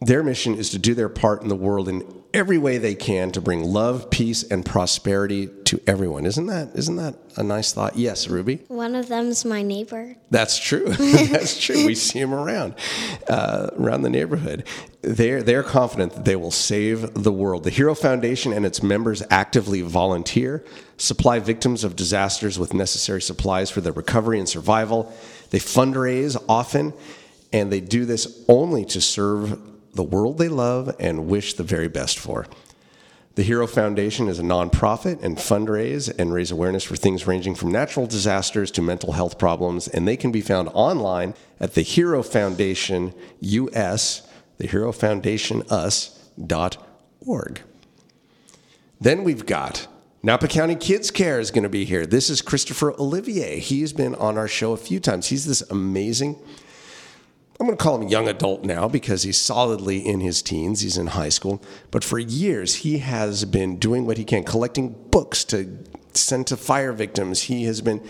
Their 0.00 0.22
mission 0.22 0.54
is 0.54 0.70
to 0.70 0.78
do 0.78 0.94
their 0.94 1.08
part 1.08 1.42
in 1.42 1.48
the 1.48 1.56
world 1.56 1.88
in 1.88 2.04
every 2.34 2.58
way 2.58 2.78
they 2.78 2.94
can 2.94 3.30
to 3.32 3.40
bring 3.40 3.64
love, 3.64 4.10
peace, 4.10 4.42
and 4.42 4.64
prosperity 4.64 5.48
to 5.68 5.78
everyone. 5.86 6.24
Isn't 6.24 6.46
that 6.46 6.70
isn't 6.74 6.96
that 6.96 7.14
a 7.36 7.42
nice 7.42 7.74
thought? 7.74 7.94
Yes, 7.94 8.26
Ruby. 8.26 8.60
One 8.68 8.94
of 8.94 9.08
them's 9.08 9.44
my 9.44 9.62
neighbor. 9.62 10.16
That's 10.30 10.58
true. 10.58 10.86
That's 10.98 11.60
true. 11.60 11.84
We 11.84 11.94
see 11.94 12.20
them 12.20 12.32
around, 12.32 12.74
uh, 13.28 13.68
around 13.78 14.00
the 14.00 14.08
neighborhood. 14.08 14.66
They're 15.02 15.42
they're 15.42 15.62
confident 15.62 16.14
that 16.14 16.24
they 16.24 16.36
will 16.36 16.50
save 16.50 17.12
the 17.12 17.30
world. 17.30 17.64
The 17.64 17.70
Hero 17.70 17.94
Foundation 17.94 18.54
and 18.54 18.64
its 18.64 18.82
members 18.82 19.22
actively 19.28 19.82
volunteer, 19.82 20.64
supply 20.96 21.38
victims 21.38 21.84
of 21.84 21.96
disasters 21.96 22.58
with 22.58 22.72
necessary 22.72 23.20
supplies 23.20 23.70
for 23.70 23.82
their 23.82 23.92
recovery 23.92 24.38
and 24.38 24.48
survival. 24.48 25.12
They 25.50 25.58
fundraise 25.58 26.42
often, 26.48 26.94
and 27.52 27.70
they 27.70 27.80
do 27.80 28.06
this 28.06 28.42
only 28.48 28.86
to 28.86 29.02
serve 29.02 29.60
the 29.92 30.02
world 30.02 30.38
they 30.38 30.48
love 30.48 30.96
and 30.98 31.26
wish 31.26 31.54
the 31.54 31.62
very 31.62 31.88
best 31.88 32.18
for. 32.18 32.46
The 33.38 33.44
Hero 33.44 33.68
Foundation 33.68 34.26
is 34.26 34.40
a 34.40 34.42
nonprofit 34.42 35.22
and 35.22 35.36
fundraise 35.36 36.12
and 36.18 36.34
raise 36.34 36.50
awareness 36.50 36.82
for 36.82 36.96
things 36.96 37.24
ranging 37.24 37.54
from 37.54 37.70
natural 37.70 38.04
disasters 38.04 38.72
to 38.72 38.82
mental 38.82 39.12
health 39.12 39.38
problems, 39.38 39.86
and 39.86 40.08
they 40.08 40.16
can 40.16 40.32
be 40.32 40.40
found 40.40 40.70
online 40.74 41.34
at 41.60 41.74
the 41.74 41.82
Hero 41.82 42.24
Foundation 42.24 43.14
US, 43.38 44.26
the 44.56 44.66
Hero 44.66 44.90
Foundation 44.90 45.62
Us.org. 45.70 47.60
Then 49.00 49.22
we've 49.22 49.46
got 49.46 49.86
Napa 50.20 50.48
County 50.48 50.74
Kids 50.74 51.12
Care 51.12 51.38
is 51.38 51.52
going 51.52 51.62
to 51.62 51.68
be 51.68 51.84
here. 51.84 52.06
This 52.06 52.30
is 52.30 52.42
Christopher 52.42 52.92
Olivier. 52.94 53.60
He's 53.60 53.92
been 53.92 54.16
on 54.16 54.36
our 54.36 54.48
show 54.48 54.72
a 54.72 54.76
few 54.76 54.98
times. 54.98 55.28
He's 55.28 55.46
this 55.46 55.62
amazing 55.70 56.42
I'm 57.60 57.66
going 57.66 57.76
to 57.76 57.82
call 57.82 58.00
him 58.00 58.06
young 58.06 58.28
adult 58.28 58.62
now 58.62 58.86
because 58.86 59.24
he's 59.24 59.36
solidly 59.36 59.98
in 59.98 60.20
his 60.20 60.42
teens. 60.42 60.80
He's 60.80 60.96
in 60.96 61.08
high 61.08 61.28
school. 61.28 61.60
But 61.90 62.04
for 62.04 62.18
years, 62.18 62.76
he 62.76 62.98
has 62.98 63.44
been 63.44 63.78
doing 63.78 64.06
what 64.06 64.16
he 64.16 64.24
can, 64.24 64.44
collecting 64.44 64.90
books 65.10 65.42
to 65.46 65.76
send 66.14 66.46
to 66.48 66.56
fire 66.56 66.92
victims. 66.92 67.42
He 67.42 67.64
has 67.64 67.80
been 67.80 68.06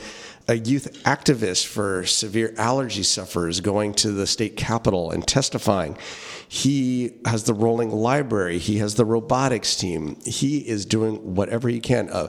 a 0.49 0.55
youth 0.55 1.03
activist 1.05 1.67
for 1.67 2.05
severe 2.05 2.55
allergy 2.59 3.03
sufferers, 3.03 3.61
going 3.61 3.95
to 3.95 4.13
the 4.13 4.27
state 4.27 4.57
capitol 4.57 5.11
and 5.11 5.27
testifying. 5.27 5.97
He 6.47 7.13
has 7.25 7.45
the 7.45 7.55
rolling 7.55 7.91
library, 7.91 8.59
he 8.59 8.79
has 8.79 8.97
the 8.97 9.05
robotics 9.07 9.77
team. 9.77 10.19
He 10.27 10.59
is 10.59 10.85
doing 10.85 11.35
whatever 11.35 11.71
he 11.71 11.81
can. 11.81 12.11
Uh, 12.11 12.29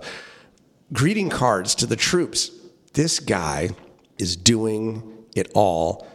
greeting 0.93 1.29
cards 1.29 1.75
to 1.75 1.85
the 1.85 1.97
troops. 1.97 2.51
This 2.93 3.19
guy 3.19 3.71
is 4.17 4.37
doing 4.37 5.25
it 5.35 5.51
all 5.53 6.07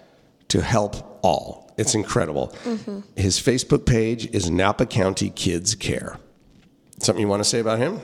to 0.54 0.62
help 0.62 1.18
all. 1.22 1.74
It's 1.76 1.96
incredible. 1.96 2.54
His 3.16 3.40
Facebook 3.40 3.86
page 3.86 4.26
is 4.32 4.48
Napa 4.48 4.86
County 4.86 5.30
Kids 5.30 5.74
Care. 5.74 6.20
Something 7.00 7.22
you 7.22 7.26
want 7.26 7.42
to 7.42 7.48
say 7.48 7.58
about 7.58 7.80
him? 7.80 8.00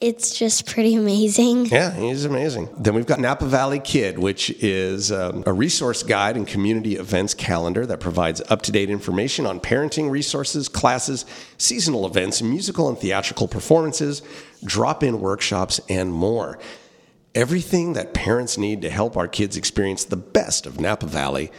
It's 0.00 0.36
just 0.36 0.66
pretty 0.66 0.96
amazing. 0.96 1.66
Yeah, 1.70 1.92
he's 1.92 2.24
amazing. 2.24 2.68
Then 2.76 2.94
we've 2.94 3.06
got 3.06 3.20
Napa 3.20 3.46
Valley 3.46 3.78
Kid, 3.78 4.18
which 4.18 4.50
is 4.50 5.12
um, 5.12 5.44
a 5.46 5.52
resource 5.52 6.02
guide 6.02 6.36
and 6.36 6.44
community 6.44 6.96
events 6.96 7.34
calendar 7.34 7.86
that 7.86 8.00
provides 8.00 8.42
up 8.50 8.62
to 8.62 8.72
date 8.72 8.90
information 8.90 9.46
on 9.46 9.60
parenting 9.60 10.10
resources, 10.10 10.68
classes, 10.68 11.24
seasonal 11.58 12.04
events, 12.04 12.42
musical 12.42 12.88
and 12.88 12.98
theatrical 12.98 13.46
performances, 13.46 14.22
drop 14.64 15.04
in 15.04 15.20
workshops, 15.20 15.80
and 15.88 16.12
more. 16.12 16.58
Everything 17.36 17.92
that 17.92 18.12
parents 18.12 18.58
need 18.58 18.82
to 18.82 18.90
help 18.90 19.16
our 19.16 19.28
kids 19.28 19.56
experience 19.56 20.04
the 20.04 20.16
best 20.16 20.66
of 20.66 20.80
Napa 20.80 21.06
Valley. 21.06 21.52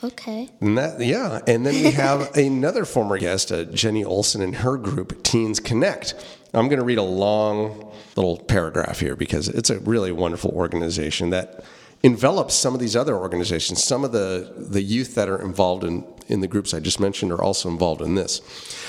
Okay. 0.04 0.50
And 0.62 0.78
that, 0.78 1.00
yeah, 1.00 1.40
and 1.48 1.66
then 1.66 1.74
we 1.74 1.92
have 1.92 2.36
another 2.38 2.86
former 2.86 3.18
guest, 3.18 3.52
uh, 3.52 3.64
Jenny 3.66 4.04
Olson, 4.04 4.42
and 4.42 4.58
her 4.58 4.78
group, 4.78 5.24
Teens 5.24 5.60
Connect. 5.60 6.14
I'm 6.54 6.68
going 6.68 6.80
to 6.80 6.86
read 6.86 6.98
a 6.98 7.04
long 7.04 7.92
little 8.16 8.38
paragraph 8.38 9.00
here 9.00 9.16
because 9.16 9.48
it's 9.50 9.70
a 9.70 9.80
really 9.80 10.12
wonderful 10.12 10.52
organization 10.52 11.30
that 11.32 11.64
envelops 12.04 12.54
some 12.54 12.74
of 12.74 12.80
these 12.80 12.96
other 12.96 13.16
organizations. 13.16 13.84
Some 13.84 14.04
of 14.04 14.12
the, 14.12 14.54
the 14.56 14.82
youth 14.82 15.16
that 15.16 15.30
are 15.30 15.42
involved 15.42 15.84
in, 15.84 16.06
in 16.28 16.42
the 16.42 16.48
groups 16.48 16.74
I 16.74 16.80
just 16.80 17.00
mentioned 17.00 17.32
are 17.32 17.42
also 17.42 17.70
involved 17.70 18.02
in 18.02 18.16
this. 18.16 18.42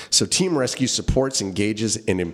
So, 0.09 0.25
Team 0.25 0.57
Rescue 0.57 0.87
supports, 0.87 1.41
engages, 1.41 1.97
and 2.07 2.33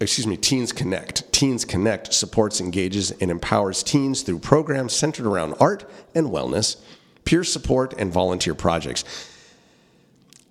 excuse 0.00 0.26
me, 0.26 0.36
Teens 0.36 0.72
Connect. 0.72 1.30
Teens 1.32 1.64
Connect 1.64 2.12
supports, 2.12 2.60
engages, 2.60 3.10
and 3.12 3.30
empowers 3.30 3.82
teens 3.82 4.22
through 4.22 4.40
programs 4.40 4.94
centered 4.94 5.26
around 5.26 5.54
art 5.60 5.88
and 6.14 6.28
wellness, 6.28 6.76
peer 7.24 7.44
support, 7.44 7.94
and 7.98 8.12
volunteer 8.12 8.54
projects. 8.54 9.04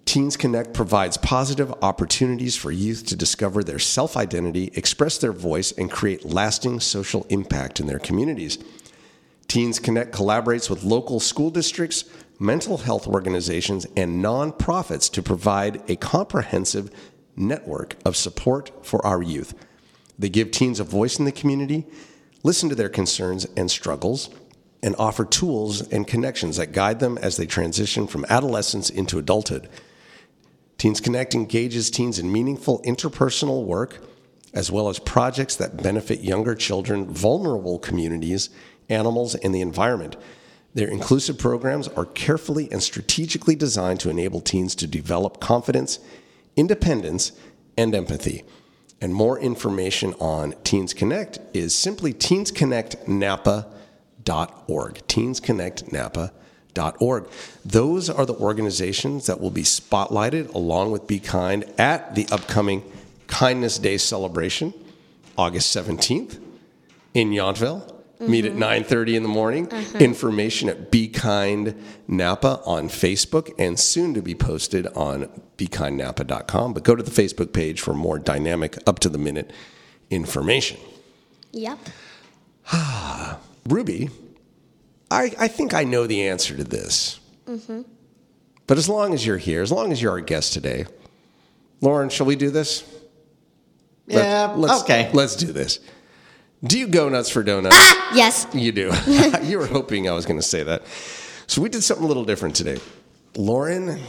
Teens 0.06 0.38
Connect 0.38 0.74
provides 0.74 1.18
positive 1.18 1.74
opportunities 1.82 2.56
for 2.56 2.72
youth 2.72 3.06
to 3.08 3.16
discover 3.16 3.64
their 3.64 3.80
self 3.80 4.16
identity, 4.16 4.72
express 4.76 5.18
their 5.18 5.34
voice, 5.34 5.72
and 5.72 5.92
create 5.92 6.24
lasting 6.24 6.80
social 6.80 7.26
impact 7.30 7.80
in 7.80 7.88
their 7.88 8.00
communities. 8.00 8.60
Teens 9.48 9.80
Connect 9.80 10.14
collaborates 10.14 10.70
with 10.70 10.84
local 10.84 11.20
school 11.20 11.50
districts, 11.50 12.06
mental 12.40 12.78
health 12.78 13.08
organizations, 13.08 13.86
and 13.98 14.24
nonprofits 14.24 15.12
to 15.12 15.24
provide 15.24 15.82
a 15.90 15.96
comprehensive 15.96 16.92
network 17.36 17.96
of 18.06 18.16
support 18.16 18.72
for 18.86 19.06
our 19.06 19.22
youth. 19.22 19.54
They 20.18 20.30
give 20.30 20.52
teens 20.52 20.80
a 20.80 20.84
voice 20.84 21.20
in 21.20 21.26
the 21.26 21.32
community, 21.32 21.86
listen 22.44 22.70
to 22.70 22.76
their 22.76 22.90
concerns 22.90 23.46
and 23.58 23.70
struggles, 23.70 24.30
and 24.82 24.96
offer 24.98 25.26
tools 25.26 25.82
and 25.90 26.06
connections 26.06 26.58
that 26.58 26.72
guide 26.72 27.00
them 27.00 27.18
as 27.18 27.38
they 27.38 27.46
transition 27.46 28.08
from 28.08 28.26
adolescence 28.30 28.90
into 28.90 29.18
adulthood. 29.18 29.68
Teens 30.78 31.00
Connect 31.00 31.34
engages 31.34 31.90
teens 31.90 32.20
in 32.20 32.30
meaningful 32.32 32.82
interpersonal 32.84 33.66
work, 33.66 34.06
as 34.54 34.72
well 34.72 34.88
as 34.90 35.00
projects 35.00 35.56
that 35.56 35.82
benefit 35.82 36.20
younger 36.22 36.54
children, 36.56 37.06
vulnerable 37.06 37.80
communities, 37.80 38.50
animals, 38.90 39.36
and 39.36 39.56
the 39.56 39.62
environment. 39.62 40.18
Their 40.74 40.90
inclusive 40.90 41.38
programs 41.38 41.88
are 41.90 42.06
carefully 42.06 42.70
and 42.72 42.82
strategically 42.84 43.56
designed 43.56 44.02
to 44.02 44.10
enable 44.10 44.42
teens 44.42 44.76
to 44.76 44.88
develop 44.88 45.40
confidence, 45.40 46.00
independence, 46.56 47.32
and 47.78 47.96
empathy. 47.96 48.44
And 49.02 49.14
more 49.14 49.38
information 49.40 50.14
on 50.20 50.54
Teens 50.64 50.94
Connect 50.94 51.40
is 51.54 51.76
simply 51.76 52.14
teensconnectnapa.org. 52.14 55.08
Teensconnectnapa.org. 55.08 56.32
Those 56.76 58.10
are 58.10 58.26
the 58.26 58.36
organizations 58.36 59.26
that 59.26 59.40
will 59.40 59.50
be 59.50 59.64
spotlighted 59.64 60.54
along 60.54 60.92
with 60.92 61.08
Be 61.08 61.20
Kind 61.20 61.66
at 61.78 62.16
the 62.16 62.28
upcoming 62.32 62.84
Kindness 63.28 63.80
Day 63.80 63.98
celebration, 63.98 64.74
August 65.38 65.76
17th 65.76 66.40
in 67.14 67.32
Yountville. 67.32 67.94
Meet 68.18 68.46
at 68.46 68.54
9:30 68.54 69.16
in 69.16 69.24
the 69.24 69.30
morning. 69.30 69.68
Information 70.00 70.70
at 70.70 70.90
Be 70.90 71.10
Kind 71.10 71.76
Napa 72.08 72.62
on 72.66 72.88
Facebook 72.88 73.54
and 73.60 73.78
soon 73.78 74.14
to 74.14 74.22
be 74.22 74.34
posted 74.34 74.88
on 74.96 75.28
BeKindNapa.com. 75.58 76.74
But 76.74 76.84
go 76.84 76.96
to 76.96 77.04
the 77.04 77.12
Facebook 77.12 77.52
page 77.52 77.82
for 77.82 77.94
more 77.94 78.18
dynamic, 78.18 78.78
up 78.88 79.00
to 79.00 79.10
the 79.10 79.18
minute 79.18 79.52
information. 80.10 80.80
Yep. 81.52 81.78
Ruby, 83.68 84.10
I, 85.16 85.32
I 85.40 85.48
think 85.48 85.74
I 85.74 85.86
know 85.86 86.08
the 86.08 86.28
answer 86.28 86.56
to 86.58 86.64
this. 86.64 87.20
Mm-hmm. 87.48 87.84
But 88.68 88.78
as 88.78 88.90
long 88.90 89.14
as 89.14 89.26
you're 89.26 89.38
here, 89.38 89.62
as 89.62 89.72
long 89.72 89.92
as 89.92 90.02
you're 90.02 90.12
our 90.12 90.20
guest 90.20 90.54
today, 90.54 90.86
Lauren, 91.82 92.10
shall 92.10 92.26
we 92.26 92.36
do 92.36 92.50
this? 92.50 92.84
Yeah, 94.08 94.54
let's, 94.56 94.84
okay. 94.84 95.10
Let's 95.14 95.36
do 95.36 95.52
this. 95.52 95.80
Do 96.64 96.78
you 96.78 96.88
go 96.88 97.10
nuts 97.10 97.30
for 97.30 97.44
donuts? 97.44 97.76
Ah, 97.78 98.12
yes. 98.14 98.48
You 98.54 98.72
do. 98.72 98.92
you 99.44 99.58
were 99.58 99.68
hoping 99.68 100.10
I 100.10 100.14
was 100.14 100.26
going 100.26 100.40
to 100.40 100.46
say 100.46 100.64
that. 100.64 100.84
So 101.48 101.62
we 101.62 101.70
did 101.70 101.84
something 101.84 102.04
a 102.04 102.08
little 102.08 102.26
different 102.26 102.56
today. 102.56 102.80
Lauren 103.38 104.00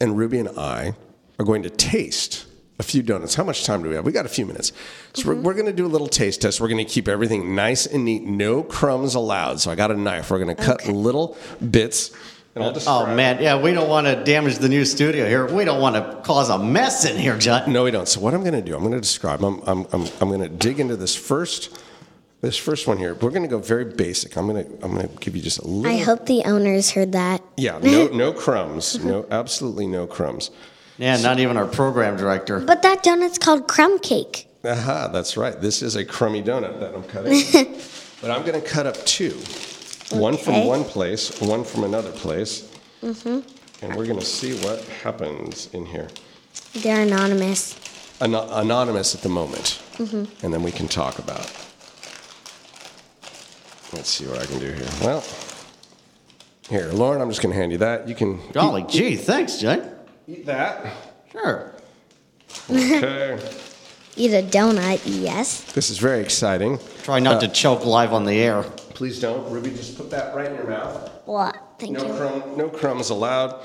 and 0.00 0.16
Ruby 0.16 0.38
and 0.38 0.50
I 0.58 0.94
are 1.38 1.44
going 1.44 1.62
to 1.64 1.70
taste 1.70 2.46
a 2.78 2.82
few 2.82 3.02
donuts. 3.02 3.34
How 3.34 3.44
much 3.44 3.64
time 3.64 3.82
do 3.82 3.88
we 3.88 3.94
have? 3.94 4.04
We 4.04 4.12
got 4.12 4.26
a 4.26 4.30
few 4.30 4.44
minutes. 4.46 4.72
So 5.14 5.28
we're, 5.28 5.36
we're 5.36 5.54
going 5.54 5.66
to 5.66 5.72
do 5.72 5.86
a 5.86 5.88
little 5.88 6.08
taste 6.08 6.42
test. 6.42 6.60
We're 6.60 6.68
going 6.68 6.84
to 6.84 6.90
keep 6.92 7.08
everything 7.08 7.54
nice 7.54 7.86
and 7.86 8.04
neat, 8.04 8.22
no 8.24 8.62
crumbs 8.62 9.14
allowed. 9.14 9.60
So 9.60 9.70
I 9.70 9.74
got 9.74 9.90
a 9.90 9.96
knife. 9.96 10.30
We're 10.30 10.38
going 10.44 10.54
to 10.54 10.62
cut 10.62 10.82
Okay. 10.82 10.92
little 10.92 11.36
bits. 11.70 12.10
And 12.54 12.64
I'll 12.64 12.74
Oh 12.86 13.14
man, 13.14 13.42
yeah, 13.42 13.60
we 13.60 13.72
don't 13.72 13.88
want 13.88 14.06
to 14.06 14.22
damage 14.24 14.56
the 14.58 14.68
new 14.68 14.84
studio 14.84 15.26
here. 15.28 15.46
We 15.46 15.64
don't 15.64 15.80
want 15.80 15.96
to 15.96 16.20
cause 16.22 16.48
a 16.48 16.58
mess 16.58 17.04
in 17.04 17.16
here, 17.18 17.36
Judd. 17.38 17.68
No, 17.68 17.84
we 17.84 17.90
don't. 17.90 18.08
So 18.08 18.20
what 18.20 18.32
I'm 18.34 18.40
going 18.40 18.54
to 18.54 18.62
do, 18.62 18.74
I'm 18.74 18.80
going 18.80 18.92
to 18.94 19.00
describe. 19.00 19.42
I'm, 19.42 19.60
I'm, 19.66 19.86
I'm, 19.92 20.06
I'm 20.20 20.28
going 20.28 20.40
to 20.40 20.48
dig 20.48 20.80
into 20.80 20.96
this 20.96 21.14
first, 21.14 21.78
this 22.40 22.56
first 22.56 22.86
one 22.86 22.96
here. 22.98 23.14
We're 23.14 23.30
going 23.30 23.42
to 23.42 23.48
go 23.48 23.58
very 23.58 23.84
basic. 23.84 24.36
I'm 24.36 24.46
going 24.46 24.64
to, 24.64 24.84
I'm 24.84 24.94
going 24.94 25.06
to 25.08 25.14
give 25.16 25.36
you 25.36 25.42
just 25.42 25.58
a 25.58 25.66
little. 25.66 25.90
I 25.90 26.02
hope 26.02 26.24
the 26.26 26.44
owners 26.44 26.90
heard 26.90 27.12
that. 27.12 27.42
Yeah, 27.58 27.78
no, 27.82 28.08
no 28.08 28.32
crumbs. 28.32 29.02
No, 29.04 29.26
absolutely 29.30 29.86
no 29.86 30.06
crumbs. 30.06 30.50
Yeah, 30.98 31.16
not 31.18 31.38
even 31.38 31.56
our 31.56 31.66
program 31.66 32.16
director. 32.16 32.60
But 32.60 32.82
that 32.82 33.02
donut's 33.02 33.38
called 33.38 33.68
crumb 33.68 33.98
cake. 33.98 34.48
Aha, 34.64 35.08
that's 35.08 35.36
right. 35.36 35.60
This 35.60 35.82
is 35.82 35.96
a 35.96 36.04
crummy 36.04 36.42
donut 36.42 36.80
that 36.80 36.94
I'm 36.94 37.04
cutting. 37.04 37.42
but 38.20 38.30
I'm 38.30 38.44
going 38.44 38.60
to 38.60 38.66
cut 38.66 38.86
up 38.86 38.96
two. 39.04 39.32
One 40.10 40.36
from 40.36 40.66
one 40.66 40.84
place, 40.84 41.40
one 41.40 41.64
from 41.64 41.84
another 41.84 42.12
place. 42.12 42.70
Mm-hmm. 43.02 43.40
And 43.84 43.96
we're 43.96 44.06
going 44.06 44.18
to 44.18 44.24
see 44.24 44.56
what 44.64 44.82
happens 45.02 45.68
in 45.74 45.84
here. 45.84 46.08
They're 46.74 47.02
anonymous. 47.02 47.78
Ano- 48.20 48.48
anonymous 48.52 49.14
at 49.14 49.20
the 49.20 49.28
moment. 49.28 49.82
And 49.98 50.52
then 50.54 50.62
we 50.62 50.72
can 50.72 50.88
talk 50.88 51.18
about. 51.18 51.40
it. 51.40 51.66
Let's 53.92 54.08
see 54.08 54.26
what 54.26 54.38
I 54.38 54.46
can 54.46 54.58
do 54.58 54.72
here. 54.72 54.88
Well, 55.02 55.24
here, 56.68 56.90
Lauren, 56.92 57.20
I'm 57.20 57.28
just 57.28 57.42
going 57.42 57.52
to 57.52 57.58
hand 57.58 57.72
you 57.72 57.78
that. 57.78 58.08
You 58.08 58.14
can 58.14 58.40
Golly 58.52 58.84
gee, 58.84 59.16
thanks, 59.16 59.58
Judd. 59.58 59.95
Eat, 60.28 60.38
eat 60.38 60.46
that. 60.46 60.92
Sure. 61.32 61.72
Okay. 62.70 63.38
Eat 64.18 64.32
a 64.32 64.42
donut, 64.42 65.02
yes. 65.04 65.60
this 65.74 65.90
is 65.90 65.98
very 65.98 66.20
exciting. 66.22 66.78
Try 67.02 67.18
not 67.18 67.38
to 67.42 67.48
choke 67.48 67.84
live 67.84 68.14
on 68.14 68.24
the 68.24 68.32
air. 68.32 68.62
Please 68.62 69.20
don't. 69.20 69.46
Ruby, 69.50 69.68
just 69.68 69.94
put 69.98 70.08
that 70.10 70.34
right 70.34 70.46
in 70.50 70.54
your 70.56 70.66
mouth. 70.66 71.10
What? 71.26 71.54
Thank 71.78 71.92
No, 71.98 72.06
you. 72.06 72.14
crumb, 72.14 72.56
no 72.56 72.68
crumbs 72.70 73.10
allowed. 73.10 73.60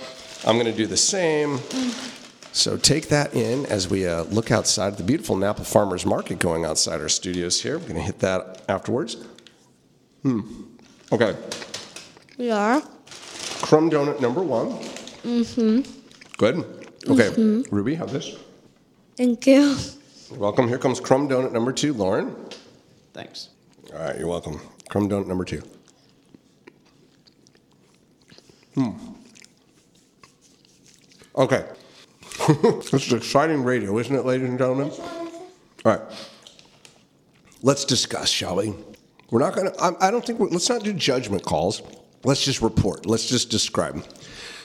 I'm 0.45 0.55
going 0.57 0.65
to 0.65 0.75
do 0.75 0.85
the 0.87 0.97
same. 0.97 1.59
So 2.51 2.75
take 2.75 3.07
that 3.07 3.33
in 3.33 3.65
as 3.67 3.87
we 3.89 4.05
uh, 4.05 4.23
look 4.23 4.51
outside 4.51 4.97
the 4.97 5.03
beautiful 5.03 5.37
Napa 5.37 5.63
Farmers 5.63 6.05
Market 6.05 6.39
going 6.39 6.65
outside 6.65 6.99
our 6.99 7.07
studios 7.07 7.61
here. 7.61 7.77
We're 7.79 7.87
going 7.87 7.95
to 7.95 8.01
hit 8.01 8.19
that 8.19 8.61
afterwards. 8.67 9.15
Hmm. 10.23 10.41
Okay. 11.13 11.33
We 12.37 12.51
are. 12.51 12.81
Crumb 13.61 13.89
donut 13.89 14.19
number 14.19 14.43
one. 14.43 14.71
Mm-hmm. 15.23 16.00
Good. 16.41 16.65
Okay. 17.07 17.63
Ruby, 17.69 17.93
have 17.93 18.11
this. 18.11 18.35
Thank 19.15 19.45
you. 19.45 19.77
You're 20.31 20.39
welcome. 20.39 20.67
Here 20.67 20.79
comes 20.79 20.99
crumb 20.99 21.29
donut 21.29 21.51
number 21.51 21.71
two. 21.71 21.93
Lauren. 21.93 22.35
Thanks. 23.13 23.49
All 23.93 23.99
right, 23.99 24.17
you're 24.17 24.27
welcome. 24.27 24.59
Crumb 24.89 25.07
donut 25.07 25.27
number 25.27 25.45
two. 25.45 25.61
Hmm. 28.73 28.89
Okay. 31.35 31.63
this 32.47 33.05
is 33.05 33.13
exciting 33.13 33.63
radio, 33.63 33.99
isn't 33.99 34.15
it, 34.15 34.25
ladies 34.25 34.49
and 34.49 34.57
gentlemen? 34.57 34.89
All 34.89 35.37
right. 35.85 36.01
Let's 37.61 37.85
discuss, 37.85 38.29
shall 38.29 38.55
we? 38.55 38.73
We're 39.29 39.41
not 39.41 39.55
going 39.55 39.71
to, 39.71 39.97
I 39.99 40.09
don't 40.09 40.25
think, 40.25 40.39
we're, 40.39 40.49
let's 40.49 40.69
not 40.69 40.81
do 40.81 40.91
judgment 40.91 41.43
calls. 41.43 41.83
Let's 42.23 42.43
just 42.43 42.63
report. 42.63 43.05
Let's 43.05 43.27
just 43.27 43.51
describe. 43.51 44.03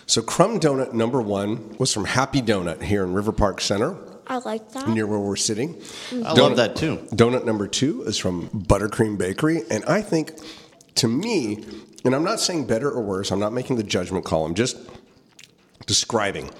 So, 0.07 0.23
Crumb 0.23 0.61
Donut 0.61 0.93
number 0.93 1.21
one 1.21 1.77
was 1.79 1.93
from 1.93 2.05
Happy 2.05 2.41
Donut 2.41 2.83
here 2.83 3.03
in 3.03 3.13
River 3.13 3.33
Park 3.33 3.61
Center, 3.61 3.97
I 4.27 4.39
like 4.39 4.73
that. 4.73 4.89
near 4.89 5.07
where 5.07 5.19
we're 5.19 5.37
sitting. 5.37 5.81
I 6.13 6.33
love 6.33 6.57
that 6.57 6.77
too. 6.77 6.99
Donut 7.11 7.45
number 7.45 7.67
two 7.69 8.03
is 8.03 8.19
from 8.19 8.49
Buttercream 8.51 9.19
Bakery. 9.19 9.63
And 9.71 9.85
I 9.85 10.03
think, 10.03 10.33
to 10.97 11.09
me, 11.09 11.65
and 12.05 12.15
I'm 12.15 12.25
not 12.25 12.41
saying 12.41 12.67
better 12.67 12.91
or 12.91 13.03
worse, 13.03 13.31
I'm 13.31 13.41
not 13.41 13.53
making 13.53 13.77
the 13.77 13.83
judgment 13.83 14.25
call, 14.25 14.45
I'm 14.47 14.55
just 14.55 14.77
describing. 15.87 16.51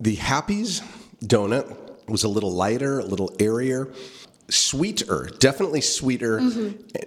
The 0.00 0.14
Happy's 0.16 0.82
donut 1.22 1.76
was 2.06 2.24
a 2.24 2.28
little 2.28 2.52
lighter, 2.52 3.00
a 3.00 3.04
little 3.04 3.34
airier, 3.40 3.92
sweeter, 4.48 5.30
definitely 5.38 5.80
sweeter. 5.80 6.40
Mm-hmm. 6.40 7.04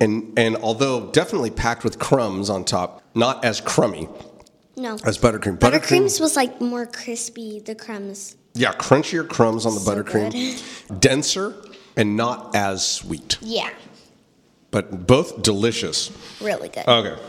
And, 0.00 0.38
and 0.38 0.56
although 0.56 1.10
definitely 1.10 1.50
packed 1.50 1.84
with 1.84 1.98
crumbs 1.98 2.48
on 2.48 2.64
top, 2.64 3.02
not 3.14 3.44
as 3.44 3.60
crummy 3.60 4.08
No. 4.78 4.94
as 5.04 5.18
buttercream. 5.18 5.58
Buttercream's 5.58 6.20
was 6.20 6.36
like 6.36 6.60
more 6.60 6.86
crispy, 6.86 7.60
the 7.60 7.74
crumbs. 7.74 8.36
yeah, 8.54 8.72
crunchier 8.72 9.28
crumbs 9.28 9.66
on 9.66 9.74
the 9.74 9.80
So 9.80 9.90
buttercream, 9.94 11.00
denser 11.00 11.54
and 11.96 12.16
not 12.16 12.54
as 12.54 12.86
sweet. 12.86 13.38
Yeah. 13.40 13.70
but 14.70 15.06
both 15.06 15.42
delicious. 15.42 16.10
Really 16.40 16.68
good. 16.68 16.86
Okay, 16.86 17.20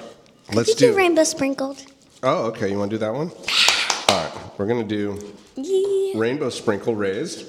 let's 0.54 0.70
you 0.70 0.76
do 0.76 0.92
do. 0.92 0.98
rainbow 0.98 1.24
sprinkled? 1.24 1.84
Oh, 2.22 2.46
okay. 2.48 2.70
You 2.70 2.78
want 2.78 2.92
to 2.92 2.96
do 2.96 3.00
that 3.00 3.14
one? 3.14 3.30
All 4.10 4.24
right, 4.24 4.34
we're 4.58 4.68
gonna 4.68 4.84
do 4.84 5.18
Yeah. 5.56 6.14
rainbow 6.20 6.50
sprinkle 6.50 6.96
raised. 6.96 7.46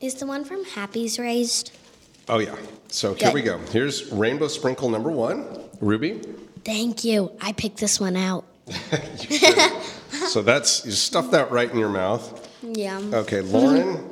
Is 0.00 0.14
the 0.14 0.26
one 0.26 0.44
from 0.44 0.64
Happy's 0.64 1.18
raised? 1.18 1.72
Oh 2.28 2.38
yeah. 2.38 2.54
So 2.88 3.14
here 3.14 3.28
Good. 3.28 3.34
we 3.34 3.42
go. 3.42 3.58
Here's 3.72 4.12
rainbow 4.12 4.48
sprinkle 4.48 4.90
number 4.90 5.10
one, 5.10 5.44
Ruby. 5.80 6.20
Thank 6.64 7.02
you. 7.04 7.30
I 7.40 7.52
picked 7.52 7.78
this 7.78 7.98
one 7.98 8.16
out. 8.16 8.44
So 10.28 10.42
that's 10.42 10.84
you 10.84 10.92
stuff 10.92 11.30
that 11.32 11.50
right 11.50 11.70
in 11.70 11.78
your 11.78 11.88
mouth. 11.88 12.48
Yeah. 12.62 13.00
Okay, 13.12 13.40
Lauren, 13.40 14.04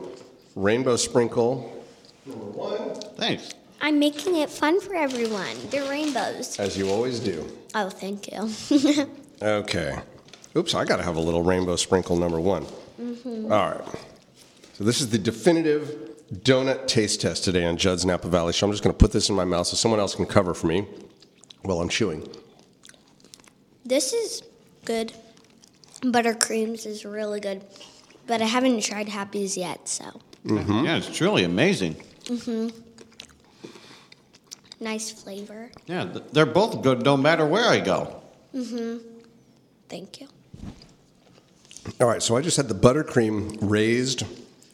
rainbow 0.55 0.97
sprinkle 0.97 1.83
number 2.27 2.45
one, 2.47 2.95
Thanks. 3.17 3.51
I'm 3.81 3.99
making 3.99 4.37
it 4.37 4.49
fun 4.51 4.81
for 4.81 4.95
everyone. 4.95 5.57
They're 5.71 5.89
rainbows. 5.89 6.59
as 6.59 6.77
you 6.77 6.89
always 6.91 7.21
do. 7.21 7.45
Oh, 7.75 7.91
thank 7.91 8.31
you. 8.33 9.07
Okay. 9.43 9.99
Oops, 10.57 10.75
I 10.75 10.85
got 10.85 10.97
to 10.99 11.03
have 11.03 11.17
a 11.17 11.21
little 11.21 11.43
rainbow 11.43 11.77
sprinkle 11.77 12.17
number 12.17 12.39
one. 12.41 12.65
Mm-hmm. 13.01 13.53
All 13.53 13.71
right. 13.73 13.89
So 14.75 14.85
this 14.85 15.01
is 15.01 15.11
the 15.11 15.19
definitive 15.19 16.13
donut 16.33 16.87
taste 16.87 17.21
test 17.21 17.45
today 17.45 17.65
on 17.67 17.77
Judd's 17.77 18.07
Napa 18.07 18.29
Valley 18.29 18.53
Show. 18.53 18.67
I'm 18.67 18.73
just 18.73 18.83
going 18.85 18.95
to 18.95 18.99
put 18.99 19.13
this 19.13 19.29
in 19.29 19.35
my 19.35 19.45
mouth 19.45 19.67
so 19.67 19.77
someone 19.77 20.01
else 20.01 20.15
can 20.15 20.25
cover 20.25 20.55
for 20.55 20.69
me 20.69 20.87
while 21.63 21.81
I'm 21.81 21.89
chewing. 21.89 22.27
This 23.85 24.13
is 24.13 24.43
good. 24.85 25.13
Buttercreams 26.01 26.87
is 26.87 27.05
really 27.05 27.41
good. 27.41 27.63
but 28.27 28.41
I 28.43 28.47
haven't 28.47 28.83
tried 28.83 29.09
Happy's 29.09 29.57
yet, 29.57 29.89
so 29.89 30.05
Yeah, 30.45 30.97
it's 30.97 31.15
truly 31.17 31.45
amazing. 31.45 31.97
Mm-hmm. 32.25 32.69
Nice 34.81 35.11
flavor. 35.11 35.71
Yeah, 35.87 36.05
th- 36.05 36.25
they're 36.33 36.47
both 36.47 36.83
good 36.83 37.05
no 37.05 37.17
matter 37.17 37.47
where 37.47 37.67
I 37.69 37.81
go. 37.81 38.23
Mm-hmm. 38.55 38.99
Thank 39.89 40.21
you. 40.21 40.29
All 42.01 42.07
right, 42.09 42.23
so 42.23 42.37
I 42.37 42.41
just 42.43 42.57
had 42.57 42.69
the 42.69 42.75
buttercream 42.75 43.57
raised 43.61 44.25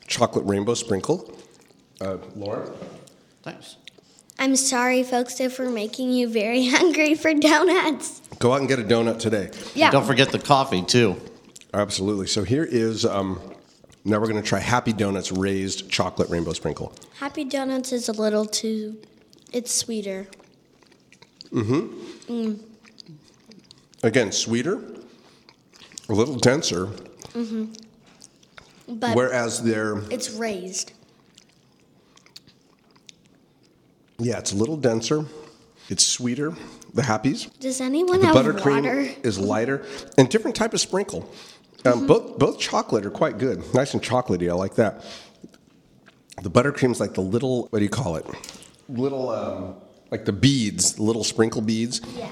chocolate 0.06 0.44
rainbow 0.46 0.74
sprinkle. 0.74 1.36
Uh, 2.00 2.16
Laura? 2.34 2.70
Thanks. 3.42 3.76
I'm 4.40 4.56
sorry, 4.56 5.02
folks, 5.02 5.38
if 5.38 5.58
we're 5.58 5.68
making 5.68 6.12
you 6.12 6.26
very 6.28 6.66
hungry 6.68 7.14
for 7.14 7.34
donuts. 7.34 8.22
Go 8.38 8.54
out 8.54 8.60
and 8.60 8.68
get 8.68 8.78
a 8.78 8.82
donut 8.82 9.18
today. 9.18 9.50
Yeah. 9.74 9.90
Don't 9.90 10.06
forget 10.06 10.32
the 10.32 10.38
coffee, 10.38 10.82
too. 10.82 11.20
Absolutely. 11.74 12.26
So 12.26 12.42
here 12.42 12.64
is, 12.64 13.04
um, 13.04 13.38
now 14.04 14.18
we're 14.18 14.28
going 14.28 14.42
to 14.42 14.48
try 14.48 14.58
Happy 14.58 14.94
Donuts 14.94 15.30
raised 15.30 15.90
chocolate 15.90 16.30
rainbow 16.30 16.54
sprinkle. 16.54 16.92
Happy 17.18 17.44
Donuts 17.44 17.92
is 17.92 18.08
a 18.08 18.12
little 18.12 18.46
too. 18.46 18.96
It's 19.52 19.72
sweeter. 19.72 20.26
Mm-hmm. 21.52 22.32
Mm. 22.32 22.60
Again, 24.02 24.32
sweeter, 24.32 24.80
a 26.08 26.12
little 26.14 26.36
denser, 26.36 26.86
Mhm. 27.34 27.76
But 28.88 29.14
whereas 29.14 29.62
they're, 29.62 29.98
it's 30.10 30.30
raised. 30.30 30.92
Yeah, 34.20 34.38
it's 34.38 34.52
a 34.52 34.56
little 34.56 34.76
denser, 34.76 35.24
it's 35.88 36.06
sweeter, 36.06 36.54
the 36.94 37.02
Happies. 37.02 37.48
Does 37.58 37.80
anyone 37.80 38.20
The 38.20 38.26
have 38.26 38.36
buttercream 38.36 38.84
water? 38.84 39.08
is 39.22 39.38
lighter 39.38 39.84
and 40.18 40.28
different 40.28 40.56
type 40.56 40.74
of 40.74 40.80
sprinkle. 40.80 41.28
Um, 41.84 42.06
Both 42.06 42.38
both 42.38 42.58
chocolate 42.58 43.06
are 43.06 43.10
quite 43.10 43.38
good, 43.38 43.62
nice 43.74 43.94
and 43.94 44.02
chocolatey. 44.02 44.50
I 44.50 44.54
like 44.54 44.74
that. 44.74 45.02
The 46.42 46.50
buttercream's 46.50 47.00
like 47.00 47.14
the 47.14 47.22
little 47.22 47.68
what 47.70 47.78
do 47.78 47.84
you 47.84 47.90
call 47.90 48.16
it? 48.16 48.26
Little 48.88 49.30
um, 49.30 49.74
like 50.10 50.24
the 50.26 50.32
beads, 50.32 50.98
little 50.98 51.24
sprinkle 51.24 51.62
beads, 51.62 52.00
Yeah. 52.16 52.28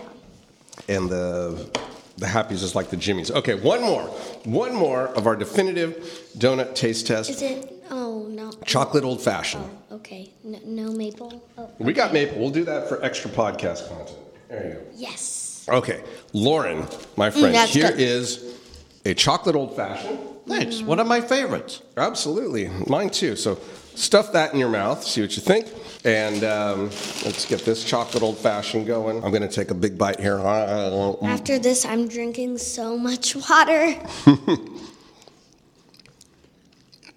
and 0.88 1.08
the 1.08 1.70
the 2.18 2.26
happies 2.26 2.62
is 2.62 2.74
like 2.74 2.90
the 2.90 2.96
jimmies. 2.96 3.30
Okay, 3.30 3.54
one 3.54 3.80
more, 3.80 4.02
one 4.44 4.74
more 4.74 5.06
of 5.08 5.26
our 5.26 5.36
definitive 5.36 5.96
donut 6.36 6.74
taste 6.74 7.06
test. 7.06 7.30
Is 7.30 7.42
it? 7.42 7.72
Oh 7.90 8.26
no. 8.28 8.50
Chocolate 8.64 9.04
old 9.04 9.20
fashioned. 9.22 9.64
Oh, 9.90 9.96
okay. 9.96 10.30
No, 10.44 10.58
no 10.64 10.92
maple. 10.92 11.42
Oh, 11.56 11.70
We 11.78 11.92
got 11.92 12.12
maple. 12.12 12.38
We'll 12.38 12.50
do 12.50 12.64
that 12.64 12.88
for 12.88 13.02
extra 13.04 13.30
podcast 13.30 13.88
content. 13.88 14.18
There 14.48 14.66
you 14.66 14.74
go. 14.74 14.80
yes. 14.94 15.66
Okay, 15.70 16.02
Lauren, 16.32 16.86
my 17.16 17.30
friend, 17.30 17.48
mm, 17.48 17.52
that's 17.52 17.74
here 17.74 17.90
good. 17.90 18.00
is 18.00 18.56
a 19.04 19.12
chocolate 19.14 19.54
old 19.54 19.76
fashioned. 19.76 20.18
Thanks. 20.46 20.80
One 20.80 20.98
of 20.98 21.06
my 21.06 21.20
favorites. 21.20 21.82
Absolutely, 21.96 22.68
mine 22.86 23.10
too. 23.10 23.36
So 23.36 23.58
stuff 23.94 24.32
that 24.32 24.54
in 24.54 24.58
your 24.58 24.70
mouth, 24.70 25.04
see 25.04 25.20
what 25.20 25.36
you 25.36 25.42
think, 25.42 25.66
and 26.04 26.44
um, 26.44 26.84
let's 27.24 27.44
get 27.46 27.64
this 27.64 27.84
chocolate 27.84 28.22
old 28.22 28.38
fashioned 28.38 28.86
going. 28.86 29.22
I'm 29.24 29.30
going 29.30 29.42
to 29.42 29.48
take 29.48 29.70
a 29.70 29.74
big 29.74 29.98
bite 29.98 30.20
here. 30.20 30.38
After 30.38 31.58
this, 31.58 31.84
I'm 31.84 32.08
drinking 32.08 32.58
so 32.58 32.96
much 32.96 33.34
water. 33.36 33.96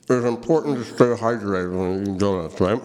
It's 0.10 0.26
important 0.26 0.78
to 0.78 0.84
stay 0.84 1.06
hydrated 1.06 1.72
when 1.72 1.80
we're 1.80 2.02
eating 2.02 2.18
donuts, 2.18 2.60
right? 2.60 2.76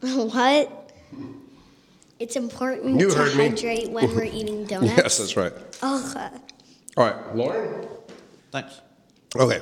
What? 0.00 0.92
It's 2.18 2.36
important 2.36 3.00
You 3.00 3.10
to 3.10 3.16
heard 3.16 3.36
me. 3.36 3.48
hydrate 3.48 3.90
when 3.90 4.14
we're 4.14 4.24
eating 4.32 4.64
donuts. 4.64 4.96
Yes, 4.96 5.18
that's 5.18 5.36
right. 5.36 5.52
Okay. 5.82 6.28
All 6.96 7.04
right, 7.04 7.36
Lauren. 7.36 7.86
Thanks. 8.50 8.80
Okay, 9.36 9.60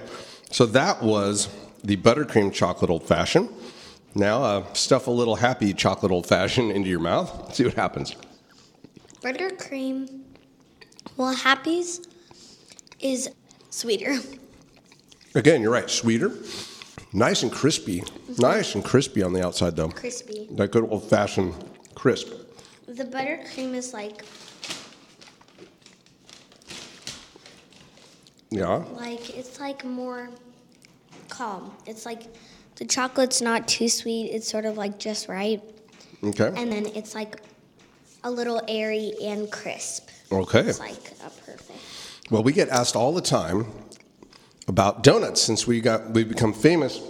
so 0.51 0.64
that 0.66 1.03
was 1.03 1.49
the 1.83 1.97
buttercream 1.97 2.53
chocolate 2.53 2.91
old 2.91 3.05
fashioned. 3.05 3.49
Now 4.14 4.43
uh, 4.43 4.72
stuff 4.72 5.07
a 5.07 5.11
little 5.11 5.37
happy 5.37 5.72
chocolate 5.72 6.12
old 6.12 6.26
fashioned 6.26 6.72
into 6.72 6.89
your 6.89 7.01
mouth. 7.01 7.55
See 7.55 7.64
what 7.64 7.74
happens. 7.74 8.14
Buttercream. 9.22 10.22
Well, 11.16 11.35
Happy's 11.35 12.07
is 13.01 13.29
sweeter. 13.70 14.16
Again, 15.35 15.61
you're 15.62 15.72
right. 15.72 15.91
Sweeter, 15.91 16.33
nice 17.12 17.43
and 17.43 17.51
crispy. 17.53 18.03
Nice 18.39 18.74
and 18.74 18.85
crispy 18.85 19.22
on 19.22 19.33
the 19.33 19.45
outside, 19.45 19.74
though. 19.76 19.89
Crispy. 19.89 20.49
That 20.53 20.70
good 20.70 20.85
old 20.85 21.09
fashioned 21.09 21.55
crisp. 21.95 22.29
The 22.87 23.05
buttercream 23.05 23.74
is 23.74 23.93
like 23.93 24.24
Yeah. 28.51 28.76
like 28.93 29.37
it's 29.37 29.61
like 29.61 29.85
more 29.85 30.31
calm. 31.29 31.72
It's 31.87 32.05
like 32.07 32.22
the 32.76 32.85
chocolate's 32.85 33.41
not 33.43 33.66
too 33.68 33.89
sweet. 33.89 34.31
It's 34.31 34.49
sort 34.49 34.64
of 34.64 34.76
like 34.76 34.99
just 34.99 35.29
right, 35.29 35.62
Okay. 36.22 36.53
and 36.57 36.70
then 36.72 36.87
it's 36.95 37.14
like 37.14 37.41
a 38.24 38.31
little 38.31 38.61
airy 38.68 39.12
and 39.22 39.51
crisp. 39.51 40.09
Okay. 40.31 40.61
It's 40.61 40.79
like 40.81 41.12
a 41.24 41.31
perfect. 41.31 41.72
Well, 42.31 42.43
we 42.43 42.53
get 42.53 42.68
asked 42.68 42.97
all 42.97 43.12
the 43.12 43.22
time 43.22 43.66
about 44.66 45.03
donuts 45.03 45.41
since 45.41 45.66
we 45.66 45.81
got 45.81 46.11
we've 46.11 46.29
become 46.29 46.53
famous. 46.53 47.01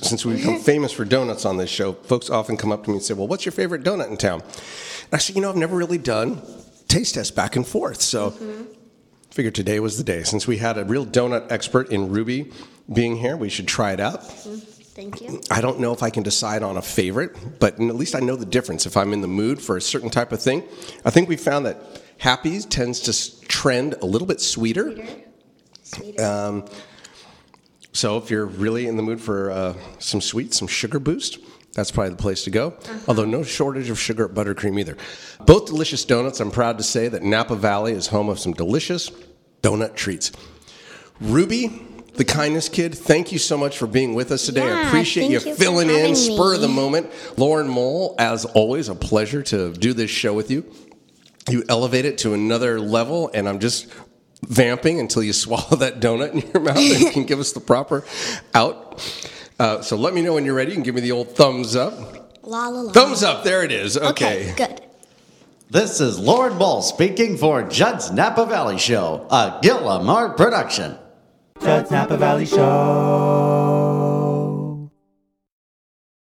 Since 0.00 0.24
we've 0.24 0.36
become 0.36 0.60
famous 0.72 0.92
for 0.92 1.04
donuts 1.04 1.44
on 1.44 1.56
this 1.56 1.70
show, 1.70 1.94
folks 1.94 2.30
often 2.30 2.56
come 2.56 2.70
up 2.70 2.84
to 2.84 2.90
me 2.90 2.96
and 2.96 3.04
say, 3.04 3.14
"Well, 3.14 3.26
what's 3.26 3.44
your 3.44 3.52
favorite 3.52 3.82
donut 3.82 4.08
in 4.08 4.16
town?" 4.16 4.40
And 4.40 5.14
I 5.14 5.18
said, 5.18 5.34
"You 5.34 5.42
know, 5.42 5.48
I've 5.50 5.56
never 5.56 5.76
really 5.76 5.98
done 5.98 6.40
taste 6.86 7.14
tests 7.14 7.30
back 7.32 7.56
and 7.56 7.66
forth, 7.66 8.00
so 8.02 8.30
mm-hmm. 8.30 8.62
Figured 9.32 9.54
today 9.54 9.80
was 9.80 9.96
the 9.96 10.04
day. 10.04 10.22
Since 10.22 10.46
we 10.46 10.58
had 10.58 10.76
a 10.76 10.84
real 10.84 11.06
donut 11.06 11.50
expert 11.50 11.90
in 11.90 12.10
Ruby 12.10 12.52
being 12.92 13.16
here, 13.16 13.36
we 13.36 13.48
should 13.48 13.66
try 13.66 13.92
it 13.92 14.00
out. 14.00 14.22
Thank 14.24 15.22
you. 15.22 15.40
I 15.50 15.62
don't 15.62 15.80
know 15.80 15.94
if 15.94 16.02
I 16.02 16.10
can 16.10 16.22
decide 16.22 16.62
on 16.62 16.76
a 16.76 16.82
favorite, 16.82 17.34
but 17.58 17.74
at 17.74 17.96
least 17.96 18.14
I 18.14 18.20
know 18.20 18.36
the 18.36 18.44
difference 18.44 18.84
if 18.84 18.94
I'm 18.94 19.14
in 19.14 19.22
the 19.22 19.28
mood 19.28 19.60
for 19.60 19.78
a 19.78 19.80
certain 19.80 20.10
type 20.10 20.32
of 20.32 20.42
thing. 20.42 20.62
I 21.06 21.10
think 21.10 21.30
we 21.30 21.36
found 21.36 21.64
that 21.64 22.02
Happy's 22.18 22.66
tends 22.66 23.00
to 23.00 23.48
trend 23.48 23.94
a 24.02 24.06
little 24.06 24.28
bit 24.28 24.38
sweeter. 24.38 24.94
Sweeter. 25.82 26.22
Um, 26.22 26.66
so 27.92 28.18
if 28.18 28.30
you're 28.30 28.46
really 28.46 28.86
in 28.86 28.96
the 28.96 29.02
mood 29.02 29.20
for 29.20 29.50
uh, 29.50 29.74
some 29.98 30.20
sweet, 30.20 30.52
some 30.52 30.68
sugar 30.68 30.98
boost, 30.98 31.38
that's 31.74 31.90
probably 31.90 32.10
the 32.10 32.16
place 32.16 32.44
to 32.44 32.50
go. 32.50 32.68
Uh-huh. 32.68 32.98
Although 33.08 33.24
no 33.24 33.42
shortage 33.42 33.88
of 33.88 33.98
sugar 33.98 34.28
buttercream 34.28 34.78
either. 34.78 34.96
Both 35.46 35.66
delicious 35.66 36.04
donuts. 36.04 36.40
I'm 36.40 36.50
proud 36.50 36.78
to 36.78 36.84
say 36.84 37.08
that 37.08 37.22
Napa 37.22 37.56
Valley 37.56 37.92
is 37.92 38.08
home 38.08 38.28
of 38.28 38.38
some 38.38 38.52
delicious 38.52 39.10
donut 39.62 39.94
treats. 39.94 40.32
Ruby, 41.20 41.82
the 42.14 42.24
kindness 42.24 42.68
kid, 42.68 42.94
thank 42.94 43.32
you 43.32 43.38
so 43.38 43.56
much 43.56 43.78
for 43.78 43.86
being 43.86 44.14
with 44.14 44.32
us 44.32 44.44
today. 44.44 44.70
I 44.70 44.88
appreciate 44.88 45.30
you 45.30 45.38
you 45.38 45.54
filling 45.54 45.88
in, 45.88 45.96
having 45.96 46.14
spur 46.14 46.54
of 46.54 46.60
the 46.60 46.68
moment. 46.68 47.10
Lauren 47.38 47.68
Mole, 47.68 48.14
as 48.18 48.44
always, 48.44 48.88
a 48.88 48.94
pleasure 48.94 49.42
to 49.44 49.72
do 49.72 49.94
this 49.94 50.10
show 50.10 50.34
with 50.34 50.50
you. 50.50 50.70
You 51.48 51.64
elevate 51.68 52.04
it 52.04 52.18
to 52.18 52.34
another 52.34 52.80
level, 52.80 53.30
and 53.32 53.48
I'm 53.48 53.60
just 53.60 53.86
vamping 54.46 55.00
until 55.00 55.22
you 55.22 55.32
swallow 55.32 55.76
that 55.76 56.00
donut 56.00 56.32
in 56.32 56.50
your 56.52 56.62
mouth 56.62 56.76
and 56.76 57.12
can 57.12 57.24
give 57.24 57.40
us 57.40 57.52
the 57.52 57.60
proper 57.60 58.04
out. 58.52 59.00
Uh, 59.62 59.80
so 59.80 59.96
let 59.96 60.12
me 60.12 60.22
know 60.22 60.34
when 60.34 60.44
you're 60.44 60.56
ready. 60.56 60.70
You 60.72 60.74
can 60.74 60.82
give 60.82 60.96
me 60.96 61.02
the 61.02 61.12
old 61.12 61.36
thumbs 61.36 61.76
up. 61.76 61.94
La 62.42 62.66
la 62.66 62.80
la. 62.80 62.90
Thumbs 62.92 63.22
up. 63.22 63.44
There 63.44 63.62
it 63.62 63.70
is. 63.70 63.96
Okay, 63.96 64.50
Okay. 64.50 64.54
good. 64.56 64.80
This 65.70 66.00
is 66.00 66.18
Lauren 66.18 66.58
Mole 66.58 66.82
speaking 66.82 67.36
for 67.38 67.62
Judd's 67.62 68.10
Napa 68.10 68.44
Valley 68.44 68.76
Show, 68.76 69.24
a 69.30 69.60
Gil 69.62 69.80
Lamar 69.82 70.30
production. 70.30 70.98
Judd's 71.62 71.92
Napa 71.92 72.16
Valley 72.16 72.44
Show. 72.44 73.61